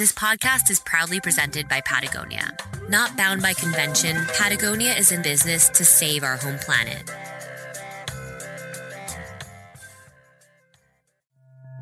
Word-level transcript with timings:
This 0.00 0.12
podcast 0.12 0.70
is 0.70 0.80
proudly 0.80 1.20
presented 1.20 1.68
by 1.68 1.82
Patagonia. 1.82 2.56
Not 2.88 3.18
bound 3.18 3.42
by 3.42 3.52
convention, 3.52 4.16
Patagonia 4.32 4.94
is 4.94 5.12
in 5.12 5.20
business 5.20 5.68
to 5.68 5.84
save 5.84 6.24
our 6.24 6.38
home 6.38 6.56
planet. 6.56 7.02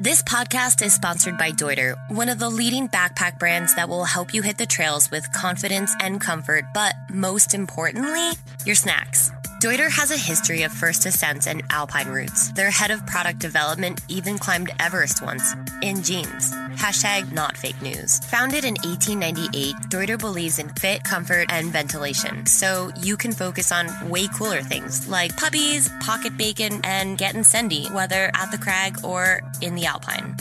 This 0.01 0.21
podcast 0.25 0.85
is 0.85 0.93
sponsored 0.93 1.39
by 1.39 1.53
Deuter, 1.53 1.95
one 2.11 2.29
of 2.29 2.41
the 2.41 2.51
leading 2.51 2.89
backpack 2.89 3.39
brands 3.39 3.77
that 3.77 3.89
will 3.89 4.05
help 4.05 4.35
you 4.35 4.43
hit 4.43 4.59
the 4.59 4.67
trails 4.67 5.13
with 5.13 5.33
confidence 5.33 5.95
and 6.03 6.21
comfort, 6.21 6.65
but 6.75 6.95
most 7.15 7.55
importantly, 7.55 8.33
your 8.67 8.75
snacks. 8.75 9.31
Deuter 9.61 9.91
has 9.91 10.13
a 10.13 10.17
history 10.17 10.63
of 10.63 10.71
first 10.71 11.05
ascents 11.05 11.49
and 11.49 11.65
alpine 11.71 12.07
routes. 12.07 12.53
Their 12.53 12.71
head 12.71 12.93
of 12.93 13.05
product 13.07 13.41
development 13.41 14.01
even 14.07 14.39
climbed 14.39 14.71
Everest 14.79 15.21
once 15.21 15.53
in 15.83 16.05
jeans. 16.05 16.53
Hashtag 16.77 17.33
not 17.33 17.57
fake 17.57 17.83
news. 17.83 18.21
Founded 18.21 18.65
in 18.65 18.75
1898, 18.85 19.75
Deuter 19.91 20.17
believes 20.17 20.61
in 20.61 20.69
fit, 20.69 21.03
comfort, 21.03 21.47
and 21.51 21.73
ventilation, 21.73 22.47
so 22.47 22.93
you 23.03 23.17
can 23.17 23.33
focus 23.33 23.73
on 23.73 24.09
way 24.09 24.29
cooler 24.29 24.63
things 24.63 25.09
like 25.09 25.37
puppies, 25.37 25.91
pocket 26.03 26.37
bacon, 26.37 26.81
and 26.85 27.19
getting 27.19 27.43
sendy, 27.43 27.93
whether 27.93 28.31
at 28.35 28.53
the 28.53 28.59
crag 28.59 29.05
or 29.05 29.41
in 29.61 29.75
the 29.75 29.87
alpine. 29.87 30.37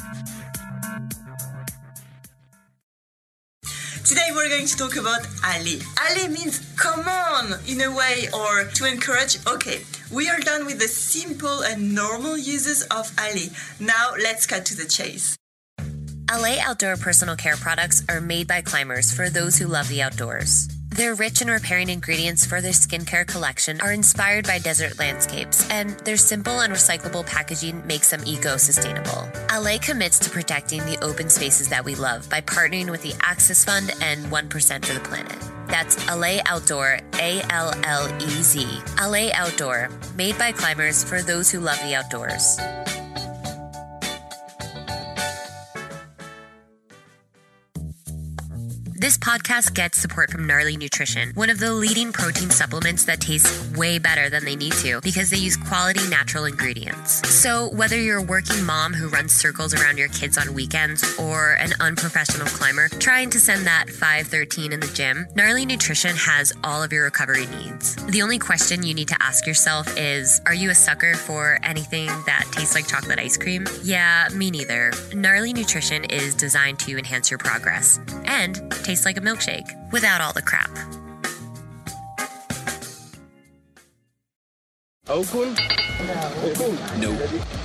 Today 4.08 4.30
we're 4.34 4.48
going 4.48 4.66
to 4.66 4.78
talk 4.78 4.96
about 4.96 5.28
Allez. 5.44 5.84
Allez 6.00 6.30
means 6.30 6.62
come 6.78 7.06
on 7.10 7.60
in 7.68 7.82
a 7.82 7.94
way 7.94 8.30
or 8.34 8.64
to 8.64 8.86
encourage. 8.86 9.38
Okay, 9.46 9.82
we 10.10 10.30
are 10.30 10.40
done 10.40 10.66
with 10.66 10.80
the 10.80 10.88
simple 10.88 11.62
and 11.64 11.94
normal 11.94 12.38
uses 12.38 12.84
of 12.84 13.12
Allez. 13.20 13.52
Now 13.82 14.14
let's 14.18 14.46
cut 14.46 14.66
to 14.68 14.78
the 14.78 14.86
chase. 14.86 15.36
Allez 16.32 16.58
Outdoor 16.60 16.96
personal 16.96 17.36
care 17.36 17.58
products 17.58 18.02
are 18.08 18.22
made 18.22 18.48
by 18.48 18.62
climbers 18.62 19.12
for 19.12 19.30
those 19.30 19.58
who 19.58 19.68
love 19.68 19.90
the 19.90 20.02
outdoors. 20.02 20.70
Their 20.98 21.14
rich 21.14 21.42
and 21.42 21.52
repairing 21.52 21.90
ingredients 21.90 22.44
for 22.44 22.60
their 22.60 22.72
skincare 22.72 23.28
collection 23.28 23.80
are 23.82 23.94
inspired 23.94 24.48
by 24.48 24.58
desert 24.58 24.98
landscapes, 24.98 25.70
and 25.70 25.92
their 26.00 26.18
simple 26.18 26.62
and 26.62 26.74
recyclable 26.74 27.24
packaging 27.24 27.86
makes 27.86 28.10
them 28.10 28.24
eco 28.26 28.58
sustainable. 28.58 29.30
LA 29.54 29.78
commits 29.80 30.18
to 30.18 30.32
protecting 30.32 30.84
the 30.88 30.98
open 31.04 31.30
spaces 31.30 31.70
that 31.70 31.86
we 31.86 31.94
love 31.94 32.28
by 32.32 32.42
partnering 32.42 32.90
with 32.90 33.04
the 33.04 33.14
Access 33.22 33.64
Fund 33.64 33.92
and 34.02 34.26
1% 34.26 34.86
for 34.86 34.94
the 34.96 35.00
Planet. 35.02 35.38
That's 35.68 36.04
Allez 36.08 36.42
Outdoor, 36.48 37.00
A 37.20 37.44
L 37.52 37.76
L 37.84 38.08
E 38.20 38.30
Z. 38.42 38.66
Allez 38.98 39.32
Outdoor, 39.36 39.90
made 40.16 40.36
by 40.40 40.52
climbers 40.52 41.04
for 41.04 41.22
those 41.22 41.52
who 41.52 41.60
love 41.60 41.78
the 41.84 41.94
outdoors. 41.94 42.58
This 49.08 49.18
podcast 49.18 49.74
gets 49.74 49.98
support 49.98 50.30
from 50.30 50.46
Gnarly 50.46 50.76
Nutrition, 50.76 51.32
one 51.36 51.50
of 51.50 51.60
the 51.60 51.72
leading 51.72 52.12
protein 52.12 52.50
supplements 52.50 53.06
that 53.06 53.22
tastes 53.22 53.66
way 53.78 54.00
better 54.00 54.30
than 54.30 54.44
they 54.44 54.58
need 54.58 54.74
to 54.84 55.00
because 55.00 55.30
they 55.30 55.38
use 55.38 55.56
quality 55.56 56.06
natural 56.10 56.44
ingredients. 56.44 57.26
So, 57.30 57.70
whether 57.70 57.98
you're 57.98 58.18
a 58.18 58.22
working 58.22 58.62
mom 58.66 58.94
who 58.94 59.08
runs 59.08 59.34
circles 59.34 59.74
around 59.74 59.98
your 59.98 60.10
kids 60.10 60.38
on 60.38 60.54
weekends 60.54 61.18
or 61.18 61.54
an 61.54 61.72
unprofessional 61.80 62.48
climber 62.48 62.90
trying 62.90 63.30
to 63.30 63.40
send 63.40 63.66
that 63.66 63.90
513 63.90 64.74
in 64.74 64.82
the 64.82 64.88
gym, 64.88 65.26
Gnarly 65.36 65.66
Nutrition 65.66 66.18
has 66.18 66.52
all 66.66 66.84
of 66.84 66.92
your 66.92 67.06
recovery 67.06 67.46
needs. 67.46 67.96
The 68.08 68.22
only 68.22 68.40
question 68.40 68.84
you 68.84 68.94
need 68.94 69.08
to 69.08 69.24
ask 69.24 69.48
yourself 69.48 69.88
is 69.98 70.42
Are 70.46 70.54
you 70.54 70.70
a 70.70 70.76
sucker 70.76 71.16
for 71.16 71.60
anything 71.64 72.08
that 72.26 72.46
tastes 72.52 72.76
like 72.76 72.90
chocolate 72.90 73.20
ice 73.20 73.38
cream? 73.38 73.68
Yeah, 73.84 74.28
me 74.34 74.52
neither. 74.52 74.92
Gnarly 75.14 75.54
Nutrition 75.54 76.04
is 76.04 76.36
designed 76.36 76.80
to 76.80 76.98
enhance 76.98 77.32
your 77.32 77.38
progress 77.38 78.02
and 78.26 78.58
tastes 78.98 79.06
like 79.06 79.18
a 79.18 79.22
milkshake 79.22 79.92
without 79.92 80.22
all 80.22 80.34
the 80.34 80.42
crap. 80.42 80.72
Okun? 85.08 85.56
No. 86.08 86.42
Okun? 86.44 86.78
No. 87.00 87.12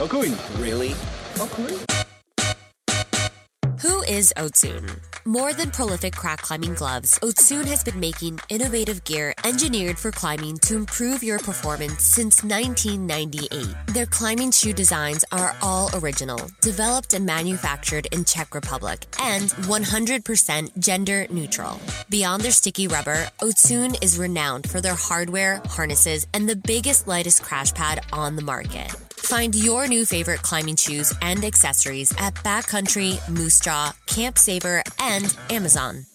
Okun? 0.00 0.37
Really? 0.60 0.94
Okun? 1.41 2.01
Is 4.08 4.32
Ocun? 4.36 5.00
More 5.24 5.52
than 5.52 5.70
prolific 5.70 6.14
crack 6.14 6.42
climbing 6.42 6.74
gloves, 6.74 7.18
Ocun 7.20 7.66
has 7.66 7.84
been 7.84 8.00
making 8.00 8.40
innovative 8.48 9.04
gear 9.04 9.34
engineered 9.44 9.98
for 9.98 10.10
climbing 10.10 10.58
to 10.58 10.76
improve 10.76 11.22
your 11.22 11.38
performance 11.38 12.02
since 12.02 12.42
1998. 12.42 13.74
Their 13.94 14.06
climbing 14.06 14.50
shoe 14.50 14.72
designs 14.72 15.24
are 15.30 15.54
all 15.62 15.90
original, 15.94 16.40
developed 16.60 17.14
and 17.14 17.24
manufactured 17.24 18.06
in 18.12 18.24
Czech 18.24 18.54
Republic, 18.54 19.06
and 19.20 19.50
100% 19.50 20.78
gender 20.78 21.26
neutral. 21.30 21.78
Beyond 22.08 22.42
their 22.42 22.52
sticky 22.52 22.88
rubber, 22.88 23.28
Ocun 23.40 24.02
is 24.02 24.19
renowned 24.19 24.69
for 24.69 24.80
their 24.80 24.96
hardware, 24.96 25.60
harnesses, 25.66 26.26
and 26.34 26.48
the 26.48 26.56
biggest, 26.56 27.06
lightest 27.06 27.42
crash 27.42 27.72
pad 27.74 28.00
on 28.12 28.36
the 28.36 28.42
market. 28.42 28.90
Find 29.22 29.55
your 29.55 29.87
new 29.87 30.05
favorite 30.05 30.43
climbing 30.43 30.77
shoes 30.77 31.15
and 31.22 31.44
accessories 31.44 32.12
at 32.19 32.34
Backcountry, 32.34 33.27
Moose 33.28 33.60
Jaw, 33.60 33.94
Camp 34.06 34.37
Saver, 34.37 34.83
and 34.99 35.34
Amazon. 35.49 36.06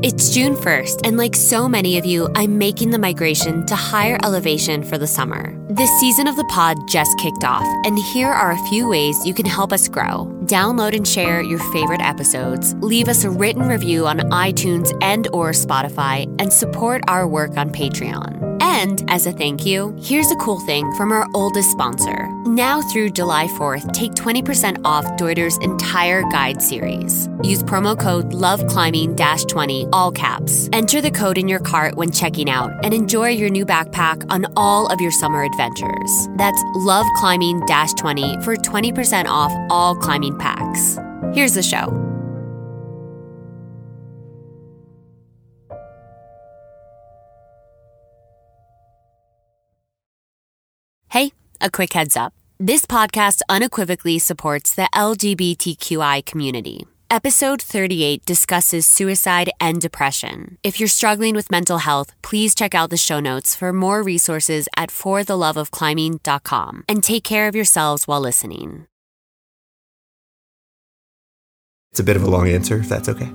It's 0.00 0.32
June 0.32 0.54
1st, 0.54 1.00
and 1.04 1.16
like 1.16 1.34
so 1.34 1.68
many 1.68 1.98
of 1.98 2.06
you, 2.06 2.28
I'm 2.36 2.56
making 2.56 2.90
the 2.90 3.00
migration 3.00 3.66
to 3.66 3.74
higher 3.74 4.16
elevation 4.22 4.84
for 4.84 4.96
the 4.96 5.08
summer. 5.08 5.56
This 5.70 5.90
season 5.98 6.28
of 6.28 6.36
the 6.36 6.48
pod 6.50 6.76
just 6.88 7.18
kicked 7.18 7.42
off, 7.42 7.66
and 7.84 7.98
here 7.98 8.28
are 8.28 8.52
a 8.52 8.68
few 8.68 8.88
ways 8.88 9.26
you 9.26 9.34
can 9.34 9.46
help 9.46 9.72
us 9.72 9.88
grow. 9.88 10.26
Download 10.44 10.94
and 10.94 11.06
share 11.06 11.42
your 11.42 11.58
favorite 11.72 12.00
episodes, 12.00 12.74
leave 12.74 13.08
us 13.08 13.24
a 13.24 13.30
written 13.30 13.66
review 13.66 14.06
on 14.06 14.18
iTunes 14.30 14.96
and 15.02 15.26
or 15.32 15.50
Spotify, 15.50 16.26
and 16.40 16.52
support 16.52 17.02
our 17.08 17.26
work 17.26 17.56
on 17.56 17.70
Patreon. 17.70 18.37
And 18.70 19.02
as 19.10 19.26
a 19.26 19.32
thank 19.32 19.64
you, 19.64 19.96
here's 19.98 20.30
a 20.30 20.36
cool 20.36 20.60
thing 20.60 20.92
from 20.92 21.10
our 21.10 21.26
oldest 21.32 21.70
sponsor. 21.70 22.28
Now 22.44 22.82
through 22.82 23.10
July 23.10 23.46
4th, 23.46 23.92
take 23.92 24.12
20% 24.12 24.82
off 24.84 25.16
Deuter's 25.16 25.56
entire 25.58 26.22
guide 26.30 26.60
series. 26.60 27.28
Use 27.42 27.62
promo 27.62 27.98
code 27.98 28.32
LOVECLIMBING-20, 28.32 29.88
all 29.92 30.12
caps. 30.12 30.68
Enter 30.72 31.00
the 31.00 31.10
code 31.10 31.38
in 31.38 31.48
your 31.48 31.60
cart 31.60 31.94
when 31.96 32.12
checking 32.12 32.50
out 32.50 32.70
and 32.84 32.92
enjoy 32.92 33.30
your 33.30 33.50
new 33.50 33.64
backpack 33.64 34.24
on 34.30 34.46
all 34.54 34.86
of 34.86 35.00
your 35.00 35.12
summer 35.12 35.42
adventures. 35.42 36.28
That's 36.36 36.62
LOVECLIMBING-20 36.76 38.44
for 38.44 38.54
20% 38.54 39.26
off 39.26 39.52
all 39.70 39.96
climbing 39.96 40.38
packs. 40.38 40.98
Here's 41.32 41.54
the 41.54 41.62
show. 41.62 42.07
A 51.60 51.70
quick 51.70 51.92
heads 51.92 52.16
up. 52.16 52.32
This 52.58 52.84
podcast 52.86 53.40
unequivocally 53.48 54.18
supports 54.18 54.74
the 54.74 54.88
LGBTQI 54.94 56.24
community. 56.24 56.86
Episode 57.10 57.62
38 57.62 58.26
discusses 58.26 58.86
suicide 58.86 59.50
and 59.60 59.80
depression. 59.80 60.58
If 60.62 60.78
you're 60.78 60.88
struggling 60.88 61.34
with 61.34 61.50
mental 61.50 61.78
health, 61.78 62.12
please 62.20 62.54
check 62.54 62.74
out 62.74 62.90
the 62.90 62.98
show 62.98 63.18
notes 63.18 63.54
for 63.54 63.72
more 63.72 64.02
resources 64.02 64.68
at 64.76 64.90
fortheloveofclimbing.com 64.90 66.84
and 66.86 67.02
take 67.02 67.24
care 67.24 67.48
of 67.48 67.54
yourselves 67.54 68.06
while 68.06 68.20
listening. 68.20 68.86
It's 71.92 72.00
a 72.00 72.04
bit 72.04 72.16
of 72.16 72.24
a 72.24 72.30
long 72.30 72.46
answer, 72.48 72.76
if 72.76 72.88
that's 72.88 73.08
okay. 73.08 73.28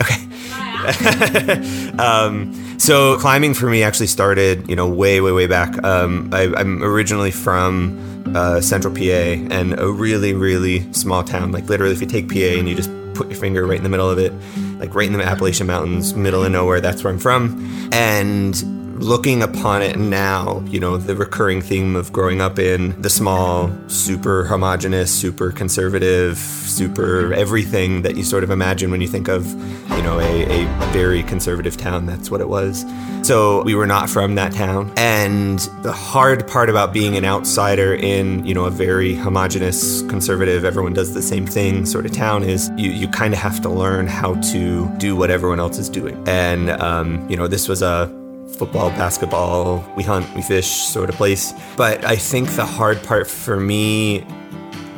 Okay. 0.00 0.69
um, 1.98 2.78
so 2.78 3.18
climbing 3.18 3.54
for 3.54 3.68
me 3.68 3.82
actually 3.82 4.06
started, 4.06 4.68
you 4.68 4.76
know, 4.76 4.88
way, 4.88 5.20
way, 5.20 5.32
way 5.32 5.46
back. 5.46 5.82
Um, 5.84 6.30
I, 6.32 6.42
am 6.60 6.82
originally 6.82 7.30
from 7.30 8.34
uh, 8.34 8.60
Central 8.60 8.94
PA 8.94 9.00
and 9.02 9.78
a 9.78 9.88
really, 9.90 10.32
really 10.32 10.90
small 10.92 11.22
town. 11.22 11.52
Like 11.52 11.68
literally, 11.68 11.92
if 11.92 12.00
you 12.00 12.06
take 12.06 12.28
PA 12.28 12.58
and 12.58 12.68
you 12.68 12.74
just 12.74 12.90
put 13.14 13.28
your 13.28 13.38
finger 13.38 13.66
right 13.66 13.76
in 13.76 13.82
the 13.82 13.88
middle 13.88 14.08
of 14.08 14.18
it, 14.18 14.32
like 14.78 14.94
right 14.94 15.06
in 15.06 15.12
the 15.12 15.22
Appalachian 15.22 15.66
Mountains, 15.66 16.14
middle 16.14 16.44
of 16.44 16.50
nowhere, 16.52 16.80
that's 16.80 17.04
where 17.04 17.12
I'm 17.12 17.18
from. 17.18 17.90
And 17.92 18.54
looking 19.00 19.42
upon 19.42 19.82
it 19.82 19.98
now, 19.98 20.62
you 20.66 20.78
know, 20.78 20.96
the 20.96 21.16
recurring 21.16 21.62
theme 21.62 21.96
of 21.96 22.12
growing 22.12 22.40
up 22.40 22.58
in 22.58 23.00
the 23.00 23.10
small, 23.10 23.70
super 23.88 24.44
homogenous, 24.44 25.12
super 25.12 25.50
conservative, 25.50 26.36
super 26.36 27.32
everything 27.32 28.02
that 28.02 28.16
you 28.16 28.22
sort 28.22 28.44
of 28.44 28.50
imagine 28.50 28.90
when 28.90 29.00
you 29.00 29.08
think 29.08 29.28
of, 29.28 29.46
you 29.90 30.02
know, 30.02 30.20
a, 30.20 30.44
a 30.44 30.92
very 30.92 31.22
conservative 31.22 31.76
town. 31.76 32.04
That's 32.06 32.30
what 32.30 32.40
it 32.40 32.48
was. 32.48 32.84
So 33.22 33.62
we 33.62 33.74
were 33.74 33.86
not 33.86 34.10
from 34.10 34.34
that 34.34 34.52
town. 34.52 34.92
And 34.96 35.58
the 35.82 35.92
hard 35.92 36.46
part 36.46 36.68
about 36.68 36.92
being 36.92 37.16
an 37.16 37.24
outsider 37.24 37.94
in, 37.94 38.44
you 38.44 38.54
know, 38.54 38.66
a 38.66 38.70
very 38.70 39.14
homogenous, 39.14 40.02
conservative, 40.02 40.64
everyone 40.64 40.92
does 40.92 41.14
the 41.14 41.22
same 41.22 41.46
thing 41.46 41.86
sort 41.86 42.04
of 42.04 42.12
town 42.12 42.44
is 42.44 42.70
you, 42.76 42.90
you 42.90 43.08
kind 43.08 43.32
of 43.32 43.40
have 43.40 43.60
to 43.62 43.68
learn 43.70 44.06
how 44.06 44.34
to 44.52 44.88
do 44.98 45.16
what 45.16 45.30
everyone 45.30 45.58
else 45.58 45.78
is 45.78 45.88
doing. 45.88 46.22
And, 46.28 46.70
um, 46.70 47.28
you 47.30 47.36
know, 47.36 47.48
this 47.48 47.68
was 47.68 47.82
a 47.82 48.19
football, 48.56 48.90
basketball, 48.90 49.84
we 49.96 50.02
hunt, 50.02 50.32
we 50.34 50.42
fish 50.42 50.68
sort 50.68 51.08
of 51.08 51.14
place. 51.16 51.52
But 51.76 52.04
I 52.04 52.16
think 52.16 52.50
the 52.50 52.66
hard 52.66 53.02
part 53.02 53.26
for 53.26 53.58
me 53.58 54.24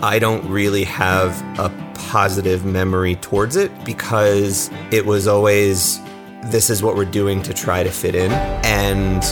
I 0.03 0.19
don't 0.19 0.45
really 0.51 0.83
have 0.83 1.41
a 1.61 1.71
positive 1.95 2.65
memory 2.65 3.15
towards 3.17 3.55
it 3.55 3.71
because 3.85 4.69
it 4.91 5.07
was 5.07 5.29
always 5.29 6.01
this 6.47 6.71
is 6.71 6.83
what 6.83 6.97
we're 6.97 7.05
doing 7.05 7.41
to 7.41 7.55
try 7.55 7.85
to 7.85 7.91
fit 7.91 8.17
in. 8.17 8.33
And 8.65 9.23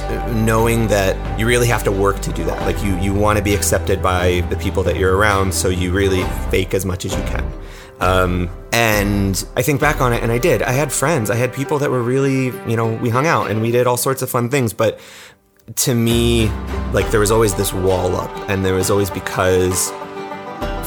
knowing 0.46 0.86
that 0.86 1.40
you 1.40 1.44
really 1.48 1.66
have 1.66 1.82
to 1.82 1.90
work 1.90 2.20
to 2.20 2.32
do 2.32 2.44
that. 2.44 2.62
Like 2.62 2.80
you 2.84 2.96
you 2.98 3.12
want 3.12 3.36
to 3.36 3.42
be 3.42 3.52
accepted 3.52 4.00
by 4.00 4.42
the 4.48 4.56
people 4.56 4.84
that 4.84 4.96
you're 4.96 5.16
around 5.16 5.52
so 5.52 5.70
you 5.70 5.92
really 5.92 6.22
fake 6.50 6.72
as 6.72 6.86
much 6.86 7.04
as 7.04 7.16
you 7.16 7.22
can 7.24 7.52
um, 8.00 8.48
and 8.72 9.44
I 9.56 9.62
think 9.62 9.80
back 9.80 10.00
on 10.00 10.12
it, 10.12 10.22
and 10.22 10.32
I 10.32 10.38
did. 10.38 10.62
I 10.62 10.72
had 10.72 10.92
friends. 10.92 11.30
I 11.30 11.36
had 11.36 11.52
people 11.52 11.78
that 11.78 11.90
were 11.90 12.02
really, 12.02 12.46
you 12.68 12.76
know, 12.76 12.94
we 12.94 13.10
hung 13.10 13.26
out 13.26 13.50
and 13.50 13.60
we 13.60 13.70
did 13.70 13.86
all 13.86 13.96
sorts 13.96 14.22
of 14.22 14.30
fun 14.30 14.48
things. 14.48 14.72
But 14.72 15.00
to 15.76 15.94
me, 15.94 16.48
like 16.92 17.10
there 17.10 17.20
was 17.20 17.30
always 17.30 17.54
this 17.54 17.72
wall 17.72 18.16
up, 18.16 18.30
and 18.48 18.64
there 18.64 18.74
was 18.74 18.90
always 18.90 19.10
because 19.10 19.90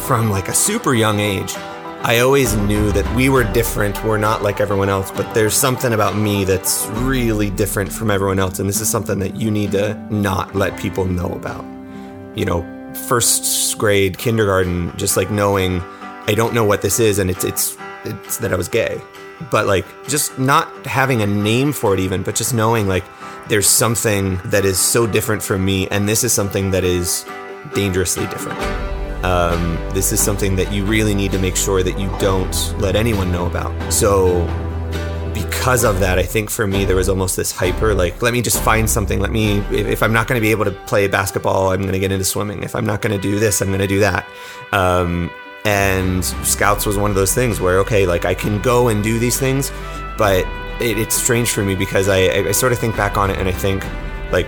from 0.08 0.30
like 0.30 0.48
a 0.48 0.54
super 0.54 0.94
young 0.94 1.20
age, 1.20 1.54
I 2.06 2.20
always 2.20 2.56
knew 2.56 2.92
that 2.92 3.16
we 3.16 3.30
were 3.30 3.46
different. 3.46 4.04
We're 4.04 4.18
not 4.18 4.42
like 4.42 4.60
everyone 4.60 4.90
else, 4.90 5.10
but 5.12 5.34
there's 5.34 5.54
something 5.54 5.94
about 5.94 6.18
me 6.18 6.44
that's 6.44 6.88
really 7.04 7.50
different 7.50 7.94
from 7.94 8.12
everyone 8.12 8.40
else. 8.40 8.60
And 8.60 8.68
this 8.68 8.82
is 8.82 8.90
something 8.90 9.20
that 9.20 9.38
you 9.38 9.50
need 9.50 9.72
to 9.72 9.94
not 10.14 10.54
let 10.54 10.78
people 10.78 11.06
know 11.06 11.32
about. 11.32 11.64
You 12.36 12.44
know, 12.44 12.94
first 13.08 13.78
grade, 13.78 14.18
kindergarten, 14.18 14.92
just 14.98 15.16
like 15.16 15.32
knowing 15.32 15.82
I 16.28 16.34
don't 16.34 16.54
know 16.54 16.66
what 16.66 16.82
this 16.82 17.00
is 17.00 17.20
and 17.20 17.30
it's 17.30 17.44
it's 17.44 17.78
it's 18.06 18.38
that 18.38 18.54
I 18.54 18.56
was 18.56 18.68
gay. 18.68 19.02
But 19.52 19.68
like 19.68 19.86
just 20.08 20.38
not 20.40 20.68
having 20.86 21.22
a 21.22 21.28
name 21.28 21.74
for 21.74 21.94
it 21.94 22.00
even, 22.00 22.24
but 22.24 22.36
just 22.36 22.54
knowing 22.54 22.88
like 22.88 23.04
there's 23.50 23.68
something 23.68 24.40
that 24.46 24.64
is 24.64 24.80
so 24.80 25.06
different 25.06 25.44
from 25.44 25.66
me 25.66 25.88
and 25.90 26.08
this 26.08 26.24
is 26.24 26.32
something 26.32 26.72
that 26.72 26.84
is 26.84 27.26
dangerously 27.74 28.26
different. 28.28 28.60
Um, 29.24 29.78
this 29.94 30.12
is 30.12 30.20
something 30.20 30.56
that 30.58 30.72
you 30.72 30.86
really 30.86 31.16
need 31.16 31.32
to 31.32 31.40
make 31.40 31.56
sure 31.56 31.82
that 31.82 31.98
you 31.98 32.10
don't 32.20 32.76
let 32.78 32.96
anyone 32.96 33.32
know 33.32 33.46
about. 33.46 33.92
So, 33.92 34.46
because 35.34 35.86
of 35.86 36.02
that, 36.02 36.20
I 36.20 36.24
think 36.24 36.50
for 36.50 36.68
me, 36.68 36.84
there 36.84 36.98
was 36.98 37.08
almost 37.08 37.38
this 37.38 37.52
hyper 37.52 37.96
like, 37.96 38.22
let 38.22 38.34
me 38.34 38.42
just 38.42 38.62
find 38.62 38.90
something. 38.90 39.22
Let 39.22 39.32
me, 39.32 39.60
if, 39.72 40.04
I'm 40.04 40.12
not 40.12 40.28
going 40.28 40.40
to 40.40 40.42
be 40.42 40.52
able 40.52 40.66
to 40.66 40.72
play 40.72 41.08
basketball, 41.08 41.72
I'm 41.72 41.82
going 41.82 41.94
to 41.94 42.00
get 42.00 42.12
into 42.12 42.26
swimming. 42.26 42.64
If 42.64 42.76
I'm 42.76 42.86
not 42.86 43.02
going 43.02 43.16
to 43.16 43.22
do 43.22 43.40
this, 43.40 43.62
I'm 43.62 43.70
going 43.70 43.80
to 43.80 43.88
do 43.88 44.02
that. 44.02 44.28
Um, 44.74 45.32
and 45.66 46.24
Scouts 46.26 46.86
was 46.86 46.98
one 46.98 47.10
of 47.10 47.16
those 47.16 47.34
things 47.34 47.62
where, 47.62 47.80
okay, 47.80 48.06
like 48.06 48.26
I 48.26 48.34
can 48.34 48.62
go 48.62 48.90
and 48.90 49.04
do 49.04 49.18
these 49.20 49.40
things, 49.40 49.72
but 50.18 50.46
it, 50.82 50.98
it's 50.98 51.16
strange 51.16 51.52
for 51.52 51.64
me 51.64 51.76
because 51.76 52.10
I, 52.10 52.26
I, 52.26 52.48
I, 52.50 52.52
sort 52.52 52.74
of 52.74 52.80
think 52.80 52.98
back 52.98 53.18
on 53.18 53.30
it 53.30 53.38
and 53.38 53.48
I 53.48 53.52
think 53.52 53.86
like 54.32 54.48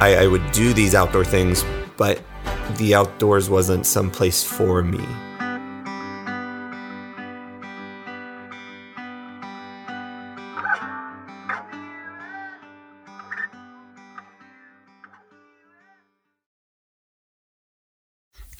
I, 0.00 0.24
I 0.24 0.26
would 0.26 0.50
do 0.52 0.72
these 0.72 0.94
outdoor 0.94 1.24
things, 1.24 1.64
but 1.96 2.22
the 2.76 2.94
outdoors 2.94 3.50
wasn't 3.50 3.84
some 3.86 4.10
place 4.10 4.42
for 4.42 4.82
me. 4.82 5.04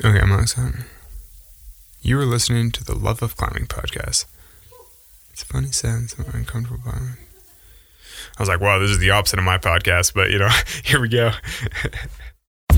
Okay, 0.05 0.21
I'm 0.21 0.39
excited. 0.39 0.85
You 2.07 2.21
are 2.21 2.27
listening 2.27 2.71
to 2.73 2.85
the 2.85 2.95
Love 2.95 3.23
of 3.23 3.35
Climbing 3.35 3.65
podcast. 3.65 4.27
It's 5.31 5.43
a 5.43 5.47
funny, 5.47 5.69
sad, 5.69 6.13
and 6.19 6.35
uncomfortable. 6.35 6.83
I 6.87 7.17
was 8.39 8.47
like, 8.47 8.61
wow, 8.61 8.79
this 8.79 8.91
is 8.91 8.99
the 8.99 9.09
opposite 9.09 9.39
of 9.39 9.45
my 9.47 9.57
podcast, 9.57 10.13
but 10.13 10.31
you 10.31 10.39
know, 10.39 10.51
here 10.85 11.01
we 11.01 11.09
go. 11.09 11.31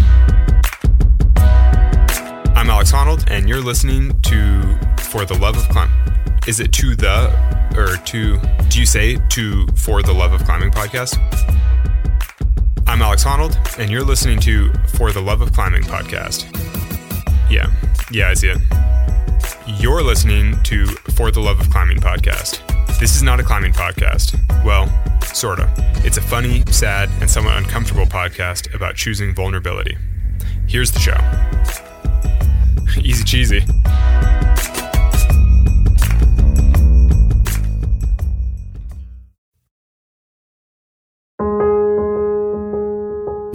I'm 2.55 2.71
Alex 2.71 2.93
Honnold, 2.93 3.29
and 3.29 3.49
you're 3.49 3.61
listening 3.61 4.17
to 4.23 4.79
For 5.11 5.25
the 5.25 5.37
Love 5.37 5.57
of 5.57 5.69
Climbing. 5.71 5.97
Is 6.47 6.61
it 6.61 6.73
to 6.75 6.95
the, 6.95 7.27
or 7.77 7.97
to, 7.97 8.39
do 8.69 8.79
you 8.79 8.87
say 8.87 9.17
to 9.31 9.67
For 9.75 10.05
the 10.05 10.13
Love 10.13 10.35
of 10.35 10.45
Climbing 10.45 10.71
podcast? 10.71 11.19
I'm 12.87 13.03
Alex 13.03 13.25
Honnold, 13.25 13.81
and 13.81 13.91
you're 13.91 14.05
listening 14.05 14.39
to 14.43 14.73
For 14.97 15.11
the 15.11 15.21
Love 15.21 15.41
of 15.41 15.53
Climbing 15.53 15.83
podcast. 15.83 16.45
Yeah, 17.51 17.73
yeah, 18.13 18.29
I 18.29 18.35
see 18.35 18.51
it. 18.51 18.86
You're 19.67 20.05
listening 20.05 20.63
to 20.63 20.87
For 20.87 21.33
the 21.33 21.41
Love 21.41 21.59
of 21.59 21.69
Climbing 21.71 21.99
podcast. 21.99 22.61
This 23.01 23.17
is 23.17 23.23
not 23.25 23.41
a 23.41 23.43
climbing 23.43 23.73
podcast. 23.73 24.39
Well, 24.65 24.87
sorta. 25.25 25.69
It's 26.05 26.19
a 26.19 26.21
funny, 26.21 26.63
sad, 26.71 27.11
and 27.21 27.29
somewhat 27.29 27.57
uncomfortable 27.59 28.07
podcast 28.07 28.73
about 28.73 28.95
choosing 28.95 29.35
vulnerability. 29.35 29.99
Here's 30.69 30.93
the 30.93 31.01
show. 31.01 31.19
Easy 33.03 33.25
cheesy. 33.25 33.65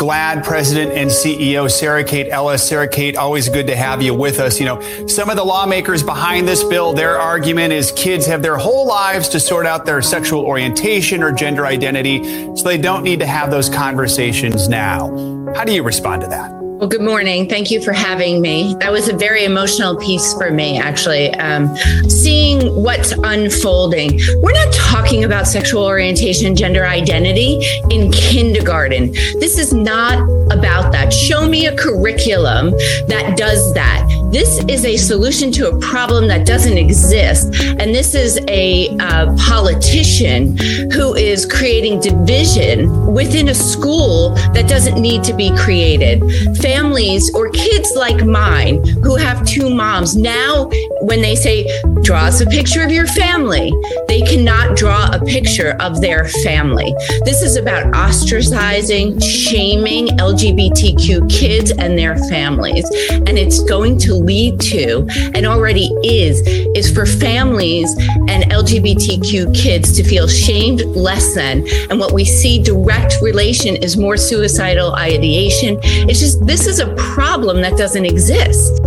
GLAAD 0.01 0.43
President 0.43 0.93
and 0.93 1.11
CEO 1.11 1.69
Sarah 1.69 2.03
Kate 2.03 2.27
Ellis. 2.31 2.67
Sarah 2.67 2.87
Kate, 2.87 3.15
always 3.15 3.49
good 3.49 3.67
to 3.67 3.75
have 3.75 4.01
you 4.01 4.15
with 4.15 4.39
us. 4.39 4.59
You 4.59 4.65
know, 4.65 5.05
some 5.05 5.29
of 5.29 5.35
the 5.35 5.43
lawmakers 5.43 6.01
behind 6.01 6.47
this 6.47 6.63
bill, 6.63 6.91
their 6.91 7.19
argument 7.19 7.71
is 7.71 7.91
kids 7.91 8.25
have 8.25 8.41
their 8.41 8.57
whole 8.57 8.87
lives 8.87 9.29
to 9.29 9.39
sort 9.39 9.67
out 9.67 9.85
their 9.85 10.01
sexual 10.01 10.41
orientation 10.43 11.21
or 11.21 11.31
gender 11.31 11.67
identity, 11.67 12.23
so 12.55 12.63
they 12.63 12.79
don't 12.79 13.03
need 13.03 13.19
to 13.19 13.27
have 13.27 13.51
those 13.51 13.69
conversations 13.69 14.67
now. 14.67 15.09
How 15.55 15.65
do 15.65 15.71
you 15.71 15.83
respond 15.83 16.23
to 16.23 16.27
that? 16.29 16.60
Well, 16.81 16.89
good 16.89 17.03
morning. 17.03 17.47
Thank 17.47 17.69
you 17.69 17.79
for 17.79 17.93
having 17.93 18.41
me. 18.41 18.75
That 18.79 18.91
was 18.91 19.07
a 19.07 19.15
very 19.15 19.43
emotional 19.45 19.95
piece 19.95 20.33
for 20.33 20.49
me, 20.49 20.79
actually. 20.79 21.31
Um, 21.35 21.77
seeing 22.09 22.73
what's 22.73 23.11
unfolding. 23.11 24.19
We're 24.37 24.51
not 24.51 24.73
talking 24.73 25.23
about 25.23 25.45
sexual 25.45 25.83
orientation, 25.83 26.55
gender 26.55 26.87
identity 26.87 27.61
in 27.91 28.11
kindergarten. 28.11 29.11
This 29.11 29.59
is 29.59 29.71
not 29.71 30.27
about 30.51 30.91
that. 30.93 31.13
Show 31.13 31.47
me 31.47 31.67
a 31.67 31.77
curriculum 31.77 32.71
that 33.05 33.35
does 33.37 33.75
that. 33.75 34.07
This 34.31 34.63
is 34.69 34.85
a 34.85 34.95
solution 34.95 35.51
to 35.53 35.67
a 35.67 35.77
problem 35.79 36.25
that 36.29 36.47
doesn't 36.47 36.77
exist. 36.77 37.53
And 37.79 37.93
this 37.93 38.15
is 38.15 38.39
a 38.47 38.87
uh, 38.97 39.35
politician 39.35 40.57
who 40.93 41.15
is 41.15 41.45
creating 41.45 41.99
division 41.99 43.13
within 43.13 43.49
a 43.49 43.53
school 43.53 44.29
that 44.53 44.69
doesn't 44.69 45.01
need 45.01 45.25
to 45.25 45.33
be 45.33 45.51
created. 45.57 46.23
Families 46.57 47.29
or 47.35 47.49
kids 47.49 47.91
like 47.97 48.25
mine 48.25 48.81
who 49.03 49.17
have 49.17 49.45
two 49.45 49.69
moms, 49.69 50.15
now 50.15 50.69
when 51.01 51.21
they 51.21 51.35
say, 51.35 51.67
draw 52.01 52.21
us 52.21 52.39
a 52.39 52.45
picture 52.45 52.83
of 52.83 52.91
your 52.91 53.07
family, 53.07 53.69
they 54.07 54.21
cannot 54.21 54.77
draw 54.77 55.09
a 55.11 55.19
picture 55.25 55.75
of 55.81 55.99
their 55.99 56.29
family. 56.43 56.95
This 57.25 57.41
is 57.41 57.57
about 57.57 57.91
ostracizing, 57.93 59.21
shaming 59.21 60.07
LGBTQ 60.07 61.29
kids 61.29 61.71
and 61.71 61.97
their 61.97 62.15
families. 62.29 62.89
And 63.09 63.37
it's 63.37 63.61
going 63.63 63.97
to 63.99 64.20
lead 64.25 64.59
to, 64.61 65.07
and 65.35 65.45
already 65.45 65.89
is, 66.03 66.41
is 66.75 66.91
for 66.91 67.05
families 67.05 67.91
and 68.27 68.43
LGBTQ 68.51 69.55
kids 69.55 69.95
to 69.97 70.03
feel 70.03 70.27
shamed 70.27 70.81
less 70.95 71.35
than. 71.35 71.67
And 71.89 71.99
what 71.99 72.13
we 72.13 72.25
see 72.25 72.61
direct 72.61 73.15
relation 73.21 73.75
is 73.75 73.97
more 73.97 74.17
suicidal 74.17 74.95
ideation. 74.95 75.79
It's 75.83 76.19
just, 76.19 76.45
this 76.45 76.67
is 76.67 76.79
a 76.79 76.93
problem 76.95 77.61
that 77.61 77.77
doesn't 77.77 78.05
exist. 78.05 78.81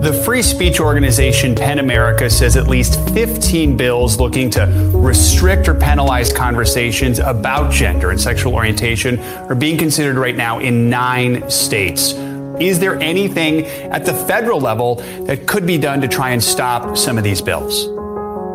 The 0.00 0.12
free 0.24 0.42
speech 0.42 0.78
organization 0.78 1.56
PEN 1.56 1.80
America 1.80 2.30
says 2.30 2.56
at 2.56 2.68
least 2.68 3.00
15 3.10 3.76
bills 3.76 4.20
looking 4.20 4.48
to 4.50 4.66
restrict 4.94 5.68
or 5.68 5.74
penalize 5.74 6.32
conversations 6.32 7.18
about 7.18 7.72
gender 7.72 8.10
and 8.10 8.20
sexual 8.20 8.54
orientation 8.54 9.18
are 9.18 9.56
being 9.56 9.76
considered 9.76 10.14
right 10.14 10.36
now 10.36 10.60
in 10.60 10.88
nine 10.88 11.50
states. 11.50 12.12
Is 12.60 12.80
there 12.80 13.00
anything 13.00 13.66
at 13.92 14.04
the 14.04 14.12
federal 14.12 14.60
level 14.60 14.96
that 15.26 15.46
could 15.46 15.66
be 15.66 15.78
done 15.78 16.00
to 16.00 16.08
try 16.08 16.30
and 16.30 16.42
stop 16.42 16.96
some 16.96 17.16
of 17.16 17.24
these 17.24 17.40
bills? 17.40 17.86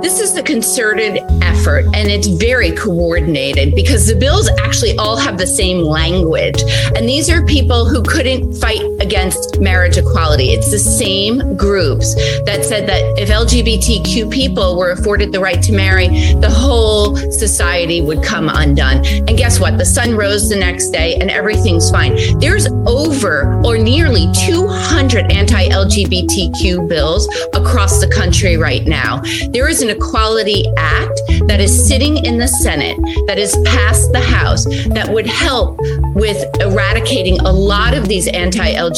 This 0.03 0.19
is 0.19 0.35
a 0.35 0.43
concerted 0.43 1.19
effort, 1.41 1.85
and 1.93 2.09
it's 2.09 2.27
very 2.27 2.73
coordinated 2.73 3.73
because 3.73 4.05
the 4.05 4.15
bills 4.15 4.49
actually 4.59 4.97
all 4.97 5.15
have 5.15 5.37
the 5.37 5.47
same 5.47 5.77
language. 5.77 6.61
And 6.97 7.07
these 7.07 7.29
are 7.29 7.45
people 7.45 7.85
who 7.85 8.03
couldn't 8.03 8.53
fight 8.55 8.83
against 9.03 9.59
marriage 9.59 9.97
equality. 9.97 10.51
It's 10.51 10.71
the 10.71 10.79
same 10.79 11.57
groups 11.57 12.15
that 12.45 12.63
said 12.63 12.87
that 12.87 13.03
if 13.19 13.29
LGBTQ 13.29 14.31
people 14.31 14.77
were 14.77 14.91
afforded 14.91 15.31
the 15.33 15.41
right 15.41 15.61
to 15.61 15.73
marry, 15.73 16.07
the 16.07 16.49
whole 16.49 17.15
society 17.15 17.99
would 17.99 18.23
come 18.23 18.49
undone. 18.49 19.05
And 19.05 19.37
guess 19.37 19.59
what? 19.59 19.77
The 19.77 19.85
sun 19.85 20.15
rose 20.15 20.49
the 20.49 20.55
next 20.55 20.89
day 20.89 21.15
and 21.15 21.29
everything's 21.29 21.91
fine. 21.91 22.15
There's 22.39 22.67
over 22.87 23.61
or 23.63 23.77
nearly 23.77 24.31
200 24.47 25.31
anti 25.31 25.67
LGBTQ 25.67 26.87
bills 26.87 27.27
across 27.53 27.99
the 27.99 28.07
country 28.07 28.55
right 28.55 28.85
now. 28.85 29.21
There 29.49 29.67
is 29.67 29.81
an 29.81 29.89
Equality 29.89 30.63
Act 30.77 31.19
that 31.47 31.59
is 31.59 31.87
sitting 31.87 32.23
in 32.25 32.37
the 32.37 32.47
Senate, 32.47 32.97
that 33.27 33.37
is 33.37 33.57
passed 33.65 34.11
the 34.13 34.21
House, 34.21 34.63
that 34.93 35.09
would 35.11 35.27
help 35.27 35.77
with 36.15 36.45
eradicating 36.61 37.39
a 37.41 37.51
lot 37.51 37.93
of 37.93 38.07
these 38.07 38.27
anti 38.29 38.73
LGBTQ 38.73 38.92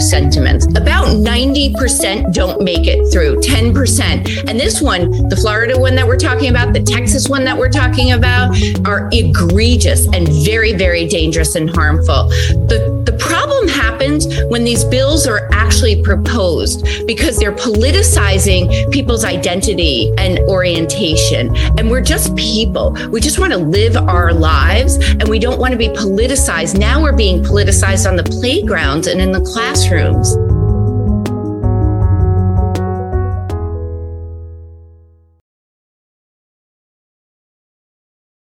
sentiments. 0.00 0.66
About 0.76 1.06
90% 1.08 2.32
don't 2.32 2.62
make 2.62 2.86
it 2.86 3.12
through, 3.12 3.36
10%. 3.36 4.48
And 4.48 4.60
this 4.60 4.80
one, 4.80 5.28
the 5.28 5.36
Florida 5.36 5.78
one 5.78 5.94
that 5.96 6.06
we're 6.06 6.16
talking 6.16 6.50
about, 6.50 6.72
the 6.72 6.82
Texas 6.82 7.28
one 7.28 7.44
that 7.44 7.56
we're 7.56 7.70
talking 7.70 8.12
about, 8.12 8.56
are 8.86 9.08
egregious 9.12 10.06
and 10.12 10.28
very, 10.44 10.72
very 10.72 11.06
dangerous 11.06 11.54
and 11.54 11.70
harmful. 11.70 12.28
The, 12.68 12.93
the 13.04 13.16
problem 13.18 13.68
happens 13.68 14.26
when 14.44 14.64
these 14.64 14.84
bills 14.84 15.26
are 15.26 15.48
actually 15.52 16.02
proposed 16.02 17.06
because 17.06 17.38
they're 17.38 17.52
politicizing 17.52 18.90
people's 18.90 19.24
identity 19.24 20.12
and 20.18 20.38
orientation. 20.40 21.54
And 21.78 21.90
we're 21.90 22.00
just 22.00 22.34
people. 22.36 22.96
We 23.10 23.20
just 23.20 23.38
want 23.38 23.52
to 23.52 23.58
live 23.58 23.96
our 23.96 24.32
lives 24.32 24.96
and 24.96 25.28
we 25.28 25.38
don't 25.38 25.58
want 25.58 25.72
to 25.72 25.78
be 25.78 25.88
politicized. 25.88 26.78
Now 26.78 27.02
we're 27.02 27.16
being 27.16 27.42
politicized 27.42 28.08
on 28.08 28.16
the 28.16 28.24
playgrounds 28.24 29.06
and 29.06 29.20
in 29.20 29.32
the 29.32 29.40
classrooms. 29.40 30.34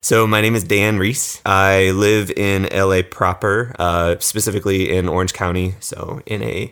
So 0.06 0.28
my 0.28 0.40
name 0.40 0.54
is 0.54 0.64
Dan 0.64 1.00
Reese. 1.00 1.42
I 1.48 1.90
live 1.90 2.30
in 2.30 2.70
LA 2.72 3.02
proper, 3.02 3.76
uh, 3.80 4.18
specifically 4.20 4.96
in 4.96 5.10
Orange 5.10 5.34
County. 5.34 5.74
So 5.80 6.22
in 6.28 6.44
a 6.44 6.72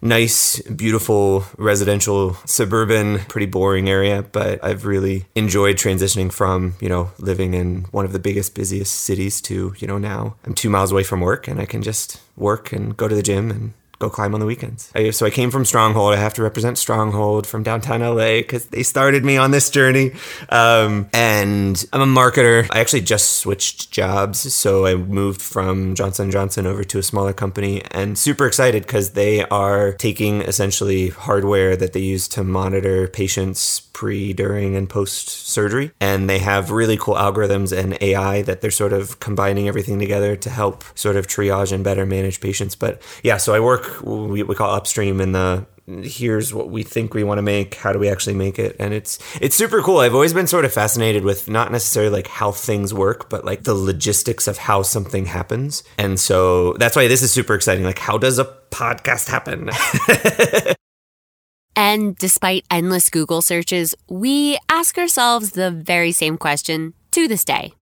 nice, 0.00 0.62
beautiful, 0.62 1.44
residential, 1.58 2.38
suburban, 2.46 3.18
pretty 3.28 3.44
boring 3.44 3.86
area. 3.86 4.22
But 4.22 4.64
I've 4.64 4.86
really 4.86 5.26
enjoyed 5.34 5.76
transitioning 5.76 6.32
from, 6.32 6.76
you 6.80 6.88
know, 6.88 7.10
living 7.18 7.52
in 7.52 7.82
one 7.90 8.06
of 8.06 8.14
the 8.14 8.18
biggest, 8.18 8.54
busiest 8.54 8.94
cities 8.94 9.42
to, 9.42 9.74
you 9.76 9.86
know, 9.86 9.98
now 9.98 10.36
I'm 10.46 10.54
two 10.54 10.70
miles 10.70 10.90
away 10.90 11.02
from 11.02 11.20
work 11.20 11.46
and 11.46 11.60
I 11.60 11.66
can 11.66 11.82
just 11.82 12.18
work 12.34 12.72
and 12.72 12.96
go 12.96 13.08
to 13.08 13.14
the 13.14 13.22
gym 13.22 13.50
and 13.50 13.74
go 13.98 14.10
climb 14.10 14.34
on 14.34 14.40
the 14.40 14.46
weekends. 14.46 14.90
I, 14.94 15.10
so 15.10 15.26
I 15.26 15.30
came 15.30 15.50
from 15.50 15.64
Stronghold. 15.64 16.14
I 16.14 16.18
have 16.18 16.34
to 16.34 16.42
represent 16.42 16.78
Stronghold 16.78 17.46
from 17.46 17.62
downtown 17.62 18.00
LA 18.00 18.36
because 18.36 18.66
they 18.66 18.82
started 18.82 19.24
me 19.24 19.36
on 19.36 19.50
this 19.50 19.70
journey. 19.70 20.12
Um, 20.48 21.08
and 21.12 21.84
I'm 21.92 22.00
a 22.02 22.06
marketer. 22.06 22.66
I 22.70 22.80
actually 22.80 23.02
just 23.02 23.38
switched 23.38 23.90
jobs, 23.90 24.52
so 24.52 24.86
I 24.86 24.94
moved 24.94 25.40
from 25.40 25.94
Johnson 25.94 26.30
Johnson 26.30 26.66
over 26.66 26.84
to 26.84 26.98
a 26.98 27.02
smaller 27.02 27.32
company, 27.32 27.82
and 27.90 28.18
super 28.18 28.46
excited 28.46 28.82
because 28.82 29.10
they 29.10 29.44
are 29.46 29.92
taking 29.92 30.42
essentially 30.42 31.08
hardware 31.08 31.76
that 31.76 31.92
they 31.92 32.00
use 32.00 32.28
to 32.28 32.44
monitor 32.44 33.08
patients 33.08 33.80
pre, 33.80 34.32
during, 34.32 34.76
and 34.76 34.88
post 34.88 35.28
surgery, 35.28 35.92
and 36.00 36.28
they 36.28 36.40
have 36.40 36.70
really 36.70 36.96
cool 36.96 37.14
algorithms 37.14 37.76
and 37.76 37.96
AI 38.00 38.42
that 38.42 38.60
they're 38.60 38.70
sort 38.70 38.92
of 38.92 39.20
combining 39.20 39.68
everything 39.68 39.98
together 39.98 40.36
to 40.36 40.50
help 40.50 40.84
sort 40.94 41.16
of 41.16 41.26
triage 41.26 41.72
and 41.72 41.84
better 41.84 42.04
manage 42.04 42.40
patients. 42.40 42.74
But 42.74 43.00
yeah, 43.22 43.36
so 43.36 43.54
I 43.54 43.60
work 43.60 43.83
we, 44.02 44.42
we 44.42 44.54
call 44.54 44.74
upstream 44.74 45.20
in 45.20 45.32
the 45.32 45.66
here's 45.86 46.54
what 46.54 46.70
we 46.70 46.82
think 46.82 47.12
we 47.12 47.22
want 47.22 47.36
to 47.36 47.42
make 47.42 47.74
how 47.74 47.92
do 47.92 47.98
we 47.98 48.08
actually 48.08 48.34
make 48.34 48.58
it? 48.58 48.74
And 48.78 48.94
it's 48.94 49.18
it's 49.40 49.54
super 49.54 49.82
cool. 49.82 49.98
I've 49.98 50.14
always 50.14 50.32
been 50.32 50.46
sort 50.46 50.64
of 50.64 50.72
fascinated 50.72 51.24
with 51.24 51.48
not 51.48 51.70
necessarily 51.70 52.10
like 52.10 52.26
how 52.26 52.52
things 52.52 52.94
work 52.94 53.28
but 53.28 53.44
like 53.44 53.64
the 53.64 53.74
logistics 53.74 54.48
of 54.48 54.58
how 54.58 54.82
something 54.82 55.26
happens. 55.26 55.82
And 55.98 56.18
so 56.18 56.72
that's 56.74 56.96
why 56.96 57.08
this 57.08 57.22
is 57.22 57.30
super 57.30 57.54
exciting. 57.54 57.84
Like 57.84 57.98
how 57.98 58.18
does 58.18 58.38
a 58.38 58.44
podcast 58.70 59.28
happen? 59.28 59.70
And 61.76 62.16
despite 62.16 62.64
endless 62.70 63.10
google 63.10 63.42
searches 63.42 63.96
we 64.08 64.56
ask 64.68 64.96
ourselves 64.96 65.50
the 65.50 65.72
very 65.72 66.12
same 66.12 66.38
question 66.38 66.94
to 67.10 67.26
this 67.26 67.44
day 67.44 67.72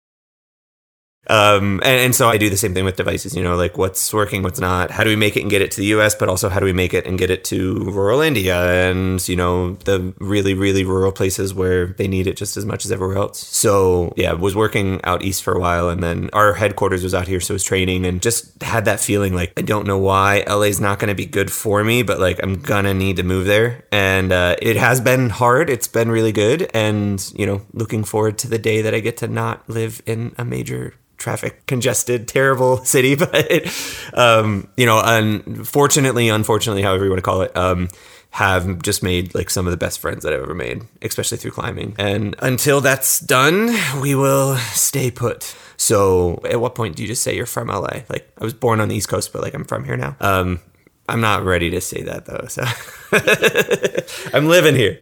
um, 1.29 1.81
and, 1.85 2.01
and, 2.01 2.15
so 2.17 2.29
I 2.29 2.37
do 2.37 2.51
the 2.51 2.57
same 2.57 2.75
thing 2.75 2.85
with 2.85 2.97
devices, 2.97 3.37
you 3.37 3.45
know, 3.45 3.55
like 3.55 3.79
what's 3.79 4.13
working, 4.13 4.43
what's 4.43 4.59
not. 4.59 4.91
How 4.91 5.05
do 5.05 5.11
we 5.11 5.15
make 5.15 5.37
it 5.37 5.43
and 5.43 5.51
get 5.51 5.63
it 5.63 5.71
to 5.71 5.77
the 5.81 5.87
US, 5.87 6.17
but 6.17 6.29
also 6.29 6.49
how 6.49 6.59
do 6.59 6.67
we 6.67 6.73
make 6.73 6.93
it 6.93 7.07
and 7.07 7.17
get 7.17 7.31
it 7.31 7.45
to 7.45 7.75
rural 7.79 8.21
India 8.21 8.91
and, 8.91 9.27
you 9.29 9.37
know, 9.37 9.75
the 9.85 10.13
really, 10.19 10.55
really 10.55 10.85
rural 10.85 11.13
places 11.13 11.55
where 11.55 11.87
they 11.87 12.09
need 12.09 12.27
it 12.27 12.37
just 12.37 12.57
as 12.57 12.67
much 12.67 12.85
as 12.85 12.91
everywhere 12.91 13.19
else. 13.19 13.39
So, 13.39 14.13
yeah, 14.17 14.33
was 14.33 14.57
working 14.57 15.01
out 15.05 15.23
east 15.23 15.45
for 15.45 15.55
a 15.55 15.61
while 15.61 15.89
and 15.89 16.03
then 16.03 16.29
our 16.33 16.55
headquarters 16.55 17.05
was 17.05 17.15
out 17.15 17.29
here. 17.29 17.39
So 17.39 17.55
I 17.55 17.57
was 17.57 17.65
training 17.65 18.05
and 18.05 18.21
just 18.21 18.61
had 18.61 18.87
that 18.87 18.99
feeling 18.99 19.33
like, 19.33 19.53
I 19.57 19.63
don't 19.63 19.87
know 19.87 19.99
why 19.99 20.43
LA's 20.49 20.81
not 20.81 20.99
going 20.99 21.09
to 21.09 21.15
be 21.15 21.27
good 21.27 21.53
for 21.53 21.85
me, 21.85 22.03
but 22.03 22.19
like 22.19 22.43
I'm 22.43 22.63
to 22.63 22.95
need 22.95 23.17
to 23.19 23.23
move 23.23 23.47
there. 23.47 23.85
And 23.93 24.33
uh, 24.33 24.57
it 24.61 24.75
has 24.75 25.01
been 25.01 25.31
hard. 25.31 25.71
It's 25.71 25.87
been 25.87 26.11
really 26.11 26.33
good. 26.33 26.69
And, 26.75 27.33
you 27.37 27.47
know, 27.47 27.63
looking 27.73 28.03
forward 28.03 28.39
to 28.39 28.49
the 28.49 28.59
day 28.59 28.83
that 28.83 28.93
I 28.93 28.99
get 28.99 29.19
to 29.19 29.29
not 29.29 29.69
live 29.69 30.03
in 30.05 30.35
a 30.37 30.45
major 30.45 30.95
traffic 31.23 31.67
congested, 31.67 32.29
terrible 32.29 32.77
city. 32.85 33.15
But 33.15 33.67
um, 34.15 34.69
you 34.77 34.87
know, 34.87 35.01
unfortunately, 35.03 36.29
unfortunately, 36.29 36.83
however 36.83 37.05
you 37.05 37.11
want 37.11 37.19
to 37.19 37.23
call 37.23 37.43
it, 37.43 37.57
um, 37.57 37.89
have 38.31 38.81
just 38.81 39.03
made 39.03 39.35
like 39.35 39.51
some 39.51 39.67
of 39.67 39.71
the 39.71 39.77
best 39.77 40.01
friends 40.01 40.25
that 40.25 40.33
I've 40.33 40.43
ever 40.43 40.55
made, 40.55 40.83
especially 41.03 41.39
through 41.39 41.51
climbing. 41.53 41.95
And 41.99 42.35
until 42.41 42.81
that's 42.81 43.21
done, 43.21 43.71
we 44.01 44.15
will 44.15 44.57
stay 44.57 45.11
put. 45.11 45.55
So, 45.77 46.41
at 46.49 46.61
what 46.61 46.75
point 46.75 46.97
do 46.97 47.03
you 47.03 47.09
just 47.09 47.23
say 47.23 47.35
you're 47.35 47.47
from 47.47 47.69
LA? 47.69 48.03
Like, 48.09 48.31
I 48.41 48.45
was 48.45 48.55
born 48.55 48.81
on 48.81 48.89
the 48.89 48.95
East 48.95 49.09
Coast, 49.09 49.33
but 49.33 49.43
like 49.43 49.55
I'm 49.55 49.65
from 49.65 49.85
here 49.85 49.97
now. 49.97 50.17
Um, 50.21 50.61
I'm 51.09 51.21
not 51.21 51.45
ready 51.45 51.71
to 51.71 51.81
say 51.81 52.03
that 52.03 52.27
though. 52.27 52.47
So, 52.49 52.63
I'm 54.37 54.47
living 54.47 54.77
here. 54.77 55.01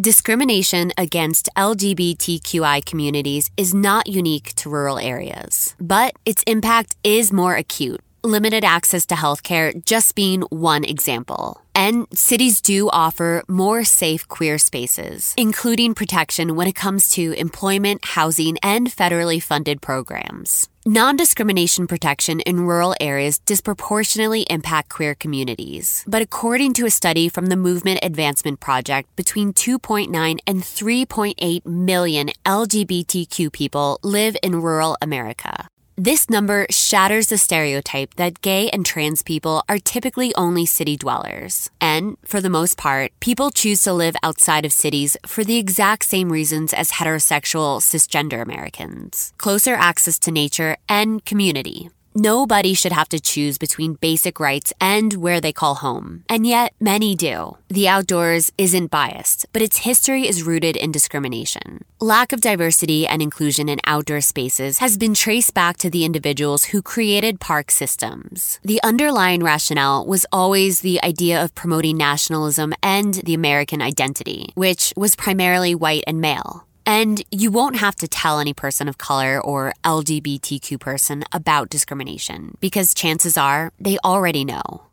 Discrimination 0.00 0.90
against 0.96 1.50
LGBTQI 1.54 2.82
communities 2.86 3.50
is 3.58 3.74
not 3.74 4.06
unique 4.06 4.54
to 4.54 4.70
rural 4.70 4.98
areas, 4.98 5.74
but 5.78 6.14
its 6.24 6.42
impact 6.46 6.96
is 7.04 7.30
more 7.30 7.56
acute 7.56 8.00
limited 8.22 8.64
access 8.64 9.06
to 9.06 9.14
healthcare 9.14 9.84
just 9.84 10.14
being 10.14 10.42
one 10.42 10.84
example. 10.84 11.62
And 11.74 12.06
cities 12.12 12.60
do 12.60 12.90
offer 12.90 13.42
more 13.48 13.84
safe 13.84 14.28
queer 14.28 14.58
spaces, 14.58 15.34
including 15.36 15.94
protection 15.94 16.54
when 16.54 16.68
it 16.68 16.74
comes 16.74 17.08
to 17.10 17.32
employment, 17.32 18.04
housing, 18.04 18.58
and 18.62 18.88
federally 18.88 19.42
funded 19.42 19.80
programs. 19.80 20.68
Non 20.84 21.16
discrimination 21.16 21.86
protection 21.86 22.40
in 22.40 22.66
rural 22.66 22.94
areas 23.00 23.38
disproportionately 23.38 24.42
impact 24.50 24.88
queer 24.88 25.14
communities. 25.14 26.04
But 26.08 26.22
according 26.22 26.74
to 26.74 26.86
a 26.86 26.90
study 26.90 27.28
from 27.28 27.46
the 27.46 27.56
Movement 27.56 28.00
Advancement 28.02 28.58
Project, 28.58 29.14
between 29.14 29.52
2.9 29.52 30.10
and 30.44 30.62
3.8 30.62 31.66
million 31.66 32.30
LGBTQ 32.44 33.52
people 33.52 34.00
live 34.02 34.36
in 34.42 34.60
rural 34.60 34.96
America. 35.00 35.68
This 35.96 36.30
number 36.30 36.66
shatters 36.70 37.26
the 37.26 37.36
stereotype 37.36 38.14
that 38.14 38.40
gay 38.40 38.70
and 38.70 38.84
trans 38.84 39.22
people 39.22 39.62
are 39.68 39.78
typically 39.78 40.34
only 40.36 40.64
city 40.64 40.96
dwellers. 40.96 41.68
And, 41.82 42.16
for 42.24 42.40
the 42.40 42.48
most 42.48 42.78
part, 42.78 43.12
people 43.20 43.50
choose 43.50 43.82
to 43.82 43.92
live 43.92 44.16
outside 44.22 44.64
of 44.64 44.72
cities 44.72 45.18
for 45.26 45.44
the 45.44 45.58
exact 45.58 46.06
same 46.06 46.32
reasons 46.32 46.72
as 46.72 46.92
heterosexual 46.92 47.82
cisgender 47.82 48.40
Americans 48.40 49.34
closer 49.36 49.74
access 49.74 50.18
to 50.20 50.30
nature 50.30 50.78
and 50.88 51.24
community. 51.26 51.90
Nobody 52.14 52.74
should 52.74 52.92
have 52.92 53.08
to 53.08 53.18
choose 53.18 53.56
between 53.56 53.94
basic 53.94 54.38
rights 54.38 54.72
and 54.80 55.14
where 55.14 55.40
they 55.40 55.52
call 55.52 55.76
home. 55.76 56.24
And 56.28 56.46
yet, 56.46 56.74
many 56.78 57.14
do. 57.14 57.56
The 57.68 57.88
outdoors 57.88 58.52
isn't 58.58 58.90
biased, 58.90 59.46
but 59.52 59.62
its 59.62 59.78
history 59.78 60.28
is 60.28 60.42
rooted 60.42 60.76
in 60.76 60.92
discrimination. 60.92 61.84
Lack 62.00 62.32
of 62.32 62.42
diversity 62.42 63.06
and 63.06 63.22
inclusion 63.22 63.68
in 63.68 63.80
outdoor 63.86 64.20
spaces 64.20 64.78
has 64.78 64.98
been 64.98 65.14
traced 65.14 65.54
back 65.54 65.78
to 65.78 65.88
the 65.88 66.04
individuals 66.04 66.64
who 66.64 66.82
created 66.82 67.40
park 67.40 67.70
systems. 67.70 68.60
The 68.62 68.82
underlying 68.82 69.42
rationale 69.42 70.04
was 70.04 70.26
always 70.30 70.80
the 70.80 71.02
idea 71.02 71.42
of 71.42 71.54
promoting 71.54 71.96
nationalism 71.96 72.74
and 72.82 73.14
the 73.14 73.34
American 73.34 73.80
identity, 73.80 74.50
which 74.54 74.92
was 74.96 75.16
primarily 75.16 75.74
white 75.74 76.04
and 76.06 76.20
male. 76.20 76.66
And 76.86 77.22
you 77.30 77.50
won't 77.50 77.76
have 77.76 77.96
to 77.96 78.08
tell 78.08 78.38
any 78.38 78.54
person 78.54 78.88
of 78.88 78.98
color 78.98 79.40
or 79.40 79.72
LGBTQ 79.84 80.80
person 80.80 81.24
about 81.32 81.70
discrimination 81.70 82.56
because 82.60 82.94
chances 82.94 83.36
are 83.36 83.72
they 83.78 83.98
already 84.04 84.44
know. 84.44 84.88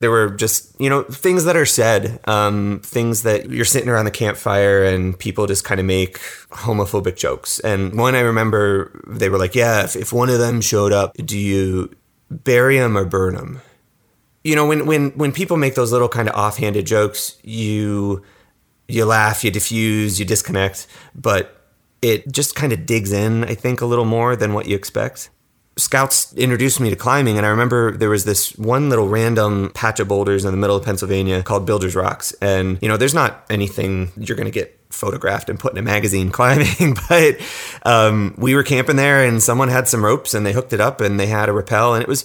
There 0.00 0.10
were 0.10 0.30
just, 0.30 0.78
you 0.78 0.90
know, 0.90 1.02
things 1.04 1.44
that 1.44 1.56
are 1.56 1.64
said, 1.64 2.20
um, 2.28 2.80
things 2.84 3.22
that 3.22 3.48
you're 3.48 3.64
sitting 3.64 3.88
around 3.88 4.04
the 4.04 4.10
campfire 4.10 4.84
and 4.84 5.18
people 5.18 5.46
just 5.46 5.64
kind 5.64 5.80
of 5.80 5.86
make 5.86 6.18
homophobic 6.50 7.16
jokes. 7.16 7.58
And 7.60 7.96
one 7.96 8.14
I 8.14 8.20
remember, 8.20 9.00
they 9.06 9.28
were 9.28 9.38
like, 9.38 9.54
yeah, 9.54 9.84
if, 9.84 9.96
if 9.96 10.12
one 10.12 10.28
of 10.28 10.38
them 10.38 10.60
showed 10.60 10.92
up, 10.92 11.14
do 11.14 11.38
you 11.38 11.94
bury 12.28 12.76
him 12.76 12.98
or 12.98 13.04
burn 13.04 13.34
him? 13.36 13.62
You 14.42 14.56
know, 14.56 14.66
when, 14.66 14.84
when, 14.84 15.10
when 15.12 15.32
people 15.32 15.56
make 15.56 15.74
those 15.74 15.90
little 15.90 16.08
kind 16.08 16.28
of 16.28 16.34
offhanded 16.34 16.86
jokes, 16.86 17.38
you 17.42 18.22
you 18.88 19.04
laugh, 19.04 19.44
you 19.44 19.50
diffuse, 19.50 20.18
you 20.18 20.24
disconnect, 20.26 20.86
but 21.14 21.60
it 22.02 22.30
just 22.30 22.54
kind 22.54 22.72
of 22.72 22.84
digs 22.84 23.12
in, 23.12 23.44
I 23.44 23.54
think, 23.54 23.80
a 23.80 23.86
little 23.86 24.04
more 24.04 24.36
than 24.36 24.52
what 24.52 24.66
you 24.66 24.76
expect. 24.76 25.30
scouts 25.76 26.32
introduced 26.34 26.78
me 26.78 26.88
to 26.88 26.94
climbing 26.94 27.36
and 27.36 27.44
i 27.44 27.48
remember 27.48 27.96
there 27.96 28.08
was 28.10 28.24
this 28.24 28.54
one 28.56 28.88
little 28.88 29.08
random 29.08 29.72
patch 29.74 29.98
of 29.98 30.06
boulders 30.06 30.44
in 30.44 30.52
the 30.52 30.56
middle 30.56 30.76
of 30.76 30.84
pennsylvania 30.84 31.42
called 31.42 31.66
Bilger's 31.66 31.96
Rocks 31.96 32.32
and 32.40 32.78
you 32.80 32.88
know 32.88 32.96
there's 32.96 33.12
not 33.14 33.44
anything 33.50 34.12
you're 34.16 34.36
going 34.36 34.46
to 34.46 34.52
get 34.52 34.78
photographed 34.90 35.50
and 35.50 35.58
put 35.58 35.72
in 35.72 35.78
a 35.78 35.82
magazine 35.82 36.30
climbing 36.38 36.96
but 37.08 37.40
um, 37.82 38.34
we 38.38 38.54
were 38.54 38.62
camping 38.62 38.94
there 38.94 39.24
and 39.24 39.42
someone 39.42 39.68
had 39.68 39.88
some 39.88 40.04
ropes 40.04 40.32
and 40.32 40.46
they 40.46 40.52
hooked 40.52 40.72
it 40.72 40.80
up 40.80 41.00
and 41.00 41.18
they 41.18 41.26
had 41.26 41.48
a 41.48 41.52
rappel 41.52 41.94
and 41.94 42.02
it 42.02 42.08
was 42.08 42.24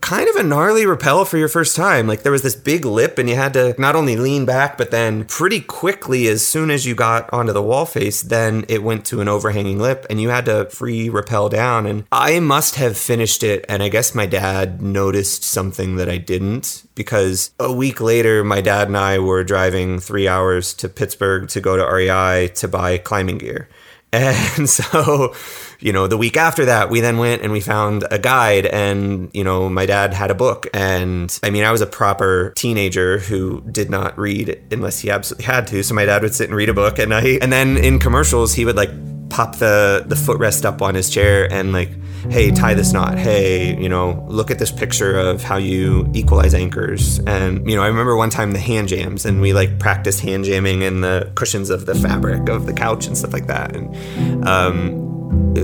kind 0.00 0.28
of 0.28 0.36
a 0.36 0.42
gnarly 0.42 0.84
rappel 0.84 1.24
for 1.24 1.38
your 1.38 1.48
first 1.48 1.74
time. 1.74 2.06
Like 2.06 2.22
there 2.22 2.32
was 2.32 2.42
this 2.42 2.54
big 2.54 2.84
lip, 2.84 3.18
and 3.18 3.28
you 3.28 3.36
had 3.36 3.54
to 3.54 3.74
not 3.78 3.96
only 3.96 4.16
lean 4.16 4.44
back, 4.44 4.76
but 4.76 4.90
then 4.90 5.24
pretty 5.24 5.60
quickly, 5.60 6.28
as 6.28 6.46
soon 6.46 6.70
as 6.70 6.86
you 6.86 6.94
got 6.94 7.32
onto 7.32 7.52
the 7.52 7.62
wall 7.62 7.86
face, 7.86 8.22
then 8.22 8.64
it 8.68 8.82
went 8.82 9.06
to 9.06 9.20
an 9.20 9.28
overhanging 9.28 9.78
lip, 9.78 10.06
and 10.10 10.20
you 10.20 10.28
had 10.28 10.44
to 10.44 10.66
free 10.66 11.08
rappel 11.08 11.48
down. 11.48 11.86
And 11.86 12.04
I 12.12 12.38
must 12.40 12.74
have 12.76 12.96
finished 12.98 13.42
it, 13.42 13.64
and 13.68 13.82
I 13.82 13.88
guess 13.88 14.14
my 14.14 14.26
dad 14.26 14.82
noticed 14.82 15.42
something 15.42 15.96
that 15.96 16.08
I 16.08 16.18
didn't 16.18 16.84
because 16.94 17.52
a 17.58 17.72
week 17.72 18.00
later, 18.00 18.44
my 18.44 18.60
dad 18.60 18.88
and 18.88 18.96
I 18.96 19.18
were 19.18 19.44
driving 19.44 20.00
three 20.00 20.28
hours 20.28 20.74
to 20.74 20.88
Pittsburgh 20.88 21.48
to 21.48 21.60
go 21.60 21.76
to 21.76 21.84
REI 21.84 22.48
to 22.56 22.68
buy 22.68 22.98
climbing 22.98 23.38
gear. 23.38 23.68
And 24.10 24.68
so, 24.70 25.34
you 25.80 25.92
know, 25.92 26.06
the 26.06 26.16
week 26.16 26.36
after 26.36 26.64
that, 26.64 26.90
we 26.90 27.00
then 27.00 27.18
went 27.18 27.42
and 27.42 27.52
we 27.52 27.60
found 27.60 28.04
a 28.10 28.18
guide, 28.18 28.66
and, 28.66 29.30
you 29.32 29.44
know, 29.44 29.68
my 29.68 29.86
dad 29.86 30.12
had 30.12 30.30
a 30.30 30.34
book. 30.34 30.66
And 30.74 31.38
I 31.42 31.50
mean, 31.50 31.64
I 31.64 31.70
was 31.70 31.80
a 31.80 31.86
proper 31.86 32.52
teenager 32.56 33.18
who 33.18 33.60
did 33.70 33.88
not 33.88 34.18
read 34.18 34.60
unless 34.72 34.98
he 34.98 35.10
absolutely 35.10 35.44
had 35.44 35.66
to. 35.68 35.82
So 35.82 35.94
my 35.94 36.04
dad 36.04 36.22
would 36.22 36.34
sit 36.34 36.48
and 36.48 36.56
read 36.56 36.68
a 36.68 36.74
book 36.74 36.98
at 36.98 37.08
night. 37.08 37.38
And 37.42 37.52
then 37.52 37.76
in 37.76 37.98
commercials, 37.98 38.54
he 38.54 38.64
would 38.64 38.76
like 38.76 38.90
pop 39.30 39.56
the, 39.56 40.04
the 40.06 40.14
footrest 40.14 40.64
up 40.64 40.82
on 40.82 40.94
his 40.94 41.10
chair 41.10 41.52
and 41.52 41.72
like, 41.72 41.90
hey, 42.30 42.50
tie 42.50 42.74
this 42.74 42.92
knot. 42.92 43.16
Hey, 43.16 43.80
you 43.80 43.88
know, 43.88 44.26
look 44.28 44.50
at 44.50 44.58
this 44.58 44.72
picture 44.72 45.16
of 45.16 45.42
how 45.42 45.58
you 45.58 46.10
equalize 46.14 46.54
anchors. 46.54 47.20
And, 47.20 47.68
you 47.70 47.76
know, 47.76 47.82
I 47.82 47.86
remember 47.86 48.16
one 48.16 48.30
time 48.30 48.52
the 48.52 48.58
hand 48.58 48.88
jams 48.88 49.24
and 49.24 49.40
we 49.40 49.52
like 49.52 49.78
practiced 49.78 50.20
hand 50.20 50.44
jamming 50.44 50.82
in 50.82 51.02
the 51.02 51.30
cushions 51.36 51.70
of 51.70 51.86
the 51.86 51.94
fabric 51.94 52.48
of 52.48 52.66
the 52.66 52.72
couch 52.72 53.06
and 53.06 53.16
stuff 53.16 53.32
like 53.32 53.46
that. 53.46 53.76
And 53.76 54.48
um, 54.48 55.07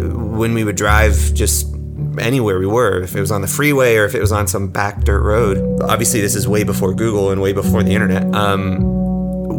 when 0.01 0.55
we 0.55 0.65
would 0.65 0.77
drive 0.77 1.35
just 1.35 1.75
anywhere 2.19 2.59
we 2.59 2.67
were, 2.67 3.01
if 3.03 3.15
it 3.15 3.21
was 3.21 3.31
on 3.31 3.41
the 3.41 3.47
freeway 3.47 3.97
or 3.97 4.05
if 4.05 4.15
it 4.15 4.21
was 4.21 4.33
on 4.33 4.47
some 4.47 4.69
back 4.69 5.03
dirt 5.03 5.23
road, 5.23 5.83
obviously 5.83 6.21
this 6.21 6.35
is 6.35 6.47
way 6.49 6.65
before 6.65 6.95
Google 6.95 7.31
and 7.31 7.41
way 7.41 7.53
before 7.53 7.83
the 7.83 7.93
internet. 7.93 8.33
Um, 8.35 9.05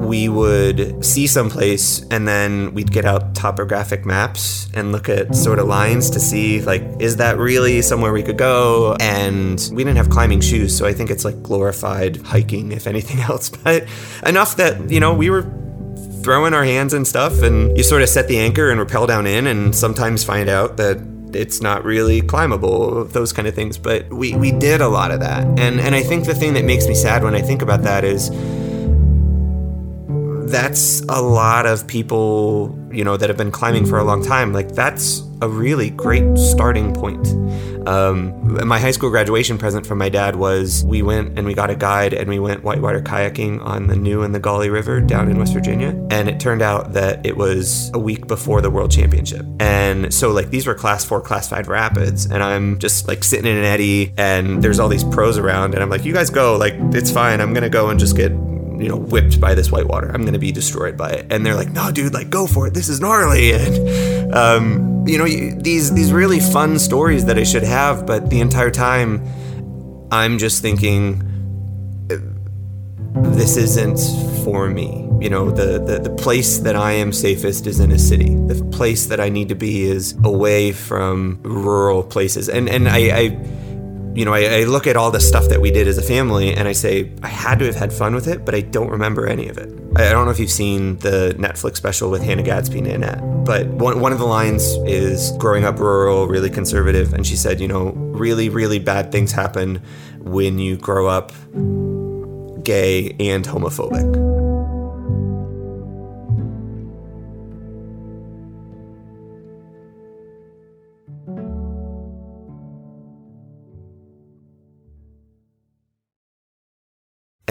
we 0.06 0.30
would 0.30 1.04
see 1.04 1.26
someplace 1.28 2.06
and 2.12 2.28
then 2.28 2.74
we'd 2.74 2.92
get 2.92 3.06
out 3.06 3.34
topographic 3.34 4.06
maps 4.06 4.70
and 4.74 4.92
look 4.92 5.10
at 5.10 5.36
sort 5.36 5.58
of 5.58 5.68
lines 5.68 6.10
to 6.12 6.20
see 6.20 6.62
like 6.62 6.84
is 7.00 7.18
that 7.18 7.38
really 7.38 7.82
somewhere 7.82 8.14
we 8.14 8.22
could 8.22 8.38
go 8.38 8.96
and 9.00 9.70
we 9.72 9.84
didn't 9.84 9.98
have 9.98 10.10
climbing 10.10 10.42
shoes 10.42 10.76
so 10.78 10.86
i 10.86 10.94
think 10.94 11.10
it's 11.10 11.26
like 11.26 11.42
glorified 11.42 12.18
hiking 12.18 12.72
if 12.72 12.88
anything 12.88 13.20
else 13.30 13.50
but 13.50 13.86
enough 14.26 14.58
that 14.58 14.90
you 14.92 15.00
know 15.00 15.14
we 15.14 15.30
were 15.30 15.44
throwing 16.26 16.56
our 16.56 16.64
hands 16.64 16.92
and 16.92 17.08
stuff 17.08 17.44
and 17.44 17.78
you 17.78 17.84
sort 17.84 18.02
of 18.02 18.10
set 18.10 18.28
the 18.28 18.40
anchor 18.40 18.72
and 18.72 18.80
rappel 18.80 19.06
down 19.06 19.28
in 19.28 19.46
and 19.46 19.76
sometimes 19.76 20.24
find 20.24 20.50
out 20.50 20.76
that 20.76 20.98
it's 21.36 21.62
not 21.62 21.86
really 21.86 22.20
climbable, 22.20 23.06
those 23.06 23.32
kind 23.32 23.48
of 23.48 23.54
things. 23.54 23.78
But 23.78 24.12
we, 24.12 24.36
we 24.36 24.52
did 24.52 24.82
a 24.82 24.88
lot 24.88 25.12
of 25.12 25.20
that. 25.20 25.44
And 25.60 25.80
and 25.80 25.94
I 25.94 26.02
think 26.02 26.26
the 26.26 26.34
thing 26.34 26.56
that 26.56 26.66
makes 26.66 26.88
me 26.88 26.96
sad 26.96 27.24
when 27.24 27.36
I 27.36 27.42
think 27.42 27.62
about 27.62 27.84
that 27.84 28.04
is 28.04 28.32
that's 30.48 31.02
a 31.10 31.22
lot 31.22 31.66
of 31.66 31.88
people, 31.88 32.78
you 32.92 33.04
know, 33.04 33.18
that 33.18 33.30
have 33.30 33.38
been 33.38 33.52
climbing 33.52 33.86
for 33.86 33.98
a 33.98 34.04
long 34.04 34.24
time. 34.24 34.54
Like, 34.54 34.72
that's 34.74 35.24
a 35.42 35.50
really 35.50 35.90
great 35.90 36.38
starting 36.38 36.94
point. 36.94 37.28
Um, 37.88 38.68
my 38.68 38.80
high 38.80 38.92
school 38.92 39.10
graduation 39.10 39.58
present 39.58 39.86
from 39.86 40.00
my 40.00 40.10
dad 40.10 40.38
was 40.38 40.84
we 40.86 41.04
went 41.04 41.38
and 41.38 41.46
we 41.46 41.54
got 41.54 41.70
a 41.70 41.76
guide 41.76 42.14
and 42.14 42.28
we 42.28 42.40
went 42.40 42.64
whitewater 42.64 43.02
kayaking 43.02 43.64
on 43.64 43.88
the 43.88 43.96
New 43.96 44.24
and 44.24 44.34
the 44.34 44.40
Gauley 44.40 44.72
River 44.72 45.02
down 45.02 45.30
in 45.30 45.38
West 45.38 45.54
Virginia. 45.54 45.90
And 46.10 46.28
it 46.28 46.40
turned 46.40 46.62
out 46.62 46.94
that 46.94 47.24
it 47.26 47.38
was 47.38 47.92
a 47.94 48.00
week 48.00 48.28
before 48.28 48.62
the 48.62 48.72
World 48.72 48.92
Championship. 48.92 49.46
And 49.60 50.14
so, 50.14 50.32
like, 50.32 50.50
these 50.50 50.66
were 50.66 50.74
class 50.74 51.06
four, 51.06 51.22
class 51.22 51.50
five 51.50 51.68
rapids. 51.68 52.26
And 52.26 52.42
I'm 52.42 52.80
just 52.80 53.08
like 53.08 53.24
sitting 53.24 53.46
in 53.46 53.58
an 53.58 53.66
eddy 53.66 54.14
and 54.18 54.64
there's 54.64 54.80
all 54.80 54.90
these 54.90 55.04
pros 55.04 55.38
around. 55.38 55.74
And 55.76 55.84
I'm 55.84 55.90
like, 55.90 56.06
you 56.06 56.14
guys 56.14 56.30
go. 56.30 56.58
Like, 56.58 56.74
it's 56.94 57.12
fine. 57.12 57.40
I'm 57.40 57.54
going 57.54 57.64
to 57.64 57.70
go 57.70 57.90
and 57.90 58.00
just 58.00 58.16
get 58.16 58.32
you 58.80 58.90
know, 58.90 58.98
whipped 58.98 59.40
by 59.40 59.54
this 59.54 59.72
whitewater. 59.72 60.10
I'm 60.10 60.26
gonna 60.26 60.40
be 60.40 60.52
destroyed 60.52 60.98
by 60.98 61.12
it. 61.12 61.28
And 61.32 61.46
they're 61.46 61.56
like, 61.56 61.72
no, 61.72 61.92
dude, 61.92 62.14
like, 62.14 62.30
go 62.30 62.48
for 62.48 62.68
it. 62.68 62.74
This 62.74 62.90
is 62.90 63.00
gnarly. 63.00 63.54
And, 64.26 64.34
um, 64.34 65.06
you 65.08 65.18
know, 65.18 65.26
these 65.26 65.94
these 65.94 66.12
really 66.12 66.40
fun 66.40 66.80
stories 66.80 67.26
that 67.26 67.38
I 67.38 67.44
should 67.44 67.64
have, 67.64 68.06
but 68.06 68.30
the 68.30 68.42
entire 68.42 68.72
time, 68.72 69.24
I'm 70.12 70.38
just 70.38 70.62
thinking, 70.62 71.24
this 73.16 73.58
isn't 73.58 74.00
for 74.44 74.70
me. 74.70 75.08
You 75.22 75.30
know, 75.30 75.50
the, 75.50 75.80
the, 75.80 76.00
the 76.00 76.16
place 76.16 76.60
that 76.60 76.76
I 76.76 76.92
am 76.94 77.14
safest 77.14 77.68
is 77.68 77.80
in 77.80 77.92
a 77.92 78.00
city. 78.00 78.36
The 78.36 78.64
place 78.72 79.08
that 79.08 79.20
I 79.20 79.30
need 79.30 79.50
to 79.50 79.56
be 79.56 79.84
is 79.84 80.16
away 80.24 80.72
from 80.72 81.40
rural 81.44 82.04
places. 82.04 82.50
And 82.50 82.70
and 82.70 82.90
I, 82.90 82.98
I 83.18 83.65
you 84.16 84.24
know, 84.24 84.34
I, 84.34 84.62
I, 84.62 84.64
look 84.64 84.88
at 84.88 84.96
all 84.96 85.12
the 85.12 85.20
stuff 85.20 85.50
that 85.50 85.60
we 85.60 85.72
did 85.72 85.90
as 85.90 85.98
a 85.98 86.02
family 86.02 86.54
and 86.54 86.70
I 86.70 86.72
say, 86.72 87.12
I 87.22 87.28
had 87.28 87.60
to 87.60 87.66
have 87.66 87.76
had 87.76 87.92
fun 87.92 88.16
with 88.16 88.30
it, 88.30 88.46
but 88.46 88.56
I 88.56 88.62
don't 88.62 88.90
remember 88.90 89.28
any 89.28 89.50
of 89.50 89.58
it. 89.58 89.70
I, 89.98 90.08
I 90.08 90.12
don't 90.12 90.24
know 90.24 90.32
if 90.32 90.40
you've 90.40 90.50
seen 90.50 90.98
the 91.00 91.36
Netflix 91.38 91.76
special 91.76 92.10
with 92.10 92.24
Hannah 92.24 92.44
Gadsby 92.44 92.80
and 92.80 92.88
Nanette, 92.88 93.46
but 93.46 93.68
one, 93.68 94.00
one 94.00 94.14
of 94.14 94.20
the 94.20 94.26
lines 94.26 94.64
is 94.86 95.34
growing 95.38 95.66
up 95.66 95.80
rural, 95.80 96.28
really 96.28 96.50
conservative. 96.50 97.14
And 97.14 97.28
she 97.28 97.36
said, 97.36 97.60
you 97.60 97.68
know, 97.68 97.90
really, 97.90 98.48
really 98.48 98.80
bad 98.80 99.12
things 99.12 99.34
happen 99.34 99.82
when 100.20 100.60
you 100.60 100.78
grow 100.78 101.08
up 101.08 101.34
gay 102.64 103.16
and 103.20 103.44
homophobic. 103.44 104.45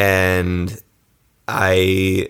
And 0.04 0.82
I 1.48 2.28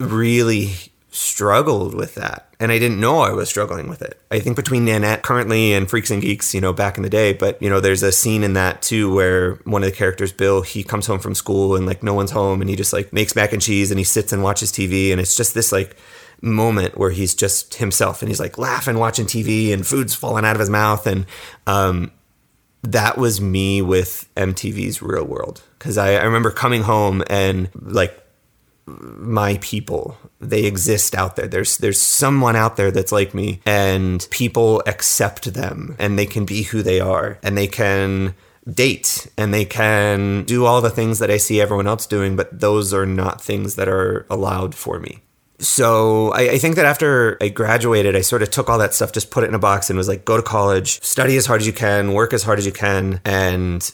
really 0.00 0.72
struggled 1.10 1.94
with 1.94 2.16
that. 2.16 2.52
And 2.60 2.72
I 2.72 2.80
didn't 2.80 2.98
know 2.98 3.20
I 3.20 3.30
was 3.30 3.48
struggling 3.48 3.88
with 3.88 4.02
it. 4.02 4.20
I 4.32 4.40
think 4.40 4.56
between 4.56 4.84
Nanette 4.84 5.22
currently 5.22 5.72
and 5.72 5.88
Freaks 5.88 6.10
and 6.10 6.20
Geeks, 6.20 6.52
you 6.52 6.60
know, 6.60 6.72
back 6.72 6.96
in 6.96 7.04
the 7.04 7.08
day, 7.08 7.32
but 7.32 7.62
you 7.62 7.70
know, 7.70 7.78
there's 7.78 8.02
a 8.02 8.10
scene 8.10 8.42
in 8.42 8.54
that 8.54 8.82
too 8.82 9.14
where 9.14 9.54
one 9.64 9.84
of 9.84 9.90
the 9.90 9.96
characters, 9.96 10.32
Bill, 10.32 10.62
he 10.62 10.82
comes 10.82 11.06
home 11.06 11.20
from 11.20 11.36
school 11.36 11.76
and 11.76 11.86
like 11.86 12.02
no 12.02 12.14
one's 12.14 12.32
home 12.32 12.60
and 12.60 12.68
he 12.68 12.74
just 12.74 12.92
like 12.92 13.12
makes 13.12 13.36
mac 13.36 13.52
and 13.52 13.62
cheese 13.62 13.92
and 13.92 13.98
he 14.00 14.04
sits 14.04 14.32
and 14.32 14.42
watches 14.42 14.72
TV 14.72 15.12
and 15.12 15.20
it's 15.20 15.36
just 15.36 15.54
this 15.54 15.70
like 15.70 15.96
moment 16.40 16.98
where 16.98 17.10
he's 17.10 17.36
just 17.36 17.74
himself 17.74 18.20
and 18.20 18.28
he's 18.28 18.40
like 18.40 18.58
laughing 18.58 18.98
watching 18.98 19.26
TV 19.26 19.72
and 19.72 19.86
food's 19.86 20.14
falling 20.14 20.44
out 20.44 20.56
of 20.56 20.60
his 20.60 20.70
mouth 20.70 21.06
and 21.06 21.26
um 21.66 22.10
that 22.82 23.18
was 23.18 23.40
me 23.40 23.82
with 23.82 24.28
MTV's 24.36 25.02
Real 25.02 25.24
World. 25.24 25.62
Because 25.78 25.98
I, 25.98 26.14
I 26.14 26.24
remember 26.24 26.50
coming 26.50 26.82
home 26.82 27.22
and 27.28 27.70
like 27.74 28.24
my 28.86 29.58
people 29.60 30.16
they 30.40 30.64
exist 30.64 31.14
out 31.14 31.36
there. 31.36 31.46
There's 31.46 31.78
there's 31.78 32.00
someone 32.00 32.56
out 32.56 32.76
there 32.76 32.90
that's 32.90 33.12
like 33.12 33.34
me 33.34 33.60
and 33.66 34.26
people 34.30 34.82
accept 34.86 35.52
them 35.52 35.96
and 35.98 36.18
they 36.18 36.26
can 36.26 36.44
be 36.44 36.62
who 36.62 36.82
they 36.82 37.00
are 37.00 37.38
and 37.42 37.56
they 37.56 37.66
can 37.66 38.34
date 38.72 39.26
and 39.36 39.52
they 39.52 39.64
can 39.64 40.44
do 40.44 40.64
all 40.64 40.80
the 40.80 40.90
things 40.90 41.18
that 41.18 41.30
I 41.30 41.38
see 41.38 41.60
everyone 41.60 41.86
else 41.86 42.06
doing 42.06 42.36
but 42.36 42.60
those 42.60 42.92
are 42.92 43.06
not 43.06 43.40
things 43.40 43.76
that 43.76 43.88
are 43.88 44.26
allowed 44.30 44.74
for 44.74 45.00
me 45.00 45.22
so 45.60 46.30
I, 46.32 46.50
I, 46.50 46.58
think 46.58 46.76
that 46.76 46.86
after 46.86 47.36
I 47.40 47.48
graduated, 47.48 48.14
I 48.14 48.20
sort 48.20 48.42
of 48.42 48.50
took 48.50 48.68
all 48.70 48.78
that 48.78 48.94
stuff, 48.94 49.12
just 49.12 49.30
put 49.30 49.42
it 49.42 49.48
in 49.48 49.54
a 49.54 49.58
box, 49.58 49.90
and 49.90 49.96
was 49.96 50.06
like, 50.06 50.24
go 50.24 50.36
to 50.36 50.42
college, 50.42 51.02
study 51.02 51.36
as 51.36 51.46
hard 51.46 51.60
as 51.60 51.66
you 51.66 51.72
can, 51.72 52.12
work 52.12 52.32
as 52.32 52.44
hard 52.44 52.58
as 52.58 52.66
you 52.66 52.72
can, 52.72 53.20
and 53.24 53.92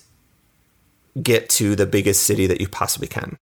get 1.23 1.49
to 1.49 1.75
the 1.75 1.87
biggest 1.87 2.25
city 2.25 2.47
that 2.47 2.61
you 2.61 2.69
possibly 2.69 3.09
can. 3.09 3.39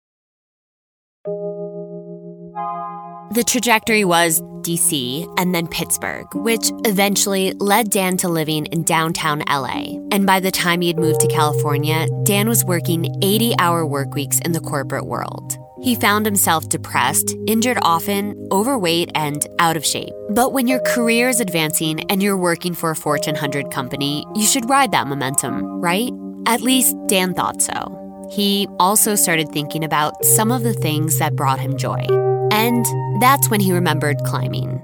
The 3.34 3.44
trajectory 3.46 4.04
was 4.04 4.42
DC 4.60 5.32
and 5.38 5.54
then 5.54 5.66
Pittsburgh, 5.66 6.26
which 6.34 6.70
eventually 6.84 7.52
led 7.54 7.90
Dan 7.90 8.16
to 8.18 8.28
living 8.28 8.66
in 8.66 8.84
downtown 8.84 9.42
LA. 9.48 9.96
And 10.12 10.26
by 10.26 10.38
the 10.38 10.50
time 10.50 10.82
he 10.82 10.88
had 10.88 10.98
moved 10.98 11.20
to 11.20 11.28
California, 11.28 12.06
Dan 12.24 12.48
was 12.48 12.64
working 12.64 13.06
80 13.22 13.54
hour 13.58 13.86
work 13.86 14.14
weeks 14.14 14.38
in 14.40 14.52
the 14.52 14.60
corporate 14.60 15.06
world. 15.06 15.56
He 15.82 15.96
found 15.96 16.24
himself 16.24 16.68
depressed, 16.68 17.36
injured 17.46 17.78
often, 17.82 18.48
overweight, 18.52 19.10
and 19.16 19.44
out 19.58 19.76
of 19.76 19.84
shape. 19.84 20.12
But 20.30 20.52
when 20.52 20.68
your 20.68 20.78
career 20.80 21.28
is 21.28 21.40
advancing 21.40 22.08
and 22.10 22.22
you're 22.22 22.36
working 22.36 22.72
for 22.72 22.90
a 22.90 22.96
Fortune 22.96 23.34
100 23.34 23.72
company, 23.72 24.24
you 24.36 24.46
should 24.46 24.70
ride 24.70 24.92
that 24.92 25.08
momentum, 25.08 25.64
right? 25.80 26.12
At 26.46 26.60
least 26.60 26.96
Dan 27.08 27.34
thought 27.34 27.60
so. 27.60 27.98
He 28.30 28.68
also 28.78 29.16
started 29.16 29.48
thinking 29.50 29.82
about 29.82 30.24
some 30.24 30.52
of 30.52 30.62
the 30.62 30.72
things 30.72 31.18
that 31.18 31.34
brought 31.34 31.58
him 31.58 31.76
joy. 31.76 32.06
And 32.52 32.86
that's 33.20 33.50
when 33.50 33.60
he 33.60 33.72
remembered 33.72 34.18
climbing. 34.24 34.80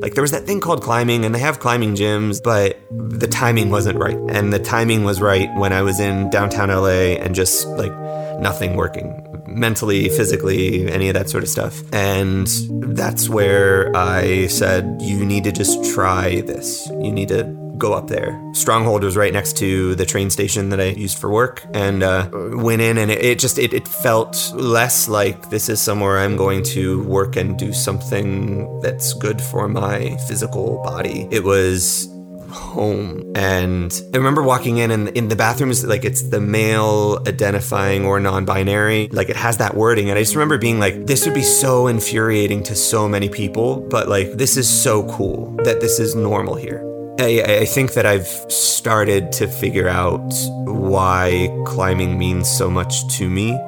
Like 0.00 0.14
there 0.14 0.22
was 0.22 0.30
that 0.30 0.46
thing 0.46 0.60
called 0.60 0.82
climbing, 0.82 1.24
and 1.24 1.34
they 1.34 1.40
have 1.40 1.60
climbing 1.60 1.94
gyms, 1.94 2.42
but 2.42 2.80
the 2.90 3.26
timing 3.26 3.70
wasn't 3.70 3.98
right. 3.98 4.18
And 4.28 4.52
the 4.52 4.58
timing 4.58 5.04
was 5.04 5.20
right 5.20 5.48
when 5.56 5.72
I 5.72 5.82
was 5.82 6.00
in 6.00 6.30
downtown 6.30 6.68
LA 6.68 7.16
and 7.18 7.34
just 7.34 7.66
like 7.66 7.92
nothing 8.40 8.76
working 8.76 9.24
mentally, 9.46 10.08
physically, 10.10 10.88
any 10.90 11.08
of 11.08 11.14
that 11.14 11.28
sort 11.28 11.42
of 11.42 11.48
stuff. 11.48 11.82
And 11.92 12.46
that's 12.94 13.28
where 13.28 13.94
I 13.96 14.46
said, 14.46 15.00
you 15.00 15.24
need 15.24 15.44
to 15.44 15.52
just 15.52 15.92
try 15.92 16.42
this. 16.42 16.86
You 16.88 17.10
need 17.10 17.28
to 17.28 17.44
go 17.78 17.94
up 17.94 18.08
there. 18.08 18.40
Stronghold 18.52 19.04
was 19.04 19.16
right 19.16 19.32
next 19.32 19.56
to 19.58 19.94
the 19.94 20.04
train 20.04 20.30
station 20.30 20.68
that 20.70 20.80
I 20.80 20.90
used 20.90 21.18
for 21.18 21.30
work, 21.30 21.64
and 21.74 22.02
uh, 22.02 22.28
went 22.32 22.82
in, 22.82 22.98
and 22.98 23.10
it, 23.10 23.24
it 23.24 23.38
just 23.38 23.58
it, 23.58 23.72
it 23.72 23.86
felt 23.86 24.52
less 24.54 25.08
like 25.08 25.50
this 25.50 25.68
is 25.68 25.80
somewhere 25.80 26.18
I'm 26.18 26.36
going 26.36 26.62
to 26.64 27.02
work 27.04 27.36
and 27.36 27.58
do 27.58 27.72
something 27.72 28.80
that's 28.80 29.14
good 29.14 29.40
for 29.40 29.68
my 29.68 30.16
physical 30.26 30.82
body. 30.82 31.28
It 31.30 31.44
was 31.44 32.08
home. 32.50 33.22
And 33.34 33.92
I 34.12 34.16
remember 34.16 34.42
walking 34.42 34.78
in 34.78 34.90
and 34.90 35.08
in 35.10 35.28
the 35.28 35.36
bathrooms, 35.36 35.84
like 35.84 36.04
it's 36.04 36.22
the 36.22 36.40
male 36.40 37.22
identifying 37.26 38.04
or 38.04 38.20
non 38.20 38.44
binary, 38.44 39.08
like 39.12 39.28
it 39.28 39.36
has 39.36 39.58
that 39.58 39.74
wording. 39.74 40.10
And 40.10 40.18
I 40.18 40.22
just 40.22 40.34
remember 40.34 40.58
being 40.58 40.78
like, 40.78 41.06
this 41.06 41.24
would 41.24 41.34
be 41.34 41.42
so 41.42 41.86
infuriating 41.86 42.62
to 42.64 42.74
so 42.74 43.08
many 43.08 43.28
people, 43.28 43.80
but 43.88 44.08
like 44.08 44.32
this 44.32 44.56
is 44.56 44.68
so 44.68 45.08
cool 45.10 45.56
that 45.64 45.80
this 45.80 45.98
is 45.98 46.14
normal 46.14 46.54
here. 46.54 46.87
I, 47.18 47.42
I 47.62 47.64
think 47.64 47.94
that 47.94 48.06
I've 48.06 48.28
started 48.28 49.32
to 49.32 49.48
figure 49.48 49.88
out 49.88 50.32
why 50.66 51.48
climbing 51.66 52.16
means 52.16 52.48
so 52.48 52.70
much 52.70 53.06
to 53.16 53.28
me 53.28 53.58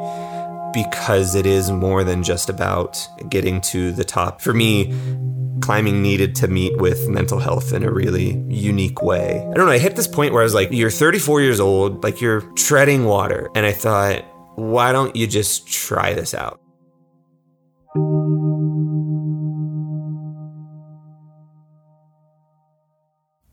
because 0.73 1.35
it 1.35 1.47
is 1.47 1.71
more 1.71 2.05
than 2.05 2.23
just 2.23 2.49
about 2.49 3.05
getting 3.29 3.61
to 3.63 3.91
the 3.91 4.05
top. 4.05 4.41
For 4.41 4.55
me, 4.55 4.95
climbing 5.61 6.01
needed 6.01 6.37
to 6.37 6.49
meet 6.49 6.77
with 6.79 7.09
mental 7.09 7.41
health 7.41 7.73
in 7.73 7.83
a 7.83 7.91
really 7.91 8.39
unique 8.49 9.03
way. 9.03 9.41
I 9.51 9.55
don't 9.55 9.67
know, 9.67 9.73
I 9.73 9.79
hit 9.79 9.97
this 9.97 10.07
point 10.07 10.33
where 10.33 10.43
I 10.43 10.45
was 10.45 10.55
like, 10.55 10.71
you're 10.71 10.91
34 10.91 11.41
years 11.41 11.59
old, 11.59 12.05
like 12.05 12.21
you're 12.21 12.43
treading 12.53 13.05
water. 13.05 13.51
And 13.57 13.67
I 13.67 13.73
thought, 13.73 14.25
why 14.55 14.93
don't 14.93 15.17
you 15.17 15.27
just 15.27 15.67
try 15.67 16.15
this 16.15 16.35
out? 16.35 16.61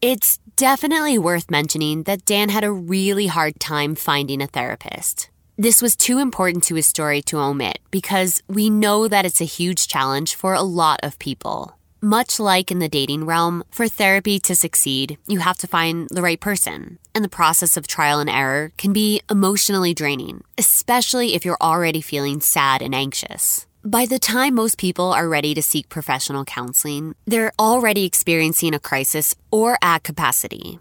It's 0.02 0.38
definitely 0.56 1.18
worth 1.18 1.50
mentioning 1.50 2.04
that 2.04 2.24
Dan 2.24 2.50
had 2.50 2.64
a 2.64 2.72
really 2.72 3.26
hard 3.28 3.60
time 3.60 3.96
finding 3.96 4.44
a 4.44 4.48
therapist. 4.48 5.32
This 5.58 5.82
was 5.82 5.96
too 5.96 6.20
important 6.20 6.64
to 6.66 6.76
his 6.76 6.86
story 6.86 7.24
to 7.24 7.40
omit 7.40 7.80
because 7.90 8.44
we 8.48 8.70
know 8.70 9.08
that 9.08 9.26
it's 9.26 9.42
a 9.42 9.46
huge 9.46 9.88
challenge 9.88 10.36
for 10.36 10.54
a 10.54 10.62
lot 10.62 11.00
of 11.02 11.18
people. 11.18 11.78
Much 12.00 12.40
like 12.40 12.70
in 12.70 12.78
the 12.78 12.88
dating 12.88 13.26
realm, 13.26 13.64
for 13.72 13.88
therapy 13.88 14.40
to 14.40 14.56
succeed, 14.56 15.18
you 15.28 15.40
have 15.40 15.58
to 15.58 15.66
find 15.66 16.08
the 16.12 16.22
right 16.22 16.40
person. 16.40 17.00
And 17.16 17.26
the 17.26 17.30
process 17.30 17.76
of 17.76 17.88
trial 17.88 18.20
and 18.20 18.30
error 18.30 18.72
can 18.78 18.94
be 18.94 19.22
emotionally 19.32 19.96
draining, 19.96 20.44
especially 20.60 21.34
if 21.34 21.44
you're 21.44 21.58
already 21.60 22.02
feeling 22.02 22.40
sad 22.40 22.84
and 22.84 22.94
anxious. 22.94 23.67
By 23.84 24.06
the 24.06 24.20
time 24.20 24.56
most 24.56 24.78
people 24.78 25.14
are 25.14 25.30
ready 25.30 25.54
to 25.54 25.62
seek 25.62 25.88
professional 25.88 26.44
counseling, 26.46 27.16
they're 27.26 27.54
already 27.60 28.06
experiencing 28.06 28.74
a 28.74 28.80
crisis 28.80 29.36
or 29.52 29.78
at 29.82 30.04
capacity. 30.04 30.80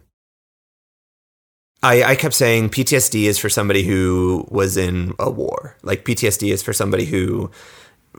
I, 1.83 2.03
I 2.03 2.17
kept 2.17 2.35
saying 2.35 2.71
PTSD 2.71 3.25
is 3.25 3.39
for 3.39 3.49
somebody 3.49 3.85
who 3.85 4.47
was 4.51 4.77
in 4.77 5.13
a 5.19 5.31
war. 5.31 5.77
Like 5.83 6.05
PTSD 6.05 6.51
is 6.51 6.63
for 6.63 6.73
somebody 6.73 7.05
who 7.05 7.51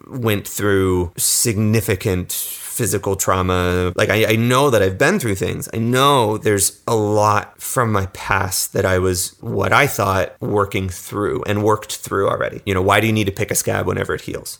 went 0.07 0.47
through 0.47 1.11
significant 1.17 2.31
physical 2.77 3.15
trauma. 3.15 3.91
Like, 3.95 4.09
I, 4.09 4.33
I, 4.33 4.35
know 4.35 4.69
that 4.69 4.83
I've 4.83 4.99
been 4.99 5.19
through 5.19 5.35
things. 5.35 5.67
I 5.73 5.77
know 5.77 6.37
there's 6.37 6.81
a 6.87 6.95
lot 6.95 7.59
from 7.59 7.91
my 7.91 8.05
past 8.07 8.73
that 8.73 8.85
I 8.85 8.99
was 8.99 9.35
what 9.41 9.73
I 9.73 9.87
thought 9.87 10.39
working 10.39 10.87
through 10.87 11.43
and 11.43 11.63
worked 11.63 11.95
through 11.95 12.29
already. 12.29 12.61
You 12.65 12.75
know, 12.75 12.83
why 12.83 12.99
do 12.99 13.07
you 13.07 13.13
need 13.13 13.25
to 13.25 13.31
pick 13.31 13.49
a 13.49 13.55
scab 13.55 13.87
whenever 13.87 14.13
it 14.13 14.21
heals? 14.21 14.59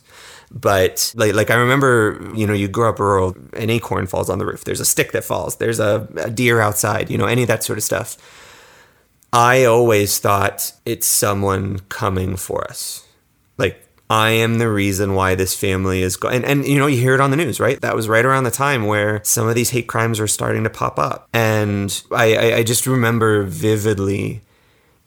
But 0.50 1.12
like, 1.14 1.34
like 1.34 1.50
I 1.50 1.54
remember, 1.54 2.30
you 2.34 2.46
know, 2.46 2.54
you 2.54 2.66
grow 2.66 2.88
up 2.90 2.98
rural, 2.98 3.36
an 3.52 3.70
acorn 3.70 4.06
falls 4.08 4.28
on 4.28 4.38
the 4.38 4.46
roof. 4.46 4.64
There's 4.64 4.80
a 4.80 4.84
stick 4.84 5.12
that 5.12 5.24
falls. 5.24 5.56
There's 5.56 5.78
a, 5.78 6.08
a 6.16 6.30
deer 6.30 6.60
outside. 6.60 7.10
You 7.10 7.18
know, 7.18 7.26
any 7.26 7.42
of 7.42 7.48
that 7.48 7.62
sort 7.62 7.78
of 7.78 7.84
stuff. 7.84 8.16
I 9.32 9.64
always 9.64 10.18
thought 10.18 10.72
it's 10.84 11.06
someone 11.06 11.80
coming 11.88 12.36
for 12.36 12.64
us. 12.64 13.06
Like 13.58 13.87
I 14.10 14.30
am 14.30 14.58
the 14.58 14.70
reason 14.70 15.14
why 15.14 15.34
this 15.34 15.54
family 15.54 16.02
is 16.02 16.16
going. 16.16 16.36
And, 16.36 16.44
and, 16.44 16.66
you 16.66 16.78
know, 16.78 16.86
you 16.86 16.98
hear 16.98 17.14
it 17.14 17.20
on 17.20 17.30
the 17.30 17.36
news, 17.36 17.60
right? 17.60 17.80
That 17.80 17.94
was 17.94 18.08
right 18.08 18.24
around 18.24 18.44
the 18.44 18.50
time 18.50 18.86
where 18.86 19.20
some 19.24 19.46
of 19.48 19.54
these 19.54 19.70
hate 19.70 19.86
crimes 19.86 20.18
were 20.18 20.26
starting 20.26 20.64
to 20.64 20.70
pop 20.70 20.98
up. 20.98 21.28
And 21.32 22.02
I, 22.10 22.34
I, 22.34 22.56
I 22.56 22.62
just 22.62 22.86
remember 22.86 23.42
vividly 23.44 24.42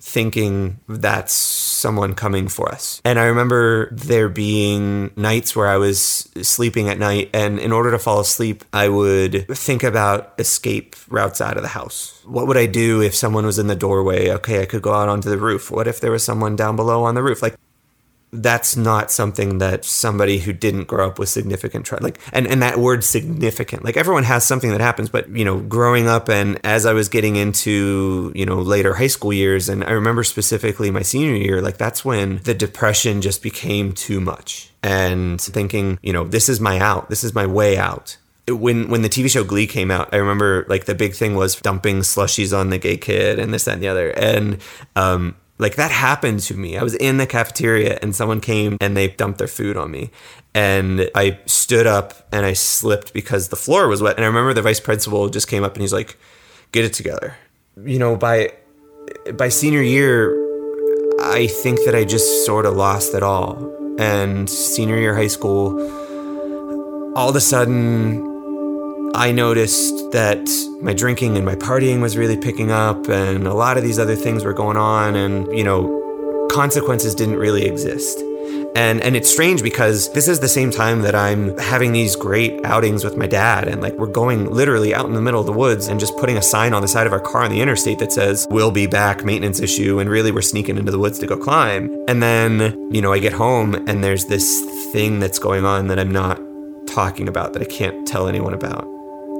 thinking 0.04 0.80
that's 0.88 1.32
someone 1.32 2.16
coming 2.16 2.48
for 2.48 2.70
us. 2.70 3.02
And 3.06 3.20
I 3.20 3.26
remember 3.26 3.90
there 3.92 4.30
being 4.30 5.12
nights 5.16 5.56
where 5.56 5.68
I 5.68 5.78
was 5.78 6.30
sleeping 6.42 6.90
at 6.90 6.98
night, 6.98 7.30
and 7.34 7.60
in 7.60 7.72
order 7.72 7.92
to 7.92 8.00
fall 8.00 8.20
asleep, 8.20 8.66
I 8.74 8.90
would 8.90 9.48
think 9.56 9.84
about 9.84 10.34
escape 10.40 10.96
routes 11.08 11.40
out 11.40 11.58
of 11.58 11.64
the 11.64 11.70
house. 11.70 12.20
What 12.26 12.48
would 12.48 12.58
I 12.58 12.66
do 12.66 13.02
if 13.02 13.14
someone 13.14 13.46
was 13.46 13.60
in 13.60 13.68
the 13.68 13.76
doorway? 13.76 14.30
Okay, 14.32 14.62
I 14.62 14.66
could 14.66 14.82
go 14.82 14.94
out 14.94 15.08
onto 15.08 15.30
the 15.30 15.38
roof. 15.38 15.70
What 15.70 15.88
if 15.88 16.00
there 16.00 16.12
was 16.12 16.24
someone 16.24 16.56
down 16.56 16.76
below 16.76 17.04
on 17.04 17.14
the 17.14 17.24
roof? 17.24 17.44
Like, 17.44 17.56
that's 18.34 18.78
not 18.78 19.12
something 19.12 19.58
that 19.58 19.84
somebody 19.84 20.40
who 20.40 20.54
didn't 20.54 20.86
grow 20.86 21.08
up 21.08 21.20
with 21.20 21.30
significant 21.30 21.86
trauma 21.86 22.04
like 22.04 22.20
and, 22.32 22.48
and 22.48 22.62
that 22.62 22.78
word 22.78 23.04
significant 23.04 23.84
like 23.84 23.98
everyone 23.98 24.24
has 24.24 24.46
something 24.46 24.72
that 24.72 24.82
happens 24.82 25.10
but 25.10 25.30
you 25.30 25.44
know 25.44 25.60
growing 25.60 26.08
up 26.08 26.30
and 26.30 26.60
as 26.64 26.86
i 26.86 26.94
was 26.94 27.10
getting 27.10 27.36
into 27.36 28.32
you 28.34 28.46
know 28.46 28.62
later 28.62 28.94
high 28.94 29.08
school 29.08 29.34
years 29.34 29.68
and 29.68 29.84
i 29.84 29.92
remember 29.92 30.24
specifically 30.24 30.90
my 30.90 31.02
senior 31.02 31.36
year 31.36 31.62
like 31.62 31.78
that's 31.78 32.06
when 32.06 32.38
the 32.44 32.54
depression 32.54 33.22
just 33.22 33.44
became 33.44 33.92
too 33.92 34.22
much 34.22 34.70
and 34.82 35.42
thinking 35.42 36.00
you 36.02 36.14
know 36.14 36.24
this 36.24 36.48
is 36.48 36.60
my 36.60 36.80
out 36.80 37.10
this 37.10 37.24
is 37.24 37.36
my 37.36 37.46
way 37.46 37.78
out. 37.78 38.18
When 38.48 38.90
when 38.90 39.02
the 39.02 39.10
TV 39.10 39.30
show 39.30 39.44
Glee 39.44 39.68
came 39.68 39.92
out, 39.92 40.10
I 40.14 40.18
remember 40.18 40.66
like 40.68 40.86
the 40.86 40.96
big 40.96 41.14
thing 41.14 41.36
was 41.36 41.56
dumping 41.56 42.00
slushies 42.00 42.58
on 42.58 42.70
the 42.70 42.78
gay 42.78 42.98
kid 42.98 43.38
and 43.38 43.54
this 43.54 43.66
that 43.66 43.74
and 43.74 43.84
the 43.84 43.88
other, 43.88 44.10
and 44.10 44.58
um, 44.96 45.36
like 45.62 45.76
that 45.76 45.92
happened 45.92 46.40
to 46.40 46.56
me. 46.56 46.76
I 46.76 46.82
was 46.82 46.96
in 46.96 47.18
the 47.18 47.28
cafeteria 47.28 48.00
and 48.02 48.16
someone 48.16 48.42
came 48.42 48.78
and 48.82 48.98
they 48.98 49.10
dumped 49.10 49.38
their 49.38 49.48
food 49.48 49.78
on 49.78 49.92
me. 49.92 50.10
And 50.56 51.10
I 51.14 51.40
stood 51.46 51.86
up 51.86 52.28
and 52.34 52.46
I 52.46 52.54
slipped 52.54 53.14
because 53.14 53.50
the 53.50 53.56
floor 53.56 53.88
was 53.88 54.02
wet. 54.02 54.16
And 54.16 54.26
I 54.26 54.28
remember 54.28 54.56
the 54.56 54.64
vice 54.64 54.80
principal 54.80 55.30
just 55.30 55.48
came 55.48 55.64
up 55.64 55.74
and 55.74 55.82
he's 55.82 55.94
like, 55.94 56.18
"Get 56.72 56.84
it 56.84 56.94
together." 56.94 57.36
You 57.86 58.00
know, 58.00 58.16
by 58.16 58.54
by 59.36 59.50
senior 59.50 59.84
year, 59.84 60.34
I 61.22 61.46
think 61.46 61.86
that 61.86 61.94
I 61.94 62.06
just 62.06 62.44
sort 62.44 62.66
of 62.66 62.76
lost 62.76 63.14
it 63.14 63.22
all. 63.22 63.54
And 64.00 64.50
senior 64.50 64.98
year 64.98 65.16
high 65.16 65.28
school, 65.28 65.80
all 67.16 67.30
of 67.30 67.36
a 67.36 67.42
sudden 67.42 68.31
I 69.14 69.32
noticed 69.32 70.12
that 70.12 70.48
my 70.82 70.94
drinking 70.94 71.36
and 71.36 71.46
my 71.46 71.56
partying 71.56 72.02
was 72.02 72.18
really 72.18 72.38
picking 72.38 72.72
up, 72.72 73.10
and 73.10 73.46
a 73.46 73.54
lot 73.54 73.78
of 73.78 73.84
these 73.84 74.00
other 74.00 74.16
things 74.16 74.44
were 74.44 74.54
going 74.54 74.78
on, 74.78 75.16
and, 75.16 75.48
you 75.58 75.64
know, 75.64 76.48
consequences 76.52 77.16
didn't 77.16 77.38
really 77.38 77.66
exist. 77.66 78.20
And 78.74 79.02
and 79.02 79.18
it's 79.18 79.30
strange 79.30 79.64
because 79.64 80.12
this 80.14 80.30
is 80.30 80.40
the 80.40 80.48
same 80.48 80.72
time 80.72 81.02
that 81.02 81.14
I'm 81.14 81.58
having 81.58 81.92
these 81.92 82.16
great 82.16 82.64
outings 82.66 83.04
with 83.04 83.18
my 83.18 83.28
dad 83.28 83.68
and 83.68 83.82
like 83.82 83.94
we're 83.96 84.08
going 84.08 84.50
literally 84.50 84.94
out 84.94 85.06
in 85.06 85.14
the 85.14 85.22
middle 85.22 85.42
of 85.42 85.46
the 85.46 85.52
woods 85.52 85.88
and 85.88 86.00
just 86.00 86.16
putting 86.18 86.38
a 86.38 86.42
sign 86.42 86.74
on 86.74 86.82
the 86.82 86.88
side 86.88 87.06
of 87.06 87.12
our 87.12 87.20
car 87.20 87.44
on 87.44 87.52
the 87.52 87.60
interstate 87.62 88.00
that 88.00 88.14
says 88.14 88.48
we'll 88.50 88.72
be 88.72 88.88
back 88.88 89.26
maintenance 89.26 89.60
issue 89.60 90.00
and 90.00 90.10
really 90.10 90.32
we're 90.32 90.42
sneaking 90.42 90.78
into 90.78 90.92
the 90.92 91.00
woods 91.00 91.20
to 91.20 91.28
go 91.28 91.36
climb. 91.36 91.94
And 92.08 92.24
then, 92.24 92.94
you 92.94 93.02
know, 93.02 93.12
I 93.12 93.20
get 93.20 93.34
home 93.34 93.76
and 93.76 94.02
there's 94.02 94.26
this 94.26 94.62
thing 94.94 95.20
that's 95.20 95.40
going 95.40 95.66
on 95.66 95.88
that 95.88 96.00
I'm 96.00 96.12
not 96.12 96.40
talking 96.88 97.28
about 97.28 97.54
that 97.54 97.62
I 97.62 97.66
can't 97.66 98.08
tell 98.08 98.28
anyone 98.28 98.54
about. 98.54 98.91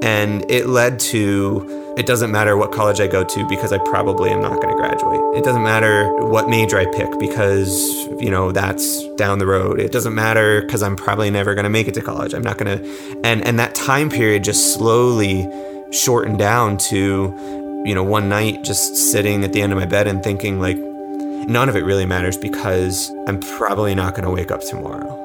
And 0.02 0.50
it 0.50 0.66
led 0.66 0.98
to 1.00 1.82
it 1.96 2.06
doesn't 2.06 2.30
matter 2.30 2.56
what 2.56 2.72
college 2.72 3.00
I 3.00 3.06
go 3.06 3.22
to 3.22 3.48
because 3.48 3.70
I 3.70 3.76
probably 3.76 4.30
am 4.30 4.40
not 4.40 4.62
going 4.62 4.68
to 4.68 4.74
graduate. 4.74 5.20
It 5.36 5.44
doesn't 5.44 5.62
matter 5.62 6.10
what 6.24 6.48
major 6.48 6.78
I 6.78 6.86
pick 6.86 7.18
because, 7.18 7.70
you 8.18 8.30
know, 8.30 8.50
that's 8.50 9.06
down 9.16 9.38
the 9.38 9.46
road. 9.46 9.78
It 9.78 9.92
doesn't 9.92 10.14
matter 10.14 10.62
because 10.62 10.82
I'm 10.82 10.96
probably 10.96 11.30
never 11.30 11.54
going 11.54 11.64
to 11.64 11.70
make 11.70 11.88
it 11.88 11.94
to 11.94 12.00
college. 12.00 12.32
I'm 12.32 12.42
not 12.42 12.56
going 12.56 12.78
to. 12.78 13.20
And, 13.24 13.46
and 13.46 13.58
that 13.58 13.74
time 13.74 14.08
period 14.08 14.42
just 14.42 14.72
slowly 14.72 15.46
shortened 15.92 16.38
down 16.38 16.78
to, 16.78 17.84
you 17.84 17.94
know, 17.94 18.02
one 18.02 18.30
night 18.30 18.64
just 18.64 18.96
sitting 18.96 19.44
at 19.44 19.52
the 19.52 19.60
end 19.60 19.74
of 19.74 19.78
my 19.78 19.86
bed 19.86 20.06
and 20.06 20.24
thinking, 20.24 20.60
like, 20.60 20.78
none 20.78 21.68
of 21.68 21.76
it 21.76 21.84
really 21.84 22.06
matters 22.06 22.38
because 22.38 23.10
I'm 23.28 23.38
probably 23.38 23.94
not 23.94 24.14
going 24.14 24.24
to 24.24 24.30
wake 24.30 24.50
up 24.50 24.62
tomorrow. 24.62 25.18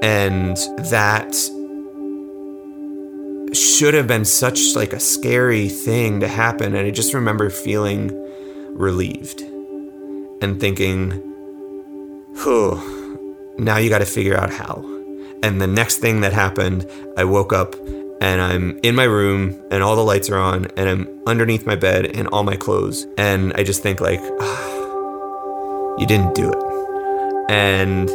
And 0.00 0.56
that 0.78 1.34
should 3.52 3.94
have 3.94 4.06
been 4.06 4.24
such 4.24 4.74
like 4.74 4.92
a 4.92 5.00
scary 5.00 5.68
thing 5.68 6.20
to 6.20 6.28
happen 6.28 6.74
and 6.74 6.86
I 6.86 6.90
just 6.90 7.14
remember 7.14 7.50
feeling 7.50 8.10
relieved 8.74 9.40
and 10.40 10.60
thinking, 10.60 11.10
"Whew, 12.42 13.54
now 13.58 13.76
you 13.78 13.88
got 13.88 13.98
to 13.98 14.06
figure 14.06 14.36
out 14.36 14.50
how." 14.50 14.84
And 15.42 15.60
the 15.60 15.66
next 15.66 15.98
thing 15.98 16.20
that 16.22 16.32
happened, 16.32 16.86
I 17.16 17.24
woke 17.24 17.52
up 17.52 17.74
and 18.20 18.40
I'm 18.40 18.78
in 18.82 18.94
my 18.94 19.04
room 19.04 19.60
and 19.70 19.82
all 19.82 19.94
the 19.96 20.04
lights 20.04 20.28
are 20.30 20.38
on 20.38 20.66
and 20.76 20.88
I'm 20.88 21.20
underneath 21.26 21.66
my 21.66 21.76
bed 21.76 22.06
in 22.06 22.26
all 22.28 22.42
my 22.42 22.56
clothes 22.56 23.06
and 23.16 23.52
I 23.54 23.62
just 23.62 23.82
think 23.82 24.00
like 24.00 24.20
ah, 24.40 25.96
you 25.98 26.06
didn't 26.06 26.34
do 26.34 26.50
it. 26.50 27.50
And 27.50 28.10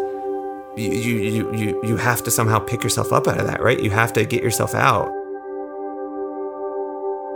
you, 0.76 0.92
you 0.92 1.56
you 1.56 1.82
you 1.84 1.98
have 1.98 2.24
to 2.24 2.32
somehow 2.32 2.60
pick 2.60 2.84
yourself 2.84 3.14
up 3.14 3.28
out 3.28 3.40
of 3.40 3.48
that 3.48 3.62
right? 3.62 3.80
You 3.80 3.92
have 3.92 4.14
to 4.14 4.26
get 4.26 4.44
yourself 4.44 4.74
out 4.74 5.12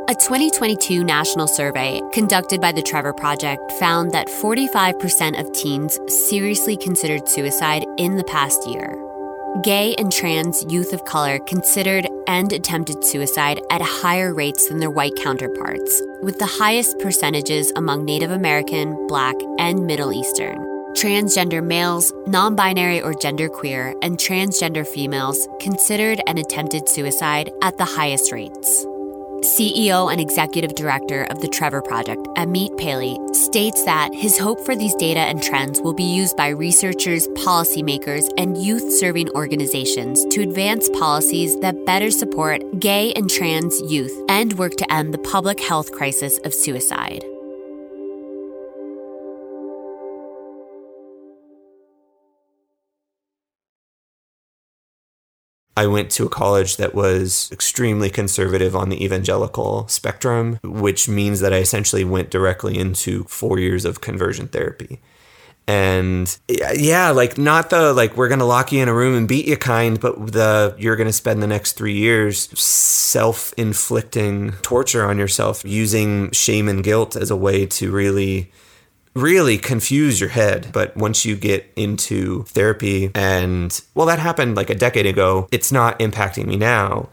a 0.09 0.15
2022 0.15 1.03
national 1.03 1.47
survey 1.47 2.01
conducted 2.13 2.61
by 2.61 2.71
the 2.71 2.81
Trevor 2.81 3.11
Project 3.11 3.61
found 3.73 4.13
that 4.13 4.29
45% 4.29 5.37
of 5.37 5.51
teens 5.51 5.99
seriously 6.29 6.77
considered 6.77 7.27
suicide 7.27 7.83
in 7.97 8.15
the 8.15 8.23
past 8.23 8.65
year. 8.69 8.95
Gay 9.63 9.95
and 9.95 10.09
trans 10.09 10.63
youth 10.69 10.93
of 10.93 11.03
color 11.03 11.39
considered 11.39 12.07
and 12.25 12.53
attempted 12.53 13.03
suicide 13.03 13.59
at 13.69 13.81
higher 13.81 14.33
rates 14.33 14.69
than 14.69 14.79
their 14.79 14.89
white 14.89 15.15
counterparts, 15.17 16.01
with 16.21 16.39
the 16.39 16.45
highest 16.45 16.97
percentages 16.99 17.73
among 17.75 18.05
Native 18.05 18.31
American, 18.31 19.07
Black, 19.07 19.35
and 19.59 19.85
Middle 19.85 20.13
Eastern. 20.13 20.57
Transgender 20.93 21.61
males, 21.61 22.13
non 22.27 22.55
binary 22.55 23.01
or 23.01 23.13
genderqueer, 23.13 23.93
and 24.01 24.17
transgender 24.17 24.87
females 24.87 25.49
considered 25.59 26.21
and 26.27 26.39
attempted 26.39 26.87
suicide 26.87 27.51
at 27.61 27.77
the 27.77 27.85
highest 27.85 28.31
rates. 28.31 28.85
CEO 29.41 30.11
and 30.11 30.19
executive 30.19 30.75
director 30.75 31.23
of 31.25 31.41
the 31.41 31.47
Trevor 31.47 31.81
Project, 31.81 32.27
Amit 32.35 32.77
Paley, 32.77 33.17
states 33.33 33.83
that 33.85 34.13
his 34.13 34.37
hope 34.37 34.59
for 34.65 34.75
these 34.75 34.95
data 34.95 35.19
and 35.19 35.41
trends 35.41 35.81
will 35.81 35.93
be 35.93 36.03
used 36.03 36.35
by 36.35 36.49
researchers, 36.49 37.27
policymakers, 37.29 38.27
and 38.37 38.57
youth 38.57 38.91
serving 38.93 39.29
organizations 39.31 40.25
to 40.25 40.41
advance 40.41 40.89
policies 40.89 41.59
that 41.59 41.85
better 41.85 42.11
support 42.11 42.61
gay 42.79 43.13
and 43.13 43.29
trans 43.29 43.79
youth 43.91 44.13
and 44.29 44.57
work 44.57 44.75
to 44.75 44.91
end 44.91 45.13
the 45.13 45.19
public 45.19 45.59
health 45.59 45.91
crisis 45.91 46.37
of 46.39 46.53
suicide. 46.53 47.23
I 55.77 55.85
went 55.85 56.09
to 56.13 56.25
a 56.25 56.29
college 56.29 56.77
that 56.77 56.95
was 56.95 57.49
extremely 57.51 58.09
conservative 58.09 58.75
on 58.75 58.89
the 58.89 59.05
evangelical 59.05 59.87
spectrum, 59.87 60.59
which 60.63 61.07
means 61.07 61.39
that 61.41 61.53
I 61.53 61.57
essentially 61.57 62.03
went 62.03 62.31
directly 62.31 62.79
into 62.79 63.25
four 63.25 63.59
years 63.59 63.85
of 63.85 64.01
conversion 64.01 64.47
therapy. 64.47 64.99
And 65.67 66.35
yeah, 66.47 67.11
like 67.11 67.37
not 67.37 67.69
the 67.69 67.93
like 67.93 68.17
we're 68.17 68.27
gonna 68.27 68.45
lock 68.45 68.71
you 68.71 68.81
in 68.81 68.89
a 68.89 68.93
room 68.93 69.15
and 69.15 69.27
beat 69.27 69.47
you 69.47 69.55
kind, 69.55 69.99
but 69.99 70.31
the 70.31 70.73
you're 70.79 70.95
gonna 70.95 71.13
spend 71.13 71.43
the 71.43 71.47
next 71.47 71.73
three 71.73 71.95
years 71.95 72.49
self 72.59 73.53
inflicting 73.55 74.53
torture 74.63 75.05
on 75.05 75.19
yourself 75.19 75.63
using 75.63 76.31
shame 76.31 76.67
and 76.67 76.83
guilt 76.83 77.15
as 77.15 77.29
a 77.29 77.35
way 77.35 77.67
to 77.67 77.91
really 77.91 78.51
really 79.17 79.57
confuse 79.57 80.19
your 80.19 80.29
head. 80.29 80.69
But 80.71 80.95
once 80.95 81.25
you 81.25 81.35
get 81.35 81.71
into 81.75 82.43
therapy, 82.43 83.11
and 83.15 83.79
well, 83.95 84.07
that 84.07 84.19
happened 84.19 84.55
like 84.55 84.69
a 84.69 84.75
decade 84.75 85.05
ago, 85.05 85.47
it's 85.51 85.71
not 85.71 85.99
impacting 85.99 86.45
me 86.45 86.57
now. 86.57 87.09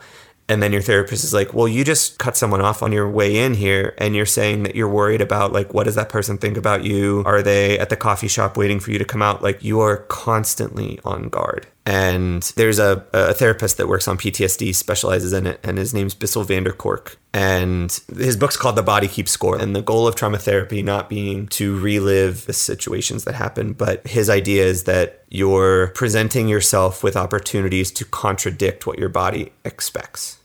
And 0.46 0.62
then 0.62 0.72
your 0.72 0.82
therapist 0.82 1.24
is 1.24 1.32
like, 1.32 1.54
well, 1.54 1.66
you 1.66 1.84
just 1.84 2.18
cut 2.18 2.36
someone 2.36 2.60
off 2.60 2.82
on 2.82 2.92
your 2.92 3.08
way 3.08 3.38
in 3.38 3.54
here 3.54 3.94
and 3.96 4.14
you're 4.14 4.26
saying 4.26 4.64
that 4.64 4.76
you're 4.76 4.88
worried 4.88 5.22
about 5.22 5.52
like, 5.52 5.72
what 5.72 5.84
does 5.84 5.94
that 5.94 6.10
person 6.10 6.36
think 6.36 6.58
about 6.58 6.84
you? 6.84 7.22
Are 7.24 7.42
they 7.42 7.78
at 7.78 7.88
the 7.88 7.96
coffee 7.96 8.28
shop 8.28 8.56
waiting 8.56 8.78
for 8.78 8.90
you 8.90 8.98
to 8.98 9.06
come 9.06 9.22
out? 9.22 9.42
Like, 9.42 9.64
you 9.64 9.80
are 9.80 9.96
constantly 9.96 11.00
on 11.02 11.30
guard. 11.30 11.66
And 11.86 12.42
there's 12.56 12.78
a, 12.78 13.04
a 13.12 13.34
therapist 13.34 13.76
that 13.76 13.88
works 13.88 14.08
on 14.08 14.16
PTSD, 14.16 14.74
specializes 14.74 15.34
in 15.34 15.46
it, 15.46 15.60
and 15.62 15.76
his 15.76 15.92
name's 15.92 16.14
Bessel 16.14 16.42
van 16.42 16.64
der 16.64 16.72
Kolk. 16.72 17.18
And 17.34 18.00
his 18.16 18.38
book's 18.38 18.56
called 18.56 18.76
The 18.76 18.82
Body 18.82 19.06
Keeps 19.06 19.32
Score. 19.32 19.58
And 19.58 19.76
the 19.76 19.82
goal 19.82 20.08
of 20.08 20.14
trauma 20.14 20.38
therapy 20.38 20.82
not 20.82 21.10
being 21.10 21.46
to 21.48 21.78
relive 21.78 22.46
the 22.46 22.54
situations 22.54 23.24
that 23.24 23.34
happen, 23.34 23.74
but 23.74 24.06
his 24.06 24.30
idea 24.30 24.64
is 24.64 24.84
that 24.84 25.24
you're 25.28 25.88
presenting 25.88 26.48
yourself 26.48 27.02
with 27.02 27.16
opportunities 27.16 27.90
to 27.92 28.06
contradict 28.06 28.86
what 28.86 28.98
your 28.98 29.10
body 29.10 29.52
expects. 29.64 30.38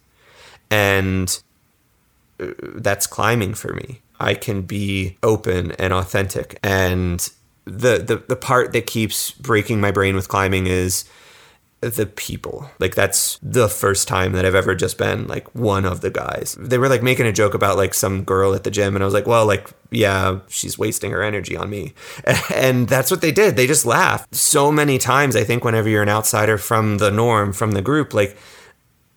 And 0.69 1.41
uh, 2.37 2.47
that's 2.59 3.07
climbing 3.07 3.53
for 3.53 3.73
me. 3.73 4.01
I 4.19 4.33
can 4.33 4.63
be 4.63 5.17
open 5.23 5.71
and 5.73 5.93
authentic. 5.93 6.59
And 6.61 7.21
the, 7.63 7.99
the, 7.99 8.23
the 8.27 8.35
part 8.35 8.73
that 8.73 8.87
keeps 8.87 9.31
breaking 9.31 9.79
my 9.79 9.91
brain 9.91 10.15
with 10.15 10.27
climbing 10.27 10.67
is 10.67 11.05
the 11.81 12.05
people. 12.05 12.69
Like 12.79 12.95
that's 12.95 13.39
the 13.41 13.69
first 13.69 14.07
time 14.07 14.33
that 14.33 14.45
I've 14.45 14.55
ever 14.55 14.75
just 14.75 14.97
been 14.97 15.27
like 15.27 15.53
one 15.55 15.85
of 15.85 16.01
the 16.01 16.09
guys. 16.09 16.57
They 16.59 16.77
were 16.77 16.89
like 16.89 17.03
making 17.03 17.25
a 17.25 17.31
joke 17.31 17.53
about 17.53 17.77
like 17.77 17.93
some 17.93 18.23
girl 18.23 18.53
at 18.53 18.63
the 18.63 18.71
gym 18.71 18.95
and 18.95 19.03
I 19.03 19.05
was 19.05 19.13
like, 19.13 19.27
"Well, 19.27 19.45
like 19.45 19.69
yeah, 19.91 20.39
she's 20.47 20.77
wasting 20.77 21.11
her 21.11 21.23
energy 21.23 21.55
on 21.55 21.69
me." 21.69 21.93
And 22.53 22.89
that's 22.89 23.09
what 23.09 23.21
they 23.21 23.31
did. 23.31 23.55
They 23.55 23.67
just 23.67 23.85
laughed. 23.85 24.35
So 24.35 24.71
many 24.71 24.97
times 24.97 25.35
I 25.35 25.43
think 25.43 25.63
whenever 25.63 25.87
you're 25.87 26.03
an 26.03 26.09
outsider 26.09 26.57
from 26.57 26.97
the 26.97 27.11
norm, 27.11 27.53
from 27.53 27.71
the 27.71 27.81
group, 27.81 28.13
like 28.13 28.37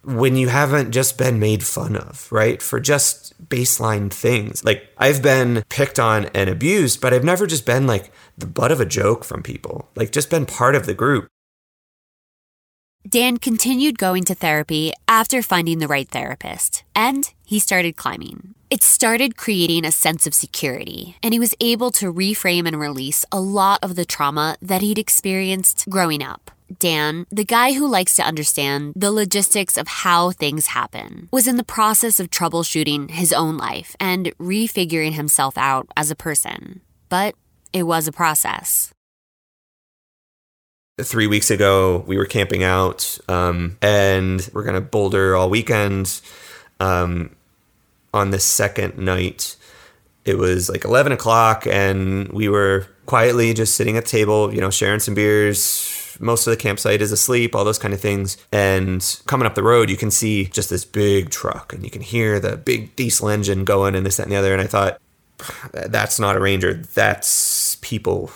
when 0.04 0.36
you 0.36 0.48
haven't 0.48 0.90
just 0.92 1.16
been 1.16 1.38
made 1.38 1.64
fun 1.64 1.96
of, 1.96 2.30
right? 2.30 2.60
For 2.60 2.80
just 2.80 3.32
baseline 3.48 4.12
things. 4.12 4.64
Like 4.64 4.88
I've 4.98 5.22
been 5.22 5.64
picked 5.68 5.98
on 5.98 6.26
and 6.26 6.48
abused, 6.50 7.00
but 7.00 7.12
I've 7.12 7.24
never 7.24 7.46
just 7.46 7.66
been 7.66 7.86
like 7.86 8.12
the 8.36 8.46
butt 8.46 8.72
of 8.72 8.80
a 8.80 8.86
joke 8.86 9.24
from 9.24 9.42
people. 9.42 9.88
Like 9.96 10.12
just 10.12 10.30
been 10.30 10.46
part 10.46 10.74
of 10.74 10.86
the 10.86 10.94
group. 10.94 11.28
Dan 13.08 13.38
continued 13.38 13.98
going 13.98 14.22
to 14.24 14.34
therapy 14.34 14.92
after 15.08 15.42
finding 15.42 15.80
the 15.80 15.88
right 15.88 16.08
therapist, 16.08 16.84
and 16.94 17.32
he 17.44 17.58
started 17.58 17.96
climbing. 17.96 18.54
It 18.70 18.84
started 18.84 19.36
creating 19.36 19.84
a 19.84 19.90
sense 19.90 20.24
of 20.24 20.34
security, 20.34 21.16
and 21.20 21.34
he 21.34 21.40
was 21.40 21.54
able 21.60 21.90
to 21.92 22.12
reframe 22.12 22.66
and 22.66 22.78
release 22.78 23.24
a 23.32 23.40
lot 23.40 23.80
of 23.82 23.96
the 23.96 24.04
trauma 24.04 24.56
that 24.62 24.82
he'd 24.82 25.00
experienced 25.00 25.84
growing 25.90 26.22
up. 26.22 26.52
Dan, 26.78 27.26
the 27.28 27.44
guy 27.44 27.72
who 27.72 27.88
likes 27.88 28.14
to 28.14 28.22
understand 28.22 28.92
the 28.94 29.12
logistics 29.12 29.76
of 29.76 29.88
how 29.88 30.30
things 30.30 30.66
happen, 30.66 31.28
was 31.32 31.48
in 31.48 31.56
the 31.56 31.64
process 31.64 32.20
of 32.20 32.30
troubleshooting 32.30 33.10
his 33.10 33.32
own 33.32 33.56
life 33.56 33.96
and 33.98 34.26
refiguring 34.38 35.12
himself 35.12 35.58
out 35.58 35.88
as 35.96 36.10
a 36.10 36.16
person. 36.16 36.80
But 37.08 37.34
it 37.72 37.82
was 37.82 38.06
a 38.06 38.12
process 38.12 38.94
three 41.00 41.26
weeks 41.26 41.50
ago 41.50 42.04
we 42.06 42.18
were 42.18 42.26
camping 42.26 42.62
out 42.62 43.18
um, 43.28 43.78
and 43.80 44.48
we're 44.52 44.64
gonna 44.64 44.80
boulder 44.80 45.34
all 45.34 45.48
weekend. 45.48 46.20
Um, 46.80 47.34
on 48.12 48.30
the 48.30 48.38
second 48.38 48.98
night 48.98 49.56
it 50.24 50.36
was 50.36 50.68
like 50.68 50.84
11 50.84 51.12
o'clock 51.12 51.66
and 51.66 52.30
we 52.30 52.48
were 52.48 52.86
quietly 53.06 53.54
just 53.54 53.74
sitting 53.74 53.96
at 53.96 54.04
the 54.04 54.10
table 54.10 54.52
you 54.52 54.60
know 54.60 54.70
sharing 54.70 55.00
some 55.00 55.14
beers. 55.14 56.16
Most 56.20 56.46
of 56.46 56.50
the 56.50 56.58
campsite 56.58 57.00
is 57.00 57.10
asleep 57.10 57.54
all 57.54 57.64
those 57.64 57.78
kind 57.78 57.94
of 57.94 58.00
things. 58.00 58.36
And 58.52 59.20
coming 59.26 59.46
up 59.46 59.54
the 59.54 59.62
road 59.62 59.88
you 59.88 59.96
can 59.96 60.10
see 60.10 60.44
just 60.46 60.68
this 60.68 60.84
big 60.84 61.30
truck 61.30 61.72
and 61.72 61.84
you 61.84 61.90
can 61.90 62.02
hear 62.02 62.38
the 62.38 62.58
big 62.58 62.94
diesel 62.96 63.30
engine 63.30 63.64
going 63.64 63.94
and 63.94 64.04
this 64.04 64.18
that 64.18 64.24
and 64.24 64.32
the 64.32 64.36
other. 64.36 64.52
And 64.52 64.60
i 64.60 64.66
thought 64.66 65.00
that's 65.72 66.20
not 66.20 66.36
a 66.36 66.40
ranger. 66.40 66.74
That's 66.74 67.76
people 67.76 68.30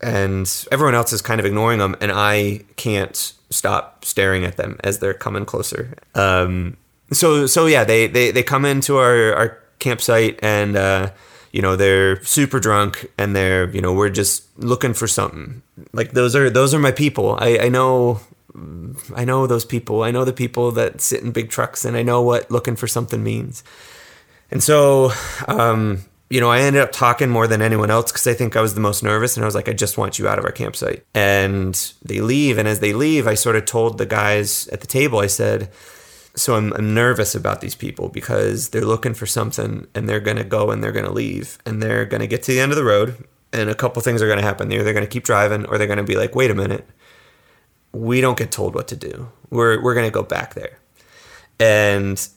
and 0.00 0.66
everyone 0.70 0.94
else 0.94 1.12
is 1.12 1.22
kind 1.22 1.40
of 1.40 1.46
ignoring 1.46 1.78
them, 1.78 1.96
and 2.00 2.12
I 2.12 2.64
can't 2.76 3.32
stop 3.50 4.04
staring 4.04 4.44
at 4.44 4.56
them 4.56 4.78
as 4.84 4.98
they're 4.98 5.14
coming 5.14 5.44
closer. 5.44 5.94
Um, 6.14 6.76
so 7.12 7.46
so 7.46 7.66
yeah, 7.66 7.84
they 7.84 8.06
they 8.06 8.30
they 8.30 8.42
come 8.42 8.64
into 8.64 8.96
our 8.98 9.34
our 9.34 9.58
campsite 9.78 10.38
and. 10.42 10.76
Uh, 10.76 11.10
you 11.52 11.62
know 11.62 11.76
they're 11.76 12.22
super 12.24 12.60
drunk 12.60 13.10
and 13.16 13.34
they're 13.34 13.70
you 13.70 13.80
know 13.80 13.92
we're 13.92 14.10
just 14.10 14.44
looking 14.58 14.94
for 14.94 15.06
something 15.06 15.62
like 15.92 16.12
those 16.12 16.36
are 16.36 16.50
those 16.50 16.74
are 16.74 16.78
my 16.78 16.92
people 16.92 17.36
i 17.40 17.58
i 17.58 17.68
know 17.68 18.20
i 19.16 19.24
know 19.24 19.46
those 19.46 19.64
people 19.64 20.02
i 20.02 20.10
know 20.10 20.24
the 20.24 20.32
people 20.32 20.70
that 20.72 21.00
sit 21.00 21.22
in 21.22 21.30
big 21.32 21.48
trucks 21.48 21.84
and 21.84 21.96
i 21.96 22.02
know 22.02 22.20
what 22.20 22.50
looking 22.50 22.76
for 22.76 22.86
something 22.86 23.22
means 23.22 23.64
and 24.50 24.62
so 24.62 25.10
um 25.46 26.04
you 26.30 26.40
know, 26.40 26.50
I 26.50 26.60
ended 26.60 26.82
up 26.82 26.92
talking 26.92 27.30
more 27.30 27.46
than 27.46 27.62
anyone 27.62 27.90
else 27.90 28.12
because 28.12 28.26
I 28.26 28.34
think 28.34 28.54
I 28.54 28.60
was 28.60 28.74
the 28.74 28.80
most 28.80 29.02
nervous. 29.02 29.36
And 29.36 29.44
I 29.44 29.46
was 29.46 29.54
like, 29.54 29.68
I 29.68 29.72
just 29.72 29.96
want 29.96 30.18
you 30.18 30.28
out 30.28 30.38
of 30.38 30.44
our 30.44 30.52
campsite. 30.52 31.04
And 31.14 31.74
they 32.04 32.20
leave. 32.20 32.58
And 32.58 32.68
as 32.68 32.80
they 32.80 32.92
leave, 32.92 33.26
I 33.26 33.34
sort 33.34 33.56
of 33.56 33.64
told 33.64 33.96
the 33.96 34.06
guys 34.06 34.68
at 34.68 34.80
the 34.80 34.86
table, 34.86 35.20
I 35.20 35.26
said, 35.26 35.70
So 36.36 36.54
I'm, 36.54 36.72
I'm 36.74 36.92
nervous 36.92 37.34
about 37.34 37.62
these 37.62 37.74
people 37.74 38.10
because 38.10 38.70
they're 38.70 38.84
looking 38.84 39.14
for 39.14 39.26
something 39.26 39.86
and 39.94 40.08
they're 40.08 40.20
going 40.20 40.36
to 40.36 40.44
go 40.44 40.70
and 40.70 40.84
they're 40.84 40.92
going 40.92 41.06
to 41.06 41.12
leave 41.12 41.58
and 41.64 41.82
they're 41.82 42.04
going 42.04 42.20
to 42.20 42.26
get 42.26 42.42
to 42.44 42.52
the 42.52 42.60
end 42.60 42.72
of 42.72 42.76
the 42.76 42.84
road. 42.84 43.26
And 43.50 43.70
a 43.70 43.74
couple 43.74 44.02
things 44.02 44.20
are 44.20 44.26
going 44.26 44.38
to 44.38 44.44
happen. 44.44 44.68
They're, 44.68 44.84
they're 44.84 44.92
going 44.92 45.06
to 45.06 45.10
keep 45.10 45.24
driving 45.24 45.64
or 45.64 45.78
they're 45.78 45.86
going 45.86 45.96
to 45.96 46.04
be 46.04 46.16
like, 46.16 46.34
wait 46.34 46.50
a 46.50 46.54
minute. 46.54 46.86
We 47.92 48.20
don't 48.20 48.36
get 48.36 48.52
told 48.52 48.74
what 48.74 48.88
to 48.88 48.96
do. 48.96 49.32
We're, 49.48 49.82
we're 49.82 49.94
going 49.94 50.06
to 50.06 50.12
go 50.12 50.22
back 50.22 50.52
there. 50.52 50.78
And 51.58 52.28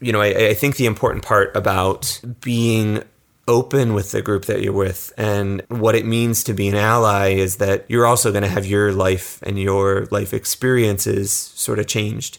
you 0.00 0.12
know, 0.12 0.20
I, 0.20 0.48
I, 0.48 0.54
think 0.54 0.76
the 0.76 0.86
important 0.86 1.24
part 1.24 1.54
about 1.54 2.20
being 2.40 3.02
open 3.46 3.94
with 3.94 4.12
the 4.12 4.22
group 4.22 4.44
that 4.46 4.62
you're 4.62 4.72
with 4.72 5.12
and 5.16 5.62
what 5.68 5.94
it 5.94 6.06
means 6.06 6.44
to 6.44 6.54
be 6.54 6.68
an 6.68 6.76
ally 6.76 7.30
is 7.30 7.56
that 7.56 7.84
you're 7.88 8.06
also 8.06 8.30
going 8.30 8.42
to 8.42 8.48
have 8.48 8.64
your 8.64 8.92
life 8.92 9.42
and 9.42 9.58
your 9.58 10.06
life 10.10 10.32
experiences 10.32 11.32
sort 11.32 11.78
of 11.78 11.86
changed. 11.86 12.38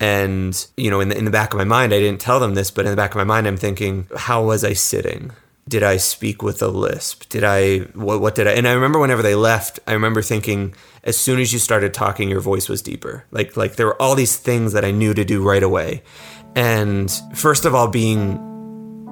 And, 0.00 0.66
you 0.76 0.90
know, 0.90 1.00
in 1.00 1.08
the, 1.08 1.18
in 1.18 1.24
the 1.24 1.30
back 1.30 1.52
of 1.52 1.58
my 1.58 1.64
mind, 1.64 1.92
I 1.92 1.98
didn't 1.98 2.20
tell 2.20 2.40
them 2.40 2.54
this, 2.54 2.70
but 2.70 2.84
in 2.84 2.90
the 2.90 2.96
back 2.96 3.10
of 3.10 3.16
my 3.16 3.24
mind, 3.24 3.46
I'm 3.46 3.56
thinking, 3.56 4.06
how 4.16 4.44
was 4.44 4.64
I 4.64 4.72
sitting? 4.72 5.32
Did 5.68 5.82
I 5.82 5.96
speak 5.96 6.42
with 6.42 6.60
a 6.62 6.68
lisp? 6.68 7.28
Did 7.28 7.42
I, 7.42 7.78
what, 7.94 8.20
what 8.20 8.34
did 8.34 8.46
I, 8.46 8.52
and 8.52 8.68
I 8.68 8.72
remember 8.72 8.98
whenever 8.98 9.22
they 9.22 9.34
left, 9.34 9.80
I 9.86 9.92
remember 9.92 10.20
thinking, 10.20 10.74
as 11.04 11.16
soon 11.16 11.40
as 11.40 11.52
you 11.52 11.58
started 11.58 11.94
talking, 11.94 12.28
your 12.28 12.40
voice 12.40 12.68
was 12.68 12.82
deeper. 12.82 13.24
Like, 13.30 13.56
like 13.56 13.76
there 13.76 13.86
were 13.86 14.00
all 14.00 14.14
these 14.14 14.36
things 14.36 14.72
that 14.72 14.84
I 14.84 14.90
knew 14.90 15.14
to 15.14 15.24
do 15.24 15.42
right 15.42 15.62
away. 15.62 16.02
And 16.56 17.10
first 17.34 17.64
of 17.64 17.74
all, 17.74 17.88
being 17.88 18.38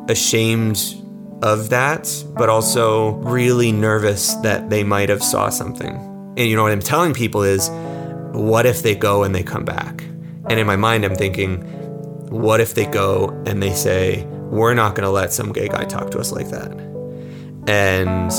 ashamed 0.08 0.94
of 1.42 1.70
that, 1.70 2.24
but 2.36 2.48
also 2.48 3.12
really 3.14 3.72
nervous 3.72 4.34
that 4.36 4.70
they 4.70 4.84
might 4.84 5.08
have 5.08 5.22
saw 5.22 5.48
something. 5.48 5.96
And 6.36 6.48
you 6.48 6.54
know 6.56 6.62
what 6.62 6.72
I'm 6.72 6.80
telling 6.80 7.14
people 7.14 7.42
is, 7.42 7.68
what 8.32 8.64
if 8.64 8.82
they 8.82 8.94
go 8.94 9.24
and 9.24 9.34
they 9.34 9.42
come 9.42 9.64
back? 9.64 10.02
And 10.48 10.58
in 10.58 10.66
my 10.66 10.76
mind, 10.76 11.04
I'm 11.04 11.16
thinking, 11.16 11.60
what 12.30 12.60
if 12.60 12.74
they 12.74 12.86
go 12.86 13.28
and 13.46 13.62
they 13.62 13.74
say, 13.74 14.24
we're 14.24 14.74
not 14.74 14.94
going 14.94 15.04
to 15.04 15.10
let 15.10 15.32
some 15.32 15.52
gay 15.52 15.68
guy 15.68 15.84
talk 15.84 16.10
to 16.12 16.18
us 16.18 16.32
like 16.32 16.48
that? 16.50 16.72
And, 17.68 18.32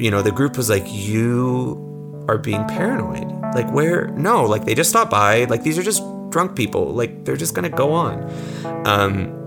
you 0.00 0.10
know, 0.10 0.22
the 0.22 0.32
group 0.32 0.56
was 0.56 0.70
like, 0.70 0.84
you 0.86 2.24
are 2.28 2.38
being 2.38 2.64
paranoid. 2.66 3.28
Like, 3.54 3.70
where? 3.72 4.08
No, 4.08 4.44
like, 4.44 4.64
they 4.64 4.74
just 4.74 4.90
stopped 4.90 5.10
by. 5.10 5.44
Like, 5.44 5.62
these 5.62 5.78
are 5.78 5.82
just 5.82 6.02
drunk 6.30 6.56
people. 6.56 6.92
Like, 6.92 7.24
they're 7.24 7.36
just 7.36 7.54
going 7.54 7.70
to 7.70 7.76
go 7.76 7.92
on. 7.92 8.86
Um, 8.86 9.38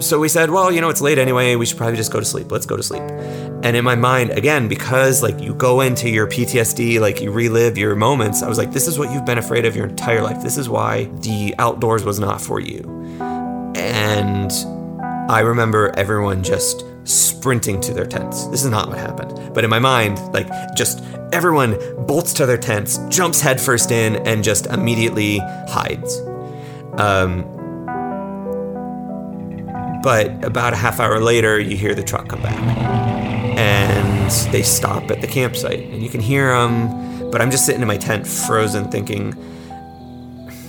so 0.00 0.18
we 0.18 0.28
said, 0.28 0.50
well, 0.50 0.72
you 0.72 0.80
know, 0.80 0.88
it's 0.88 1.00
late 1.00 1.18
anyway. 1.18 1.54
We 1.54 1.66
should 1.66 1.76
probably 1.76 1.96
just 1.96 2.12
go 2.12 2.18
to 2.18 2.26
sleep. 2.26 2.50
Let's 2.50 2.66
go 2.66 2.76
to 2.76 2.82
sleep. 2.82 3.02
And 3.02 3.76
in 3.76 3.84
my 3.84 3.94
mind, 3.94 4.30
again, 4.30 4.66
because 4.68 5.22
like 5.22 5.38
you 5.40 5.54
go 5.54 5.80
into 5.80 6.08
your 6.08 6.26
PTSD, 6.26 6.98
like 6.98 7.20
you 7.20 7.30
relive 7.30 7.78
your 7.78 7.94
moments, 7.94 8.42
I 8.42 8.48
was 8.48 8.58
like, 8.58 8.72
this 8.72 8.88
is 8.88 8.98
what 8.98 9.12
you've 9.12 9.24
been 9.24 9.38
afraid 9.38 9.64
of 9.64 9.76
your 9.76 9.86
entire 9.86 10.22
life. 10.22 10.42
This 10.42 10.58
is 10.58 10.68
why 10.68 11.04
the 11.20 11.54
outdoors 11.58 12.04
was 12.04 12.18
not 12.18 12.40
for 12.40 12.58
you. 12.58 12.80
And 13.76 14.50
I 15.30 15.40
remember 15.40 15.92
everyone 15.96 16.42
just 16.42 16.84
sprinting 17.04 17.80
to 17.80 17.92
their 17.92 18.06
tents. 18.06 18.46
This 18.46 18.64
is 18.64 18.70
not 18.70 18.88
what 18.88 18.98
happened. 18.98 19.54
But 19.54 19.64
in 19.64 19.70
my 19.70 19.78
mind, 19.78 20.18
like 20.32 20.48
just 20.74 21.02
everyone 21.32 21.78
bolts 22.06 22.32
to 22.34 22.46
their 22.46 22.58
tents, 22.58 22.98
jumps 23.08 23.40
headfirst 23.40 23.90
in, 23.90 24.16
and 24.26 24.44
just 24.44 24.66
immediately 24.66 25.38
hides. 25.68 26.20
Um, 26.98 27.48
but 30.02 30.44
about 30.44 30.72
a 30.72 30.76
half 30.76 31.00
hour 31.00 31.20
later, 31.20 31.58
you 31.58 31.76
hear 31.76 31.94
the 31.94 32.02
truck 32.02 32.28
come 32.28 32.42
back. 32.42 32.58
And 33.58 34.30
they 34.52 34.62
stop 34.62 35.10
at 35.10 35.20
the 35.20 35.26
campsite. 35.26 35.80
And 35.80 36.02
you 36.02 36.08
can 36.08 36.20
hear 36.20 36.48
them, 36.52 37.30
but 37.30 37.40
I'm 37.40 37.50
just 37.50 37.64
sitting 37.66 37.82
in 37.82 37.88
my 37.88 37.98
tent, 37.98 38.26
frozen, 38.26 38.90
thinking, 38.90 39.34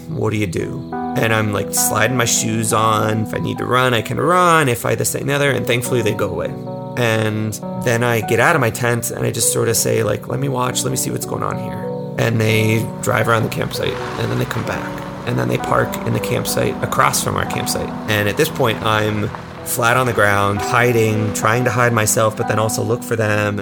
what 0.09 0.31
do 0.31 0.37
you 0.37 0.47
do? 0.47 0.89
And 0.93 1.33
I'm 1.33 1.53
like 1.53 1.73
sliding 1.73 2.17
my 2.17 2.25
shoes 2.25 2.73
on. 2.73 3.23
If 3.23 3.33
I 3.33 3.39
need 3.39 3.57
to 3.59 3.65
run, 3.65 3.93
I 3.93 4.01
can 4.01 4.19
run. 4.19 4.69
If 4.69 4.85
I 4.85 4.95
this, 4.95 5.15
and 5.15 5.29
the 5.29 5.33
other. 5.33 5.51
And 5.51 5.65
thankfully, 5.65 6.01
they 6.01 6.13
go 6.13 6.29
away. 6.29 6.53
And 6.97 7.53
then 7.83 8.03
I 8.03 8.21
get 8.21 8.39
out 8.39 8.55
of 8.55 8.61
my 8.61 8.69
tent 8.69 9.11
and 9.11 9.25
I 9.25 9.31
just 9.31 9.51
sort 9.51 9.67
of 9.67 9.75
say, 9.75 10.03
like, 10.03 10.27
let 10.27 10.39
me 10.39 10.47
watch, 10.49 10.83
let 10.83 10.91
me 10.91 10.97
see 10.97 11.09
what's 11.09 11.25
going 11.25 11.43
on 11.43 11.57
here. 11.57 12.15
And 12.19 12.39
they 12.39 12.87
drive 13.01 13.27
around 13.27 13.43
the 13.43 13.49
campsite 13.49 13.93
and 13.93 14.31
then 14.31 14.37
they 14.37 14.45
come 14.45 14.65
back 14.65 15.01
and 15.27 15.39
then 15.39 15.47
they 15.47 15.57
park 15.57 15.95
in 16.05 16.13
the 16.13 16.19
campsite 16.19 16.81
across 16.83 17.23
from 17.23 17.35
our 17.35 17.45
campsite. 17.45 17.89
And 18.09 18.29
at 18.29 18.37
this 18.37 18.49
point, 18.49 18.81
I'm 18.83 19.29
flat 19.65 19.97
on 19.97 20.05
the 20.05 20.13
ground, 20.13 20.59
hiding, 20.59 21.33
trying 21.33 21.63
to 21.63 21.71
hide 21.71 21.93
myself, 21.93 22.37
but 22.37 22.47
then 22.47 22.59
also 22.59 22.83
look 22.83 23.03
for 23.03 23.15
them. 23.15 23.59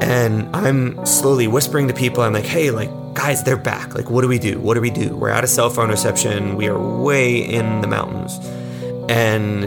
And 0.00 0.54
I'm 0.54 1.06
slowly 1.06 1.46
whispering 1.46 1.88
to 1.88 1.94
people, 1.94 2.22
I'm 2.24 2.32
like, 2.32 2.44
hey, 2.44 2.70
like, 2.70 2.90
guys, 3.14 3.44
they're 3.44 3.56
back. 3.56 3.94
Like, 3.94 4.10
what 4.10 4.22
do 4.22 4.28
we 4.28 4.38
do? 4.38 4.58
What 4.60 4.74
do 4.74 4.80
we 4.80 4.90
do? 4.90 5.16
We're 5.16 5.30
out 5.30 5.44
of 5.44 5.50
cell 5.50 5.70
phone 5.70 5.88
reception. 5.88 6.56
We 6.56 6.68
are 6.68 6.78
way 6.78 7.38
in 7.38 7.80
the 7.80 7.86
mountains. 7.86 8.38
And 9.08 9.64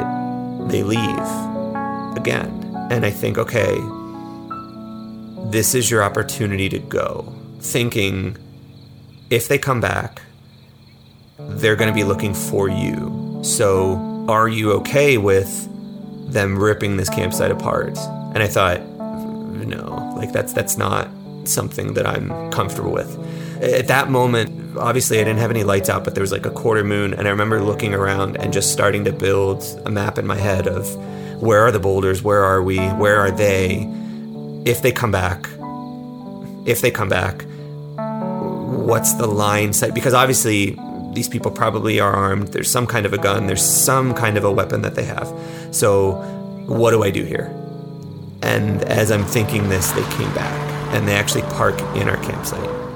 they 0.69 0.83
leave 0.83 2.17
again. 2.17 2.53
And 2.91 3.05
I 3.05 3.09
think, 3.09 3.37
okay, 3.37 3.77
this 5.49 5.73
is 5.73 5.89
your 5.89 6.03
opportunity 6.03 6.67
to 6.69 6.79
go. 6.79 7.33
Thinking, 7.59 8.37
if 9.29 9.47
they 9.47 9.57
come 9.57 9.81
back, 9.81 10.21
they're 11.39 11.75
going 11.75 11.89
to 11.89 11.95
be 11.95 12.03
looking 12.03 12.33
for 12.33 12.67
you. 12.67 13.39
So, 13.43 14.25
are 14.27 14.49
you 14.49 14.73
okay 14.73 15.17
with 15.17 15.69
them 16.31 16.59
ripping 16.59 16.97
this 16.97 17.09
campsite 17.09 17.51
apart? 17.51 17.97
And 17.97 18.39
I 18.39 18.47
thought, 18.47 18.79
mm, 18.79 19.65
no, 19.67 20.13
like 20.17 20.31
that's 20.31 20.53
that's 20.53 20.77
not 20.77 21.09
something 21.45 21.93
that 21.93 22.05
I'm 22.05 22.51
comfortable 22.51 22.91
with. 22.91 23.17
At 23.61 23.87
that 23.87 24.09
moment, 24.09 24.77
obviously 24.77 25.19
I 25.19 25.23
didn't 25.23 25.39
have 25.39 25.51
any 25.51 25.63
lights 25.63 25.89
out, 25.89 26.03
but 26.03 26.13
there 26.15 26.21
was 26.21 26.31
like 26.31 26.45
a 26.45 26.51
quarter 26.51 26.83
moon 26.83 27.13
and 27.13 27.27
I 27.27 27.31
remember 27.31 27.61
looking 27.61 27.93
around 27.93 28.37
and 28.37 28.53
just 28.53 28.71
starting 28.71 29.03
to 29.05 29.11
build 29.11 29.63
a 29.85 29.89
map 29.89 30.17
in 30.17 30.27
my 30.27 30.37
head 30.37 30.67
of 30.67 30.93
where 31.41 31.61
are 31.61 31.71
the 31.71 31.79
boulders, 31.79 32.21
where 32.21 32.43
are 32.43 32.61
we, 32.61 32.77
where 32.77 33.19
are 33.19 33.31
they? 33.31 33.87
If 34.65 34.81
they 34.81 34.91
come 34.91 35.11
back, 35.11 35.47
if 36.65 36.81
they 36.81 36.91
come 36.91 37.09
back, 37.09 37.45
what's 38.87 39.13
the 39.13 39.27
line 39.27 39.73
set? 39.73 39.93
Because 39.93 40.13
obviously 40.13 40.77
these 41.13 41.27
people 41.27 41.51
probably 41.51 41.99
are 41.99 42.13
armed. 42.13 42.49
There's 42.49 42.69
some 42.69 42.85
kind 42.85 43.05
of 43.05 43.13
a 43.13 43.17
gun. 43.17 43.47
There's 43.47 43.63
some 43.63 44.13
kind 44.13 44.37
of 44.37 44.43
a 44.43 44.51
weapon 44.51 44.81
that 44.83 44.95
they 44.95 45.05
have. 45.05 45.27
So, 45.71 46.11
what 46.67 46.91
do 46.91 47.03
I 47.03 47.09
do 47.09 47.23
here? 47.23 47.47
And 48.43 48.83
as 48.83 49.11
I'm 49.11 49.23
thinking 49.23 49.69
this, 49.69 49.91
they 49.91 50.03
came 50.15 50.31
back 50.35 50.53
and 50.93 51.07
they 51.07 51.15
actually 51.15 51.41
park 51.43 51.79
in 51.95 52.07
our 52.07 52.17
campsite. 52.17 52.86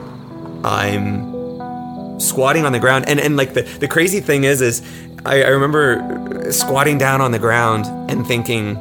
I'm 0.63 2.19
squatting 2.19 2.65
on 2.65 2.71
the 2.71 2.79
ground, 2.79 3.05
and, 3.07 3.19
and 3.19 3.37
like 3.37 3.53
the, 3.53 3.63
the 3.63 3.87
crazy 3.87 4.19
thing 4.19 4.43
is, 4.43 4.61
is 4.61 4.81
I, 5.25 5.43
I 5.43 5.47
remember 5.49 6.51
squatting 6.51 6.97
down 6.97 7.21
on 7.21 7.31
the 7.31 7.39
ground 7.39 7.85
and 8.09 8.25
thinking, 8.25 8.77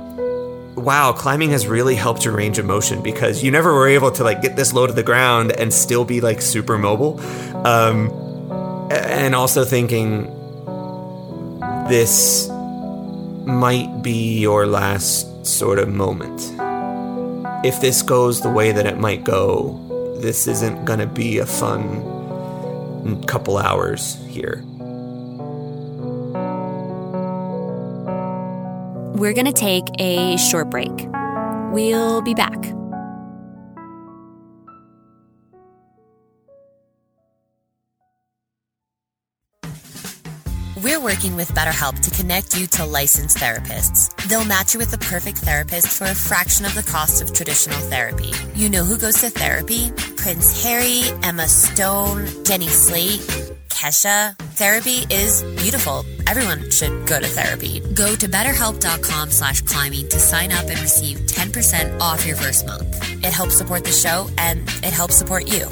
wow, 0.74 1.12
climbing 1.12 1.50
has 1.50 1.66
really 1.66 1.94
helped 1.94 2.24
your 2.24 2.34
range 2.34 2.58
of 2.58 2.64
motion 2.64 3.02
because 3.02 3.42
you 3.42 3.50
never 3.50 3.74
were 3.74 3.88
able 3.88 4.10
to 4.12 4.24
like 4.24 4.40
get 4.40 4.56
this 4.56 4.72
low 4.72 4.86
to 4.86 4.92
the 4.92 5.02
ground 5.02 5.52
and 5.52 5.72
still 5.72 6.04
be 6.04 6.20
like 6.20 6.40
super 6.40 6.78
mobile. 6.78 7.20
Um, 7.66 8.10
and 8.90 9.34
also 9.34 9.64
thinking 9.64 10.24
this 11.88 12.48
might 12.48 14.02
be 14.02 14.38
your 14.38 14.66
last 14.66 15.46
sort 15.46 15.78
of 15.78 15.88
moment. 15.88 16.40
If 17.64 17.80
this 17.80 18.02
goes 18.02 18.40
the 18.40 18.50
way 18.50 18.72
that 18.72 18.86
it 18.86 18.98
might 18.98 19.24
go, 19.24 19.89
this 20.20 20.46
isn't 20.46 20.84
going 20.84 20.98
to 20.98 21.06
be 21.06 21.38
a 21.38 21.46
fun 21.46 23.24
couple 23.26 23.58
hours 23.58 24.16
here. 24.28 24.62
We're 29.16 29.34
going 29.34 29.46
to 29.46 29.52
take 29.52 29.84
a 29.98 30.36
short 30.36 30.70
break. 30.70 30.92
We'll 31.72 32.22
be 32.22 32.34
back. 32.34 32.79
Working 41.20 41.36
with 41.36 41.50
BetterHelp 41.50 42.00
to 42.00 42.10
connect 42.10 42.58
you 42.58 42.66
to 42.66 42.86
licensed 42.86 43.36
therapists. 43.36 44.08
They'll 44.28 44.46
match 44.46 44.72
you 44.72 44.78
with 44.78 44.90
the 44.90 44.96
perfect 44.96 45.36
therapist 45.36 45.88
for 45.88 46.04
a 46.04 46.14
fraction 46.14 46.64
of 46.64 46.74
the 46.74 46.82
cost 46.82 47.20
of 47.20 47.34
traditional 47.34 47.78
therapy. 47.90 48.32
You 48.54 48.70
know 48.70 48.84
who 48.84 48.96
goes 48.96 49.16
to 49.20 49.28
therapy? 49.28 49.90
Prince 50.16 50.64
Harry, 50.64 51.02
Emma 51.22 51.46
Stone, 51.46 52.26
Jenny 52.44 52.68
Slate, 52.68 53.20
Kesha. 53.68 54.34
Therapy 54.56 55.04
is 55.10 55.42
beautiful. 55.62 56.06
Everyone 56.26 56.70
should 56.70 57.06
go 57.06 57.20
to 57.20 57.26
therapy. 57.26 57.80
Go 57.80 58.16
to 58.16 58.26
betterhelp.com 58.26 59.30
slash 59.30 59.60
climbing 59.60 60.08
to 60.08 60.18
sign 60.18 60.52
up 60.52 60.70
and 60.70 60.80
receive 60.80 61.18
10% 61.26 62.00
off 62.00 62.24
your 62.24 62.36
first 62.36 62.66
month. 62.66 62.86
It 63.22 63.32
helps 63.32 63.56
support 63.56 63.84
the 63.84 63.92
show 63.92 64.26
and 64.38 64.60
it 64.82 64.94
helps 64.94 65.16
support 65.16 65.48
you. 65.48 65.68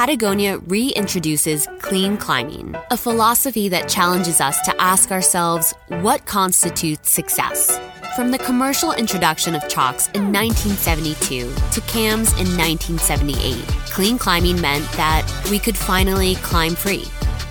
Patagonia 0.00 0.56
reintroduces 0.60 1.66
clean 1.82 2.16
climbing, 2.16 2.74
a 2.90 2.96
philosophy 2.96 3.68
that 3.68 3.86
challenges 3.86 4.40
us 4.40 4.58
to 4.62 4.74
ask 4.80 5.12
ourselves 5.12 5.74
what 6.00 6.24
constitutes 6.24 7.10
success. 7.10 7.78
From 8.16 8.30
the 8.30 8.38
commercial 8.38 8.94
introduction 8.94 9.54
of 9.54 9.68
chocks 9.68 10.06
in 10.14 10.32
1972 10.32 11.52
to 11.72 11.80
cams 11.82 12.32
in 12.40 12.48
1978, 12.56 13.62
clean 13.92 14.16
climbing 14.16 14.58
meant 14.58 14.90
that 14.92 15.30
we 15.50 15.58
could 15.58 15.76
finally 15.76 16.36
climb 16.36 16.74
free. 16.74 17.04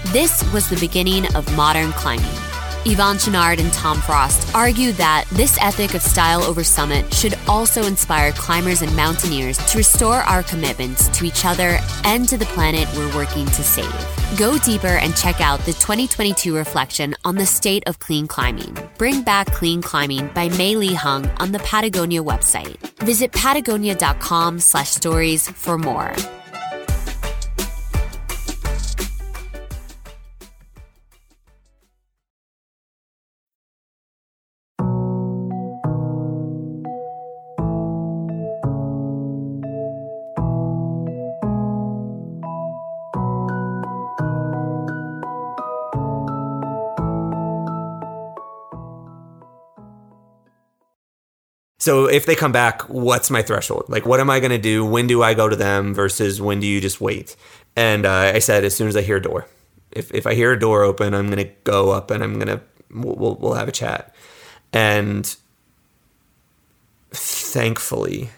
This 0.06 0.44
was 0.52 0.68
the 0.72 0.78
beginning 0.78 1.28
of 1.36 1.56
modern 1.56 1.92
climbing. 1.92 2.49
Yvon 2.90 3.18
Chouinard 3.18 3.60
and 3.60 3.72
Tom 3.72 4.02
Frost 4.02 4.56
argue 4.56 4.94
that 4.94 5.26
this 5.34 5.60
ethic 5.62 5.94
of 5.94 6.02
style 6.02 6.42
over 6.42 6.64
summit 6.64 7.14
should 7.14 7.38
also 7.48 7.84
inspire 7.84 8.32
climbers 8.32 8.82
and 8.82 8.96
mountaineers 8.96 9.60
to 9.68 9.78
restore 9.78 10.22
our 10.22 10.42
commitments 10.42 11.08
to 11.10 11.24
each 11.24 11.46
other 11.46 11.78
and 12.04 12.28
to 12.28 12.36
the 12.36 12.46
planet 12.46 12.88
we're 12.98 13.16
working 13.16 13.46
to 13.46 13.64
save. 13.64 13.94
Go 14.40 14.58
deeper 14.58 14.88
and 14.88 15.16
check 15.16 15.40
out 15.40 15.60
the 15.60 15.74
2022 15.74 16.56
reflection 16.56 17.14
on 17.24 17.36
the 17.36 17.46
state 17.46 17.84
of 17.86 18.00
clean 18.00 18.26
climbing. 18.26 18.76
Bring 18.98 19.22
Back 19.22 19.54
Clean 19.54 19.84
Climbing 19.84 20.28
by 20.34 20.50
Mei 20.50 20.76
Li 20.76 20.96
Hung 20.96 21.30
on 21.38 21.52
the 21.52 21.60
Patagonia 21.60 22.24
website. 22.24 22.76
Visit 23.04 23.32
patagonia.com 23.34 24.60
slash 24.60 24.90
stories 24.90 25.48
for 25.48 25.78
more. 25.78 26.12
So 51.80 52.08
if 52.08 52.26
they 52.26 52.36
come 52.36 52.52
back, 52.52 52.82
what's 52.90 53.32
my 53.32 53.42
threshold? 53.42 53.86
Like, 53.88 54.06
what 54.06 54.20
am 54.20 54.30
I 54.30 54.40
going 54.42 54.52
to 54.52 54.58
do? 54.58 54.86
When 54.86 55.08
do 55.08 55.24
I 55.24 55.34
go 55.34 55.48
to 55.48 55.56
them 55.56 55.94
versus 55.94 56.42
when 56.42 56.60
do 56.60 56.68
you 56.68 56.82
just 56.82 57.00
wait? 57.00 57.38
And 57.76 58.06
uh, 58.06 58.34
I 58.36 58.40
said, 58.40 58.66
as 58.66 58.76
soon 58.76 58.90
as 58.90 58.98
I 58.98 59.02
hear 59.02 59.18
a 59.18 59.22
door, 59.22 59.48
if, 59.92 60.14
if 60.14 60.28
I 60.28 60.34
hear 60.34 60.52
a 60.52 60.60
door 60.60 60.84
open, 60.84 61.14
I'm 61.14 61.28
going 61.28 61.46
to 61.46 61.54
go 61.64 61.92
up 61.92 62.12
and 62.12 62.22
I'm 62.22 62.34
going 62.34 62.48
to, 62.48 62.62
we'll, 62.92 63.36
we'll 63.36 63.54
have 63.54 63.70
a 63.70 63.72
chat. 63.72 64.14
And 64.74 65.34
thankfully, 67.12 68.30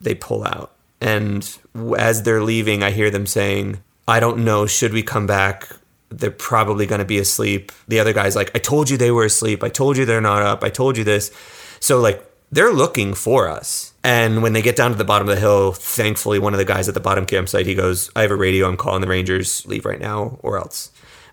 they 0.00 0.14
pull 0.14 0.44
out. 0.44 0.72
And 1.00 1.58
as 1.98 2.22
they're 2.22 2.42
leaving, 2.42 2.82
I 2.82 2.90
hear 2.90 3.10
them 3.10 3.26
saying, 3.26 3.82
I 4.08 4.20
don't 4.20 4.44
know, 4.44 4.66
should 4.66 4.94
we 4.94 5.02
come 5.02 5.26
back? 5.26 5.68
They're 6.08 6.30
probably 6.30 6.86
going 6.86 7.00
to 7.00 7.04
be 7.04 7.18
asleep. 7.18 7.70
The 7.86 8.00
other 8.00 8.14
guy's 8.14 8.34
like, 8.34 8.50
I 8.54 8.58
told 8.58 8.88
you 8.88 8.96
they 8.96 9.10
were 9.10 9.26
asleep. 9.26 9.62
I 9.62 9.68
told 9.68 9.98
you 9.98 10.06
they're 10.06 10.22
not 10.22 10.42
up. 10.42 10.64
I 10.64 10.70
told 10.70 10.96
you 10.96 11.04
this. 11.04 11.30
So, 11.80 12.00
like, 12.00 12.24
they're 12.50 12.72
looking 12.72 13.14
for 13.14 13.48
us. 13.48 13.92
And 14.02 14.42
when 14.42 14.52
they 14.52 14.62
get 14.62 14.76
down 14.76 14.90
to 14.90 14.96
the 14.96 15.04
bottom 15.04 15.28
of 15.28 15.34
the 15.34 15.40
hill, 15.40 15.72
thankfully, 15.72 16.38
one 16.38 16.54
of 16.54 16.58
the 16.58 16.64
guys 16.64 16.88
at 16.88 16.94
the 16.94 17.00
bottom 17.00 17.26
campsite, 17.26 17.66
he 17.66 17.74
goes, 17.74 18.10
I 18.16 18.22
have 18.22 18.30
a 18.30 18.36
radio. 18.36 18.66
I'm 18.66 18.76
calling 18.76 19.00
the 19.00 19.08
Rangers. 19.08 19.66
Leave 19.66 19.84
right 19.84 20.00
now 20.00 20.38
or 20.42 20.58
else. 20.58 20.90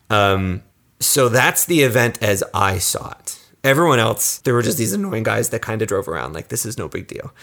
Um, 0.09 0.63
so 0.99 1.29
that's 1.29 1.65
the 1.65 1.81
event 1.81 2.21
as 2.21 2.43
I 2.53 2.77
saw 2.79 3.11
it. 3.19 3.39
Everyone 3.63 3.99
else, 3.99 4.39
there 4.39 4.53
were 4.53 4.61
just 4.61 4.77
these 4.77 4.93
annoying 4.93 5.23
guys 5.23 5.49
that 5.49 5.61
kind 5.61 5.81
of 5.81 5.87
drove 5.87 6.07
around 6.07 6.33
like, 6.33 6.49
this 6.49 6.65
is 6.65 6.77
no 6.77 6.87
big 6.87 7.07
deal. 7.07 7.33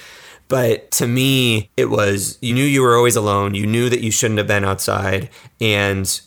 But 0.49 0.91
to 0.93 1.07
me, 1.07 1.71
it 1.77 1.87
was 1.87 2.39
you 2.43 2.53
knew 2.53 2.65
you 2.65 2.83
were 2.83 2.97
always 2.97 3.17
alone. 3.17 3.55
You 3.55 3.67
knew 3.67 3.89
that 3.89 4.03
you 4.03 4.11
shouldn't 4.11 4.39
have 4.39 4.47
been 4.47 4.65
outside. 4.65 5.31
And 5.61 6.21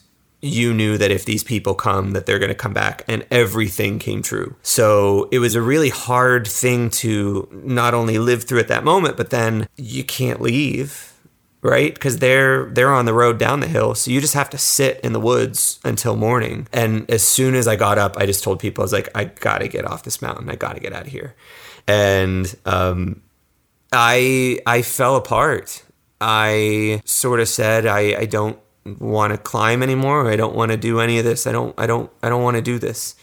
you 0.46 0.74
knew 0.74 0.96
that 0.98 1.10
if 1.10 1.26
these 1.26 1.44
people 1.44 1.74
come 1.74 2.12
that 2.12 2.28
they're 2.28 2.38
going 2.38 2.50
to 2.50 2.56
come 2.56 2.74
back 2.74 3.04
and 3.08 3.26
everything 3.32 3.98
came 3.98 4.22
true. 4.22 4.56
So 4.62 5.28
it 5.32 5.40
was 5.40 5.56
a 5.56 5.62
really 5.62 5.90
hard 5.90 6.48
thing 6.48 6.92
to 6.92 7.50
not 7.52 7.96
only 7.96 8.20
live 8.20 8.44
through 8.44 8.60
at 8.60 8.68
that 8.68 8.84
moment 8.84 9.18
but 9.18 9.32
then 9.32 9.68
you 9.76 10.04
can't 10.04 10.42
leave 10.42 11.12
right? 11.62 11.96
Because 11.96 12.20
they're 12.20 12.66
they're 12.66 12.94
on 12.94 13.06
the 13.06 13.14
road 13.14 13.40
down 13.40 13.60
the 13.60 13.68
hill 13.68 13.96
so 13.96 14.12
you 14.12 14.22
just 14.22 14.36
have 14.36 14.52
to 14.52 14.58
sit 14.58 15.00
in 15.00 15.14
the 15.14 15.20
woods 15.20 15.80
until 15.84 16.16
morning. 16.16 16.68
And 16.72 17.10
as 17.10 17.24
soon 17.24 17.56
as 17.56 17.68
i 17.68 17.76
got 17.76 17.98
up 17.98 18.16
i 18.18 18.28
just 18.28 18.44
told 18.44 18.60
people 18.60 18.84
i 18.84 18.86
was 18.86 18.94
like 18.94 19.10
i 19.16 19.26
gotta 19.26 19.68
get 19.68 19.84
off 19.84 20.04
this 20.04 20.22
mountain. 20.22 20.48
I 20.50 20.56
gotta 20.56 20.80
get 20.80 20.94
out 20.94 21.08
of 21.08 21.12
here. 21.12 21.34
And 21.88 22.56
um, 22.66 23.24
i 23.92 24.60
i 24.68 24.84
fell 24.84 25.16
apart. 25.16 25.82
I 26.22 27.02
sort 27.04 27.40
of 27.40 27.50
said 27.50 27.88
i 27.88 28.16
i 28.16 28.26
don't 28.26 28.60
want 28.86 29.34
to 29.34 29.38
climb 29.38 29.82
anymore. 29.82 30.30
I 30.30 30.36
don't 30.36 30.56
want 30.56 30.72
to 30.72 30.78
do 30.78 31.00
any 31.00 31.18
of 31.18 31.26
this. 31.26 31.48
I 31.48 31.52
don't 31.52 31.74
I 31.78 31.88
don't 31.88 32.12
I 32.22 32.30
don't 32.30 32.44
want 32.44 32.56
to 32.56 32.62
do 32.62 32.80
this. 32.80 33.16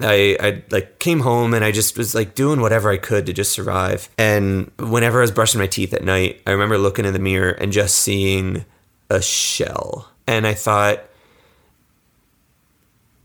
I 0.00 0.36
I 0.40 0.62
like 0.70 0.98
came 0.98 1.20
home 1.20 1.54
and 1.54 1.64
I 1.64 1.72
just 1.72 1.96
was 1.96 2.14
like 2.14 2.34
doing 2.34 2.60
whatever 2.60 2.90
I 2.90 2.98
could 2.98 3.26
to 3.26 3.32
just 3.32 3.52
survive. 3.52 4.08
And 4.18 4.70
whenever 4.78 5.18
I 5.18 5.22
was 5.22 5.30
brushing 5.30 5.60
my 5.60 5.66
teeth 5.66 5.94
at 5.94 6.04
night, 6.04 6.42
I 6.46 6.50
remember 6.50 6.78
looking 6.78 7.04
in 7.04 7.12
the 7.12 7.18
mirror 7.18 7.50
and 7.50 7.72
just 7.72 7.96
seeing 7.96 8.64
a 9.10 9.22
shell. 9.22 10.10
And 10.26 10.46
I 10.46 10.54
thought 10.54 11.04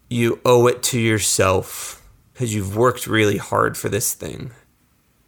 you 0.10 0.40
owe 0.46 0.68
it 0.68 0.82
to 0.84 1.00
yourself 1.00 2.02
because 2.32 2.54
you've 2.56 2.78
worked 2.78 3.08
really 3.08 3.38
hard 3.38 3.78
for 3.78 3.90
this 3.90 4.14
thing. 4.14 4.52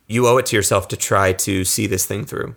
You 0.07 0.28
owe 0.28 0.38
it 0.38 0.45
to 0.47 0.55
yourself 0.55 0.88
to 0.89 0.97
try 0.97 1.34
to 1.34 1.66
see 1.66 1.88
this 1.88 2.05
thing 2.05 2.26
through. 2.26 2.55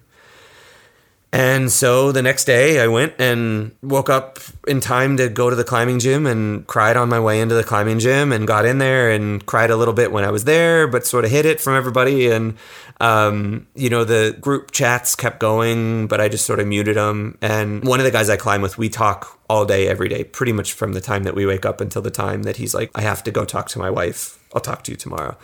And 1.30 1.70
so 1.70 2.10
the 2.10 2.22
next 2.22 2.46
day 2.46 2.80
I 2.80 2.86
went 2.86 3.14
and 3.18 3.72
woke 3.82 4.08
up 4.08 4.38
in 4.66 4.80
time 4.80 5.18
to 5.18 5.28
go 5.28 5.50
to 5.50 5.56
the 5.56 5.64
climbing 5.64 5.98
gym 5.98 6.26
and 6.26 6.66
cried 6.66 6.96
on 6.96 7.10
my 7.10 7.20
way 7.20 7.40
into 7.40 7.54
the 7.54 7.64
climbing 7.64 7.98
gym 7.98 8.32
and 8.32 8.46
got 8.46 8.64
in 8.64 8.78
there 8.78 9.10
and 9.10 9.44
cried 9.44 9.70
a 9.70 9.76
little 9.76 9.92
bit 9.92 10.10
when 10.10 10.24
I 10.24 10.30
was 10.30 10.44
there, 10.44 10.88
but 10.88 11.06
sort 11.06 11.26
of 11.26 11.30
hid 11.30 11.44
it 11.44 11.60
from 11.60 11.76
everybody. 11.76 12.30
And, 12.30 12.56
um, 13.00 13.66
you 13.74 13.90
know, 13.90 14.04
the 14.04 14.38
group 14.40 14.70
chats 14.70 15.14
kept 15.14 15.38
going, 15.38 16.06
but 16.06 16.18
I 16.18 16.30
just 16.30 16.46
sort 16.46 16.60
of 16.60 16.66
muted 16.66 16.96
them. 16.96 17.36
And 17.42 17.84
one 17.84 18.00
of 18.00 18.04
the 18.04 18.10
guys 18.10 18.30
I 18.30 18.38
climb 18.38 18.62
with, 18.62 18.78
we 18.78 18.88
talk 18.88 19.38
all 19.50 19.66
day, 19.66 19.86
every 19.86 20.08
day, 20.08 20.24
pretty 20.24 20.52
much 20.52 20.72
from 20.72 20.94
the 20.94 21.00
time 21.00 21.24
that 21.24 21.34
we 21.34 21.44
wake 21.44 21.66
up 21.66 21.82
until 21.82 22.00
the 22.00 22.10
time 22.10 22.44
that 22.44 22.56
he's 22.56 22.74
like, 22.74 22.90
I 22.94 23.02
have 23.02 23.22
to 23.24 23.30
go 23.30 23.44
talk 23.44 23.68
to 23.68 23.78
my 23.78 23.90
wife. 23.90 24.42
I'll 24.54 24.62
talk 24.62 24.82
to 24.84 24.92
you 24.92 24.96
tomorrow. 24.96 25.36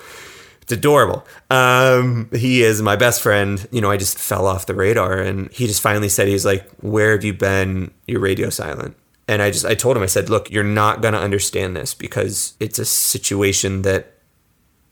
It's 0.65 0.73
adorable. 0.73 1.27
Um, 1.51 2.31
he 2.33 2.63
is 2.63 2.81
my 2.81 2.97
best 2.97 3.21
friend. 3.21 3.69
You 3.71 3.83
know, 3.83 3.91
I 3.91 3.99
just 3.99 4.19
fell 4.19 4.47
off 4.47 4.65
the 4.65 4.75
radar, 4.75 5.19
and 5.19 5.53
he 5.53 5.67
just 5.67 5.83
finally 5.83 6.09
said, 6.09 6.27
"He's 6.27 6.47
like, 6.47 6.67
where 6.81 7.13
have 7.13 7.23
you 7.23 7.35
been? 7.35 7.91
You're 8.07 8.21
radio 8.21 8.49
silent." 8.49 8.97
And 9.29 9.43
I 9.43 9.51
just, 9.51 9.67
I 9.67 9.75
told 9.75 9.95
him, 9.95 10.03
I 10.03 10.07
said, 10.07 10.31
"Look, 10.31 10.51
you're 10.51 10.65
not 10.65 11.03
gonna 11.03 11.19
understand 11.19 11.77
this 11.77 11.93
because 11.93 12.55
it's 12.61 12.79
a 12.79 12.87
situation 12.87 13.83
that 13.83 14.15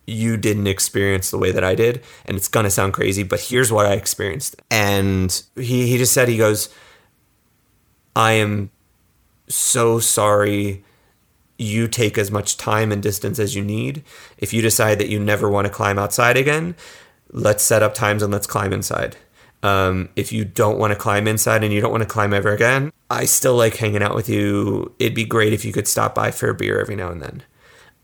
you 0.06 0.36
didn't 0.36 0.66
experience 0.66 1.30
the 1.30 1.38
way 1.38 1.52
that 1.52 1.64
I 1.64 1.74
did, 1.74 2.02
and 2.26 2.36
it's 2.36 2.48
gonna 2.48 2.70
sound 2.70 2.92
crazy, 2.92 3.22
but 3.22 3.40
here's 3.40 3.72
what 3.72 3.86
I 3.86 3.94
experienced." 3.94 4.56
And 4.70 5.42
he 5.56 5.86
he 5.86 5.96
just 5.96 6.12
said, 6.12 6.28
he 6.28 6.36
goes, 6.36 6.68
"I 8.14 8.32
am 8.32 8.70
so 9.48 10.00
sorry." 10.00 10.84
You 11.62 11.88
take 11.88 12.18
as 12.18 12.30
much 12.30 12.56
time 12.56 12.92
and 12.92 13.02
distance 13.02 13.38
as 13.38 13.54
you 13.54 13.62
need. 13.62 14.02
If 14.38 14.52
you 14.52 14.62
decide 14.62 14.98
that 14.98 15.08
you 15.08 15.18
never 15.18 15.48
want 15.50 15.66
to 15.66 15.72
climb 15.72 15.98
outside 15.98 16.36
again, 16.36 16.74
let's 17.30 17.62
set 17.62 17.82
up 17.82 17.94
times 17.94 18.22
and 18.22 18.32
let's 18.32 18.46
climb 18.46 18.72
inside. 18.72 19.16
Um, 19.62 20.08
if 20.16 20.32
you 20.32 20.44
don't 20.44 20.78
want 20.78 20.92
to 20.92 20.98
climb 20.98 21.28
inside 21.28 21.62
and 21.62 21.72
you 21.72 21.80
don't 21.80 21.92
want 21.92 22.02
to 22.02 22.08
climb 22.08 22.34
ever 22.34 22.52
again, 22.52 22.92
I 23.10 23.26
still 23.26 23.54
like 23.54 23.76
hanging 23.76 24.02
out 24.02 24.14
with 24.14 24.28
you. 24.28 24.92
It'd 24.98 25.14
be 25.14 25.24
great 25.24 25.52
if 25.52 25.64
you 25.64 25.72
could 25.72 25.86
stop 25.86 26.14
by 26.14 26.30
for 26.32 26.50
a 26.50 26.54
beer 26.54 26.80
every 26.80 26.96
now 26.96 27.10
and 27.10 27.22
then. 27.22 27.42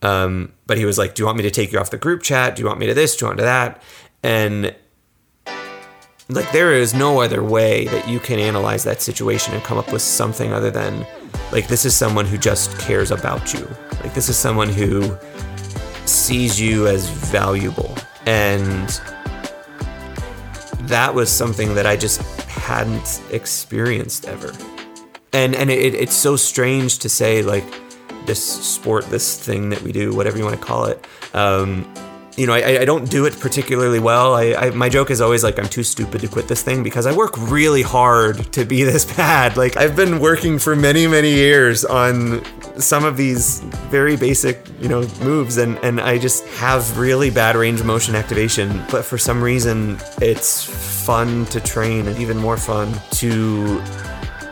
Um, 0.00 0.52
but 0.66 0.78
he 0.78 0.84
was 0.84 0.98
like, 0.98 1.14
Do 1.14 1.22
you 1.22 1.26
want 1.26 1.38
me 1.38 1.42
to 1.42 1.50
take 1.50 1.72
you 1.72 1.78
off 1.80 1.90
the 1.90 1.98
group 1.98 2.22
chat? 2.22 2.54
Do 2.54 2.62
you 2.62 2.68
want 2.68 2.78
me 2.78 2.86
to 2.86 2.94
this? 2.94 3.16
Do 3.16 3.24
you 3.24 3.28
want 3.28 3.38
to 3.38 3.44
that? 3.44 3.82
And 4.22 4.74
like, 6.28 6.52
there 6.52 6.72
is 6.72 6.94
no 6.94 7.20
other 7.20 7.42
way 7.42 7.86
that 7.86 8.08
you 8.08 8.20
can 8.20 8.38
analyze 8.38 8.84
that 8.84 9.00
situation 9.00 9.54
and 9.54 9.62
come 9.64 9.78
up 9.78 9.90
with 9.90 10.02
something 10.02 10.52
other 10.52 10.70
than 10.70 11.06
like, 11.52 11.68
this 11.68 11.84
is 11.84 11.94
someone 11.94 12.26
who 12.26 12.38
just 12.38 12.78
cares 12.78 13.10
about 13.10 13.54
you. 13.54 13.68
Like, 14.02 14.14
this 14.14 14.28
is 14.28 14.36
someone 14.36 14.68
who 14.68 15.16
sees 16.06 16.60
you 16.60 16.86
as 16.86 17.08
valuable. 17.08 17.96
And 18.26 18.88
that 20.82 21.14
was 21.14 21.30
something 21.30 21.74
that 21.74 21.86
I 21.86 21.96
just 21.96 22.20
hadn't 22.48 23.22
experienced 23.30 24.26
ever. 24.26 24.52
And, 25.32 25.54
and 25.54 25.70
it, 25.70 25.94
it's 25.94 26.14
so 26.14 26.36
strange 26.36 26.98
to 27.00 27.08
say, 27.08 27.42
like, 27.42 27.64
this 28.26 28.42
sport, 28.42 29.06
this 29.06 29.42
thing 29.42 29.70
that 29.70 29.82
we 29.82 29.92
do, 29.92 30.14
whatever 30.14 30.38
you 30.38 30.44
want 30.44 30.58
to 30.58 30.64
call 30.64 30.84
it, 30.86 31.06
um, 31.34 31.92
you 32.38 32.46
know, 32.46 32.54
I, 32.54 32.80
I 32.80 32.84
don't 32.84 33.10
do 33.10 33.26
it 33.26 33.38
particularly 33.40 33.98
well. 33.98 34.34
I, 34.34 34.54
I, 34.54 34.70
my 34.70 34.88
joke 34.88 35.10
is 35.10 35.20
always 35.20 35.42
like 35.42 35.58
I'm 35.58 35.68
too 35.68 35.82
stupid 35.82 36.20
to 36.20 36.28
quit 36.28 36.46
this 36.46 36.62
thing 36.62 36.84
because 36.84 37.04
I 37.04 37.14
work 37.14 37.36
really 37.36 37.82
hard 37.82 38.52
to 38.52 38.64
be 38.64 38.82
this 38.92 39.04
bad. 39.16 39.56
Like 39.56 39.76
I've 39.76 39.96
been 39.96 40.20
working 40.20 40.58
for 40.58 40.76
many 40.76 41.06
many 41.08 41.32
years 41.32 41.84
on 41.84 42.44
some 42.78 43.04
of 43.04 43.16
these 43.16 43.60
very 43.90 44.16
basic 44.16 44.64
you 44.80 44.88
know 44.88 45.00
moves, 45.20 45.56
and 45.56 45.76
and 45.78 46.00
I 46.00 46.18
just 46.18 46.46
have 46.58 46.96
really 46.96 47.28
bad 47.28 47.56
range 47.56 47.80
of 47.80 47.86
motion 47.86 48.14
activation. 48.14 48.84
But 48.88 49.04
for 49.04 49.18
some 49.18 49.42
reason, 49.42 49.98
it's 50.22 50.62
fun 51.04 51.44
to 51.46 51.60
train, 51.60 52.06
and 52.06 52.16
even 52.18 52.36
more 52.36 52.56
fun 52.56 52.94
to 53.12 53.80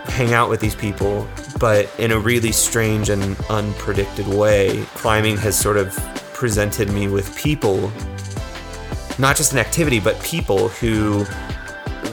hang 0.07 0.33
out 0.33 0.49
with 0.49 0.59
these 0.59 0.75
people 0.75 1.27
but 1.59 1.91
in 1.99 2.11
a 2.11 2.19
really 2.19 2.51
strange 2.51 3.09
and 3.09 3.35
unpredicted 3.49 4.27
way. 4.27 4.83
Climbing 4.93 5.37
has 5.37 5.59
sort 5.59 5.75
of 5.75 5.97
presented 6.37 6.91
me 6.91 7.07
with 7.07 7.35
people, 7.35 7.91
not 9.17 9.35
just 9.35 9.53
an 9.53 9.57
activity, 9.57 9.99
but 9.99 10.21
people 10.21 10.67
who 10.69 11.25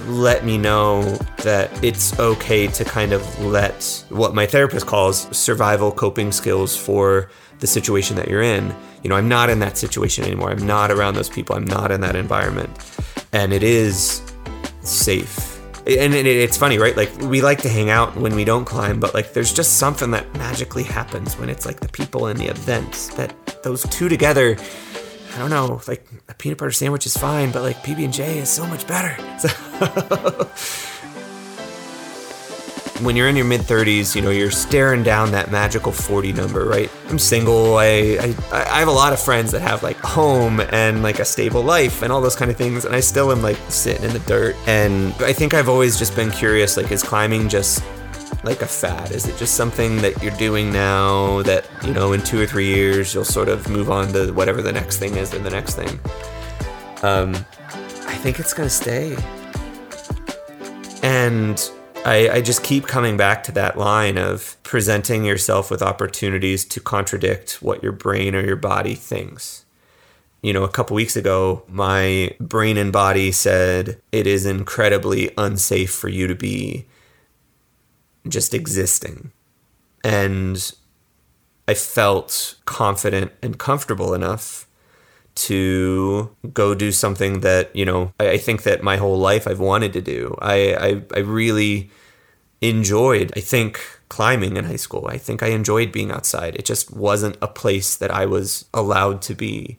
let 0.07 0.47
me 0.47 0.57
know 0.57 1.03
that 1.43 1.71
it's 1.85 2.19
okay 2.19 2.67
to 2.69 2.85
kind 2.85 3.13
of 3.13 3.23
let 3.45 4.03
what 4.09 4.35
my 4.35 4.47
therapist 4.47 4.87
calls 4.87 5.29
survival 5.37 5.93
coping 5.93 6.33
skills 6.33 6.75
for 6.75 7.29
the 7.59 7.67
situation 7.67 8.17
that 8.17 8.27
you're 8.27 8.43
in. 8.43 8.75
You 9.03 9.11
know, 9.11 9.17
I'm 9.17 9.29
not 9.29 9.51
in 9.51 9.59
that 9.59 9.77
situation 9.77 10.25
anymore. 10.25 10.51
I'm 10.51 10.67
not 10.67 10.91
around 10.91 11.17
those 11.17 11.29
people. 11.29 11.55
I'm 11.55 11.67
not 11.67 11.91
in 11.91 12.01
that 12.01 12.17
environment. 12.17 12.71
And 13.33 13.53
it 13.53 13.63
is 13.63 14.23
safe. 14.81 15.54
And 15.87 16.15
it's 16.15 16.57
funny, 16.57 16.79
right? 16.79 16.97
Like, 16.97 17.15
we 17.19 17.43
like 17.43 17.61
to 17.63 17.69
hang 17.69 17.91
out 17.91 18.17
when 18.17 18.35
we 18.35 18.45
don't 18.45 18.65
climb, 18.65 19.01
but 19.01 19.13
like, 19.13 19.35
there's 19.35 19.53
just 19.53 19.79
something 19.79 20.13
that 20.13 20.33
magically 20.35 20.83
happens 20.83 21.39
when 21.39 21.51
it's 21.51 21.67
like 21.67 21.81
the 21.81 21.89
people 21.89 22.27
and 22.27 22.41
the 22.41 22.47
events 22.47 23.09
that 23.17 23.63
those 23.63 23.83
two 23.91 24.09
together, 24.09 24.57
I 25.35 25.39
don't 25.39 25.51
know, 25.51 25.83
like 25.87 26.07
a 26.29 26.35
peanut 26.35 26.57
butter 26.59 26.71
sandwich 26.71 27.05
is 27.05 27.17
fine, 27.17 27.51
but 27.51 27.63
like 27.63 27.77
PB 27.83 28.03
and 28.05 28.15
J 28.15 28.39
is 28.39 28.49
so 28.49 28.67
much 28.67 28.87
better. 28.87 29.17
So 29.41 30.94
when 33.01 33.17
you're 33.17 33.29
in 33.29 33.37
your 33.37 33.45
mid 33.45 33.63
30s, 33.63 34.15
you 34.15 34.23
know, 34.23 34.31
you're 34.31 34.51
staring 34.51 35.03
down 35.03 35.33
that 35.33 35.51
magical 35.51 35.93
40 35.93 36.33
number, 36.33 36.65
right? 36.65 36.91
I'm 37.09 37.19
single. 37.19 37.77
I, 37.77 38.19
I 38.21 38.35
I 38.53 38.79
have 38.79 38.89
a 38.89 38.93
lot 38.93 39.13
of 39.13 39.21
friends 39.21 39.51
that 39.53 39.63
have 39.63 39.83
like 39.83 39.97
home 39.99 40.61
and 40.71 41.03
like 41.03 41.19
a 41.19 41.25
stable 41.25 41.63
life 41.63 42.03
and 42.03 42.13
all 42.13 42.21
those 42.21 42.37
kind 42.37 42.51
of 42.51 42.57
things, 42.57 42.85
and 42.85 42.95
I 42.95 43.01
still 43.01 43.33
am 43.33 43.43
like 43.43 43.59
sitting 43.69 44.05
in 44.05 44.13
the 44.13 44.21
dirt. 44.21 44.57
And 44.67 45.13
I 45.21 45.33
think 45.33 45.55
I've 45.55 45.69
always 45.69 45.99
just 45.99 46.15
been 46.15 46.31
curious, 46.31 46.77
like, 46.77 46.91
is 46.93 47.03
climbing 47.03 47.49
just 47.49 47.83
like 48.45 48.63
a 48.63 48.67
fad? 48.67 49.11
Is 49.11 49.27
it 49.27 49.37
just 49.39 49.55
something 49.55 50.03
that 50.03 50.23
you're 50.23 50.37
doing 50.37 50.73
now 50.73 51.43
that, 51.43 51.67
you 51.85 51.93
know, 51.93 52.13
in 52.13 52.21
two 52.23 52.41
or 52.41 52.47
three 52.47 52.75
years 52.75 53.15
you'll 53.15 53.25
sort 53.25 53.49
of 53.49 53.69
move 53.69 53.91
on 53.91 54.13
to 54.13 54.33
whatever 54.33 54.61
the 54.63 54.73
next 54.73 54.99
thing 54.99 55.17
is 55.17 55.33
or 55.33 55.39
the 55.39 55.51
next 55.51 55.75
thing? 55.75 55.99
um, 57.05 57.35
I 58.07 58.15
think 58.17 58.41
it's 58.41 58.55
gonna 58.55 58.71
stay. 58.71 59.17
And 61.03 61.71
I, 62.05 62.29
I 62.29 62.41
just 62.43 62.63
keep 62.63 62.87
coming 62.87 63.17
back 63.17 63.43
to 63.45 63.53
that 63.53 63.79
line 63.79 64.19
of 64.19 64.57
presenting 64.63 65.25
yourself 65.25 65.71
with 65.71 65.83
opportunities 65.83 66.65
to 66.67 66.81
contradict 66.81 67.63
what 67.63 67.83
your 67.83 67.93
brain 67.93 68.35
or 68.35 68.45
your 68.45 68.57
body 68.57 68.95
thinks. 68.95 69.65
You 70.43 70.53
know, 70.53 70.65
a 70.65 70.69
couple 70.69 70.95
weeks 70.95 71.17
ago, 71.17 71.63
my 71.67 72.37
brain 72.39 72.77
and 72.77 72.93
body 72.93 73.33
said 73.33 74.01
it 74.13 74.27
is 74.27 74.45
incredibly 74.45 75.31
unsafe 75.39 75.91
for 75.91 76.09
you 76.09 76.27
to 76.27 76.35
be 76.35 76.85
just 78.29 78.53
existing. 78.53 79.33
And 80.03 80.73
I 81.67 81.73
felt 81.73 82.57
confident 82.67 83.33
and 83.43 83.59
comfortable 83.59 84.13
enough 84.13 84.67
to 85.35 86.35
go 86.53 86.75
do 86.75 86.93
something 86.93 87.41
that 87.41 87.75
you 87.75 87.85
know 87.85 88.13
I, 88.21 88.31
I, 88.31 88.39
think 88.39 88.63
that 88.63 88.83
my 88.83 88.97
whole 88.97 89.19
life 89.19 89.49
I've 89.49 89.61
wanted 89.61 89.93
to 89.95 90.01
do. 90.01 90.37
I, 90.41 90.75
I 90.75 91.03
I 91.15 91.21
really 91.21 91.91
enjoyed. 92.61 93.33
I 93.37 93.41
think 93.41 93.81
climbing 94.09 94.57
in 94.57 94.65
high 94.65 94.77
school. 94.77 95.09
I 95.09 95.19
think 95.19 95.43
I 95.43 95.49
enjoyed 95.49 95.91
being 95.91 96.13
outside. 96.13 96.55
It 96.57 96.65
just 96.65 96.95
wasn't 96.95 97.37
a 97.43 97.49
place 97.49 97.97
that 97.97 98.11
I 98.11 98.27
was 98.27 98.67
allowed 98.73 99.23
to 99.23 99.35
be, 99.35 99.79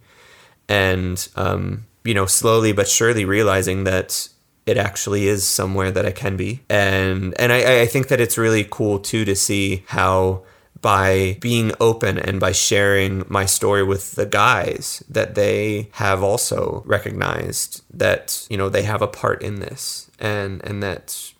and 0.68 1.26
um, 1.36 1.86
you 2.03 2.14
know, 2.14 2.26
slowly 2.26 2.74
but 2.74 2.88
surely 2.88 3.24
realizing 3.24 3.86
that 3.86 4.28
it 4.66 4.78
actually 4.78 5.28
is 5.28 5.45
somewhere 5.45 5.91
that 5.91 6.06
I 6.06 6.12
can 6.12 6.36
be, 6.36 6.62
and 6.70 7.34
and 7.39 7.53
I, 7.53 7.82
I 7.82 7.86
think 7.86 8.10
that 8.10 8.20
it's 8.20 8.38
really 8.38 8.68
cool 8.70 8.99
too 8.99 9.24
to 9.26 9.36
see 9.36 9.84
how 9.88 10.43
by 10.86 11.36
being 11.41 11.71
open 11.79 12.19
and 12.19 12.39
by 12.39 12.51
sharing 12.51 13.23
my 13.27 13.43
story 13.43 13.81
with 13.81 14.11
the 14.11 14.25
guys 14.27 15.03
that 15.09 15.33
they 15.33 15.89
have 15.93 16.21
also 16.21 16.83
recognized 16.86 17.81
that 17.91 18.45
you 18.51 18.55
know 18.55 18.69
they 18.69 18.83
have 18.83 19.01
a 19.01 19.07
part 19.07 19.41
in 19.41 19.55
this 19.55 20.11
and 20.19 20.63
and 20.63 20.83
that 20.83 21.33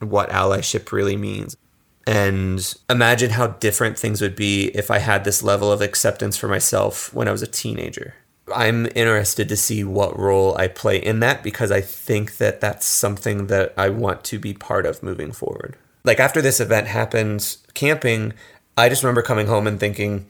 what 0.00 0.28
allyship 0.30 0.90
really 0.90 1.16
means 1.16 1.56
and 2.08 2.74
imagine 2.90 3.30
how 3.30 3.46
different 3.46 3.96
things 3.96 4.20
would 4.20 4.34
be 4.34 4.64
if 4.74 4.90
I 4.90 4.98
had 4.98 5.22
this 5.22 5.44
level 5.44 5.70
of 5.70 5.80
acceptance 5.80 6.36
for 6.36 6.48
myself 6.48 7.14
when 7.14 7.28
I 7.28 7.32
was 7.32 7.42
a 7.42 7.46
teenager. 7.46 8.14
I'm 8.52 8.86
interested 8.96 9.48
to 9.48 9.56
see 9.56 9.84
what 9.84 10.18
role 10.18 10.56
I 10.58 10.66
play 10.66 10.98
in 10.98 11.20
that 11.20 11.44
because 11.44 11.70
I 11.70 11.80
think 11.82 12.38
that 12.38 12.60
that's 12.60 12.86
something 12.86 13.46
that 13.46 13.74
I 13.76 13.90
want 13.90 14.24
to 14.24 14.40
be 14.40 14.54
part 14.54 14.86
of 14.86 15.04
moving 15.04 15.30
forward. 15.30 15.76
Like 16.04 16.20
after 16.20 16.40
this 16.40 16.60
event 16.60 16.86
happened 16.86 17.56
camping, 17.74 18.32
I 18.76 18.88
just 18.88 19.02
remember 19.02 19.22
coming 19.22 19.46
home 19.46 19.66
and 19.66 19.80
thinking, 19.80 20.26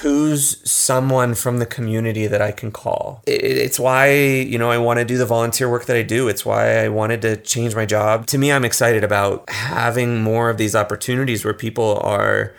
who's 0.00 0.68
someone 0.68 1.34
from 1.34 1.58
the 1.58 1.66
community 1.66 2.26
that 2.26 2.42
I 2.42 2.50
can 2.50 2.72
call? 2.72 3.22
It's 3.26 3.78
why, 3.78 4.10
you 4.10 4.58
know, 4.58 4.70
I 4.70 4.78
want 4.78 4.98
to 4.98 5.04
do 5.04 5.18
the 5.18 5.26
volunteer 5.26 5.70
work 5.70 5.84
that 5.86 5.96
I 5.96 6.02
do. 6.02 6.26
It's 6.26 6.44
why 6.44 6.78
I 6.78 6.88
wanted 6.88 7.22
to 7.22 7.36
change 7.36 7.76
my 7.76 7.86
job. 7.86 8.26
To 8.26 8.38
me, 8.38 8.50
I'm 8.50 8.64
excited 8.64 9.04
about 9.04 9.48
having 9.50 10.20
more 10.20 10.50
of 10.50 10.56
these 10.56 10.74
opportunities 10.74 11.44
where 11.44 11.54
people 11.54 12.00
are 12.02 12.54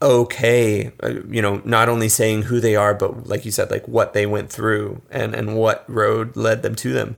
okay 0.00 0.90
uh, 1.02 1.14
you 1.30 1.40
know 1.40 1.62
not 1.64 1.88
only 1.88 2.08
saying 2.08 2.42
who 2.42 2.58
they 2.58 2.74
are 2.74 2.92
but 2.92 3.28
like 3.28 3.44
you 3.44 3.52
said 3.52 3.70
like 3.70 3.86
what 3.86 4.14
they 4.14 4.26
went 4.26 4.50
through 4.50 5.00
and 5.12 5.32
and 5.32 5.56
what 5.56 5.84
road 5.88 6.36
led 6.36 6.62
them 6.62 6.74
to 6.74 6.92
them 6.92 7.16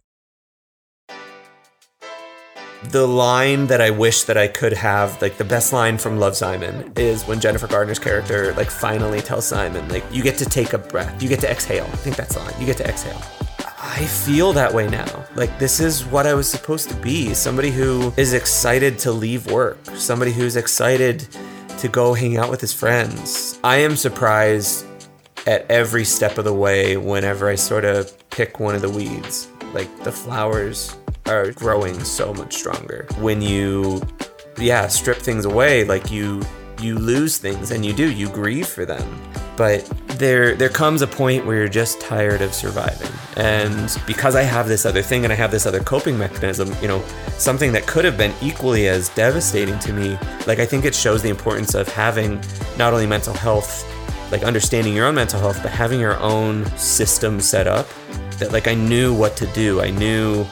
the 2.91 3.07
line 3.07 3.67
that 3.69 3.81
I 3.81 3.91
wish 3.91 4.25
that 4.25 4.37
I 4.37 4.49
could 4.49 4.73
have, 4.73 5.21
like 5.21 5.37
the 5.37 5.45
best 5.45 5.73
line 5.73 5.99
from 5.99 6.19
Love 6.19 6.37
Simon, 6.37 6.93
is 6.97 7.25
when 7.25 7.41
Jennifer 7.41 7.67
Gardner's 7.67 7.99
character 7.99 8.53
like 8.55 8.71
finally 8.71 9.21
tells 9.21 9.47
Simon, 9.47 9.89
like, 9.89 10.05
you 10.13 10.23
get 10.23 10.39
to 10.39 10.45
take 10.45 10.73
a 10.73 10.79
breath, 10.79 11.23
you 11.23 11.29
get 11.29 11.41
to 11.41 11.51
exhale. 11.51 11.85
I 11.85 11.97
think 11.97 12.17
that's 12.17 12.35
the 12.35 12.41
line. 12.41 12.55
You 12.61 12.67
get 12.67 12.77
to 12.79 12.89
exhale. 12.89 13.21
I 13.87 14.05
feel 14.07 14.53
that 14.55 14.73
way 14.73 14.89
now. 14.89 15.25
Like 15.35 15.59
this 15.59 15.79
is 15.79 16.05
what 16.07 16.27
I 16.27 16.35
was 16.35 16.51
supposed 16.51 16.89
to 16.89 16.97
be. 16.97 17.35
Somebody 17.35 17.71
who 17.71 18.13
is 18.17 18.33
excited 18.33 18.99
to 19.01 19.13
leave 19.13 19.51
work. 19.51 19.79
Somebody 19.95 20.33
who's 20.33 20.57
excited 20.57 21.29
to 21.79 21.89
go 21.89 22.15
hang 22.15 22.39
out 22.39 22.51
with 22.51 22.61
his 22.61 22.73
friends. 22.73 23.59
I 23.63 23.77
am 23.77 23.95
surprised 23.95 24.87
at 25.47 25.71
every 25.71 26.05
step 26.05 26.39
of 26.39 26.45
the 26.45 26.55
way 26.55 26.97
whenever 26.97 27.49
I 27.49 27.57
sort 27.57 27.85
of 27.85 28.17
pick 28.31 28.59
one 28.59 28.75
of 28.75 28.81
the 28.81 28.91
weeds. 28.91 29.49
Like 29.75 30.03
the 30.03 30.13
flowers 30.13 30.97
are 31.27 31.53
growing 31.53 32.03
so 32.05 32.33
much 32.35 32.55
stronger. 32.55 33.07
When 33.19 33.41
you, 33.41 34.03
yeah, 34.59 34.89
strip 34.89 35.19
things 35.19 35.45
away, 35.45 35.85
like 35.85 36.11
you, 36.11 36.43
you 36.81 36.99
lose 36.99 37.39
things 37.39 37.71
and 37.71 37.85
you 37.85 37.93
do, 37.93 38.11
you 38.11 38.29
grieve 38.29 38.69
for 38.69 38.85
them. 38.85 39.21
But 39.57 39.85
there, 40.19 40.55
there 40.55 40.69
comes 40.69 41.03
a 41.03 41.07
point 41.07 41.47
where 41.47 41.57
you're 41.57 41.69
just 41.69 42.01
tired 42.01 42.43
of 42.43 42.53
surviving. 42.53 43.11
And 43.37 43.97
because 44.07 44.37
I 44.37 44.43
have 44.43 44.69
this 44.69 44.85
other 44.85 45.03
thing 45.03 45.25
and 45.25 45.33
I 45.33 45.37
have 45.37 45.51
this 45.51 45.67
other 45.67 45.81
coping 45.81 46.19
mechanism, 46.19 46.75
you 46.81 46.89
know, 46.89 47.03
something 47.39 47.73
that 47.73 47.87
could 47.87 48.05
have 48.05 48.17
been 48.17 48.33
equally 48.43 48.89
as 48.89 49.09
devastating 49.11 49.79
to 49.81 49.93
me, 49.93 50.19
like 50.47 50.59
I 50.59 50.67
think 50.67 50.85
it 50.85 50.95
shows 50.95 51.23
the 51.23 51.31
importance 51.31 51.75
of 51.75 51.89
having 51.89 52.41
not 52.77 52.93
only 52.93 53.07
mental 53.07 53.35
health, 53.35 53.91
like 54.31 54.43
understanding 54.43 54.95
your 54.95 55.07
own 55.07 55.15
mental 55.15 55.41
health, 55.41 55.61
but 55.63 55.71
having 55.71 56.01
your 56.01 56.19
own 56.19 56.65
system 56.77 57.41
set 57.41 57.67
up 57.67 57.87
that 58.39 58.53
like 58.53 58.67
I 58.67 58.75
knew 58.75 59.15
what 59.15 59.37
to 59.37 59.47
do. 59.49 59.81
I 59.81 59.91
knew 59.91 60.45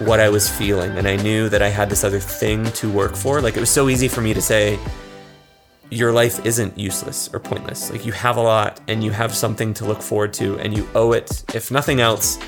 what 0.00 0.20
I 0.20 0.28
was 0.28 0.48
feeling, 0.48 0.92
and 0.98 1.06
I 1.06 1.16
knew 1.16 1.48
that 1.48 1.62
I 1.62 1.68
had 1.68 1.88
this 1.88 2.04
other 2.04 2.20
thing 2.20 2.64
to 2.72 2.90
work 2.90 3.14
for. 3.14 3.40
Like 3.40 3.56
it 3.56 3.60
was 3.60 3.70
so 3.70 3.88
easy 3.88 4.08
for 4.08 4.20
me 4.20 4.34
to 4.34 4.42
say, 4.42 4.78
your 5.90 6.12
life 6.12 6.44
isn't 6.44 6.76
useless 6.78 7.32
or 7.32 7.38
pointless. 7.38 7.90
Like 7.90 8.04
you 8.04 8.12
have 8.12 8.36
a 8.36 8.40
lot 8.40 8.80
and 8.88 9.04
you 9.04 9.10
have 9.12 9.34
something 9.34 9.72
to 9.74 9.84
look 9.84 10.02
forward 10.02 10.32
to, 10.34 10.58
and 10.58 10.76
you 10.76 10.88
owe 10.94 11.12
it. 11.12 11.44
If 11.54 11.70
nothing 11.70 12.00
else, 12.00 12.38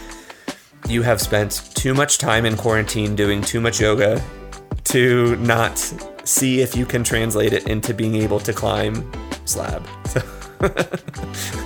you 0.88 1.02
have 1.02 1.20
spent 1.20 1.70
too 1.74 1.94
much 1.94 2.18
time 2.18 2.46
in 2.46 2.56
quarantine 2.56 3.14
doing 3.14 3.42
too 3.42 3.60
much 3.60 3.80
yoga 3.80 4.22
to 4.84 5.36
not 5.36 5.78
see 6.24 6.60
if 6.60 6.76
you 6.76 6.86
can 6.86 7.04
translate 7.04 7.52
it 7.52 7.68
into 7.68 7.94
being 7.94 8.14
able 8.16 8.40
to 8.40 8.52
climb 8.52 9.10
slab. 9.44 9.86
So 10.06 10.20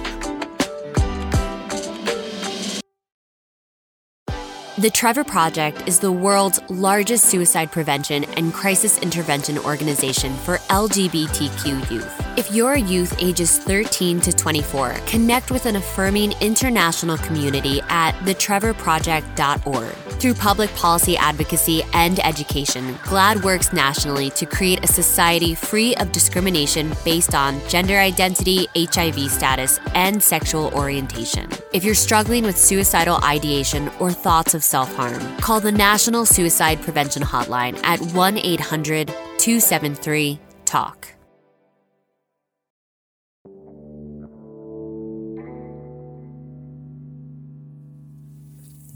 The 4.80 4.88
Trevor 4.88 5.24
Project 5.24 5.86
is 5.86 6.00
the 6.00 6.10
world's 6.10 6.58
largest 6.70 7.26
suicide 7.26 7.70
prevention 7.70 8.24
and 8.38 8.50
crisis 8.54 8.96
intervention 9.00 9.58
organization 9.58 10.34
for 10.38 10.56
LGBTQ 10.70 11.90
youth. 11.90 12.29
If 12.40 12.50
you're 12.50 12.72
a 12.72 12.80
youth 12.80 13.14
ages 13.18 13.58
13 13.58 14.18
to 14.22 14.32
24, 14.32 14.94
connect 15.04 15.50
with 15.50 15.66
an 15.66 15.76
affirming 15.76 16.32
international 16.40 17.18
community 17.18 17.82
at 17.90 18.12
thetrevorproject.org. 18.24 19.92
Through 20.18 20.34
public 20.34 20.74
policy 20.74 21.18
advocacy 21.18 21.82
and 21.92 22.18
education, 22.20 22.94
GLAAD 23.04 23.44
works 23.44 23.74
nationally 23.74 24.30
to 24.30 24.46
create 24.46 24.82
a 24.82 24.86
society 24.86 25.54
free 25.54 25.94
of 25.96 26.12
discrimination 26.12 26.94
based 27.04 27.34
on 27.34 27.60
gender 27.68 27.98
identity, 27.98 28.66
HIV 28.74 29.30
status, 29.30 29.78
and 29.94 30.22
sexual 30.22 30.72
orientation. 30.72 31.46
If 31.74 31.84
you're 31.84 31.94
struggling 31.94 32.44
with 32.44 32.56
suicidal 32.56 33.22
ideation 33.22 33.90
or 34.00 34.12
thoughts 34.12 34.54
of 34.54 34.64
self 34.64 34.90
harm, 34.94 35.20
call 35.42 35.60
the 35.60 35.72
National 35.72 36.24
Suicide 36.24 36.80
Prevention 36.80 37.22
Hotline 37.22 37.78
at 37.84 38.00
1 38.00 38.38
800 38.38 39.08
273 39.08 40.40
TALK. 40.64 41.09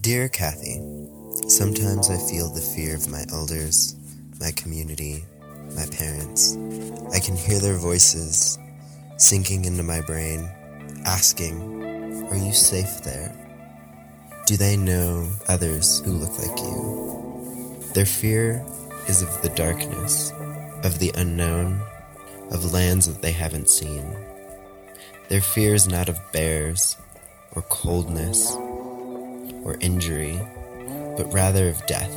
Dear 0.04 0.28
Kathy, 0.28 0.82
sometimes 1.48 2.10
I 2.10 2.18
feel 2.18 2.52
the 2.52 2.60
fear 2.60 2.94
of 2.94 3.08
my 3.08 3.24
elders, 3.32 3.96
my 4.38 4.50
community, 4.50 5.24
my 5.74 5.86
parents. 5.86 6.58
I 7.14 7.18
can 7.18 7.34
hear 7.34 7.58
their 7.58 7.78
voices 7.78 8.58
sinking 9.16 9.64
into 9.64 9.82
my 9.82 10.02
brain, 10.02 10.46
asking, 11.06 12.26
Are 12.30 12.36
you 12.36 12.52
safe 12.52 13.02
there? 13.02 13.34
Do 14.44 14.58
they 14.58 14.76
know 14.76 15.26
others 15.48 16.00
who 16.00 16.12
look 16.12 16.38
like 16.38 16.58
you? 16.58 17.82
Their 17.94 18.04
fear 18.04 18.62
is 19.08 19.22
of 19.22 19.40
the 19.40 19.54
darkness, 19.56 20.32
of 20.82 20.98
the 20.98 21.12
unknown, 21.14 21.80
of 22.50 22.74
lands 22.74 23.06
that 23.06 23.22
they 23.22 23.32
haven't 23.32 23.70
seen. 23.70 24.04
Their 25.30 25.40
fear 25.40 25.72
is 25.72 25.88
not 25.88 26.10
of 26.10 26.20
bears, 26.30 26.98
or 27.52 27.62
coldness, 27.62 28.54
or 29.64 29.76
injury, 29.80 30.38
but 31.16 31.32
rather 31.32 31.68
of 31.68 31.84
death. 31.86 32.12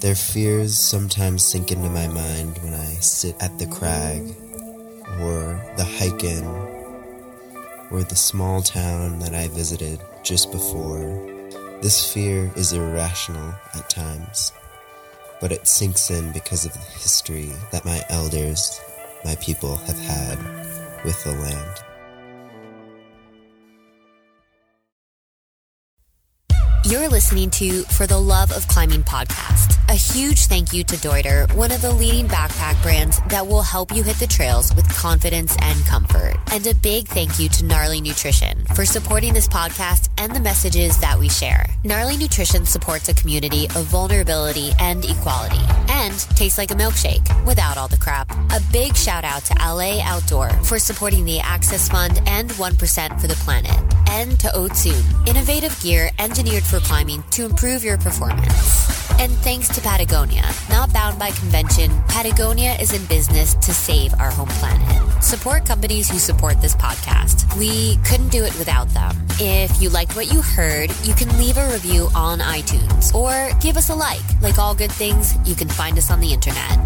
Their 0.00 0.14
fears 0.14 0.78
sometimes 0.78 1.44
sink 1.44 1.72
into 1.72 1.88
my 1.88 2.06
mind 2.06 2.58
when 2.58 2.74
I 2.74 2.86
sit 3.00 3.34
at 3.40 3.58
the 3.58 3.66
crag, 3.66 4.22
or 5.20 5.60
the 5.76 5.84
hike 5.84 6.22
in, 6.22 6.44
or 7.90 8.02
the 8.02 8.14
small 8.14 8.62
town 8.62 9.18
that 9.20 9.34
I 9.34 9.48
visited 9.48 10.00
just 10.22 10.52
before. 10.52 11.00
This 11.80 12.12
fear 12.12 12.50
is 12.54 12.72
irrational 12.72 13.54
at 13.74 13.88
times, 13.88 14.52
but 15.40 15.52
it 15.52 15.66
sinks 15.66 16.10
in 16.10 16.32
because 16.32 16.64
of 16.64 16.72
the 16.74 16.78
history 16.78 17.52
that 17.72 17.84
my 17.84 18.04
elders, 18.08 18.80
my 19.24 19.36
people, 19.36 19.76
have 19.76 19.98
had 19.98 20.38
with 21.04 21.22
the 21.24 21.32
land. 21.32 21.87
You're 26.88 27.10
listening 27.10 27.50
to 27.50 27.82
For 27.82 28.06
the 28.06 28.16
Love 28.16 28.50
of 28.50 28.66
Climbing 28.66 29.02
podcast. 29.02 29.76
A 29.90 29.94
huge 29.94 30.46
thank 30.46 30.72
you 30.72 30.84
to 30.84 30.96
Deuter, 30.96 31.52
one 31.54 31.70
of 31.70 31.82
the 31.82 31.92
leading 31.92 32.26
backpack 32.26 32.80
brands 32.82 33.20
that 33.28 33.46
will 33.46 33.60
help 33.60 33.94
you 33.94 34.02
hit 34.02 34.16
the 34.16 34.26
trails 34.26 34.74
with 34.74 34.88
confidence 34.94 35.54
and 35.60 35.84
comfort. 35.84 36.36
And 36.50 36.66
a 36.66 36.74
big 36.74 37.06
thank 37.08 37.38
you 37.38 37.50
to 37.50 37.64
Gnarly 37.66 38.00
Nutrition 38.00 38.64
for 38.74 38.86
supporting 38.86 39.34
this 39.34 39.48
podcast 39.48 40.08
and 40.16 40.34
the 40.34 40.40
messages 40.40 40.98
that 41.00 41.18
we 41.18 41.28
share. 41.28 41.66
Gnarly 41.84 42.16
Nutrition 42.16 42.64
supports 42.64 43.10
a 43.10 43.14
community 43.14 43.66
of 43.66 43.84
vulnerability 43.84 44.72
and 44.80 45.04
equality 45.04 45.60
and 45.90 46.14
tastes 46.36 46.56
like 46.58 46.70
a 46.70 46.74
milkshake 46.74 47.46
without 47.46 47.76
all 47.76 47.88
the 47.88 47.98
crap. 47.98 48.30
A 48.30 48.60
big 48.72 48.96
shout 48.96 49.24
out 49.24 49.44
to 49.44 49.54
Allez 49.60 50.00
Outdoor 50.04 50.48
for 50.64 50.78
supporting 50.78 51.26
the 51.26 51.38
Access 51.40 51.88
Fund 51.88 52.20
and 52.26 52.50
1% 52.50 53.20
for 53.20 53.26
the 53.26 53.34
planet. 53.36 53.78
And 54.10 54.40
to 54.40 54.48
Ocun, 54.48 55.28
innovative 55.28 55.78
gear 55.82 56.10
engineered 56.18 56.62
for 56.62 56.77
climbing 56.80 57.22
to 57.30 57.44
improve 57.44 57.84
your 57.84 57.98
performance. 57.98 58.88
And 59.20 59.32
thanks 59.32 59.68
to 59.74 59.80
Patagonia, 59.80 60.44
not 60.70 60.92
bound 60.92 61.18
by 61.18 61.30
convention, 61.30 61.90
Patagonia 62.08 62.74
is 62.74 62.92
in 62.92 63.04
business 63.06 63.54
to 63.54 63.74
save 63.74 64.14
our 64.14 64.30
home 64.30 64.48
planet. 64.48 65.22
Support 65.22 65.66
companies 65.66 66.08
who 66.08 66.18
support 66.18 66.60
this 66.60 66.76
podcast. 66.76 67.56
We 67.58 67.96
couldn't 68.08 68.28
do 68.28 68.44
it 68.44 68.56
without 68.58 68.88
them. 68.90 69.16
If 69.40 69.82
you 69.82 69.88
liked 69.88 70.14
what 70.14 70.32
you 70.32 70.40
heard, 70.40 70.90
you 71.02 71.14
can 71.14 71.36
leave 71.38 71.56
a 71.56 71.68
review 71.72 72.08
on 72.14 72.38
iTunes 72.38 73.14
or 73.14 73.58
give 73.60 73.76
us 73.76 73.90
a 73.90 73.94
like. 73.94 74.22
Like 74.40 74.58
all 74.58 74.74
good 74.74 74.92
things, 74.92 75.36
you 75.44 75.56
can 75.56 75.68
find 75.68 75.98
us 75.98 76.10
on 76.10 76.20
the 76.20 76.32
internet. 76.32 76.78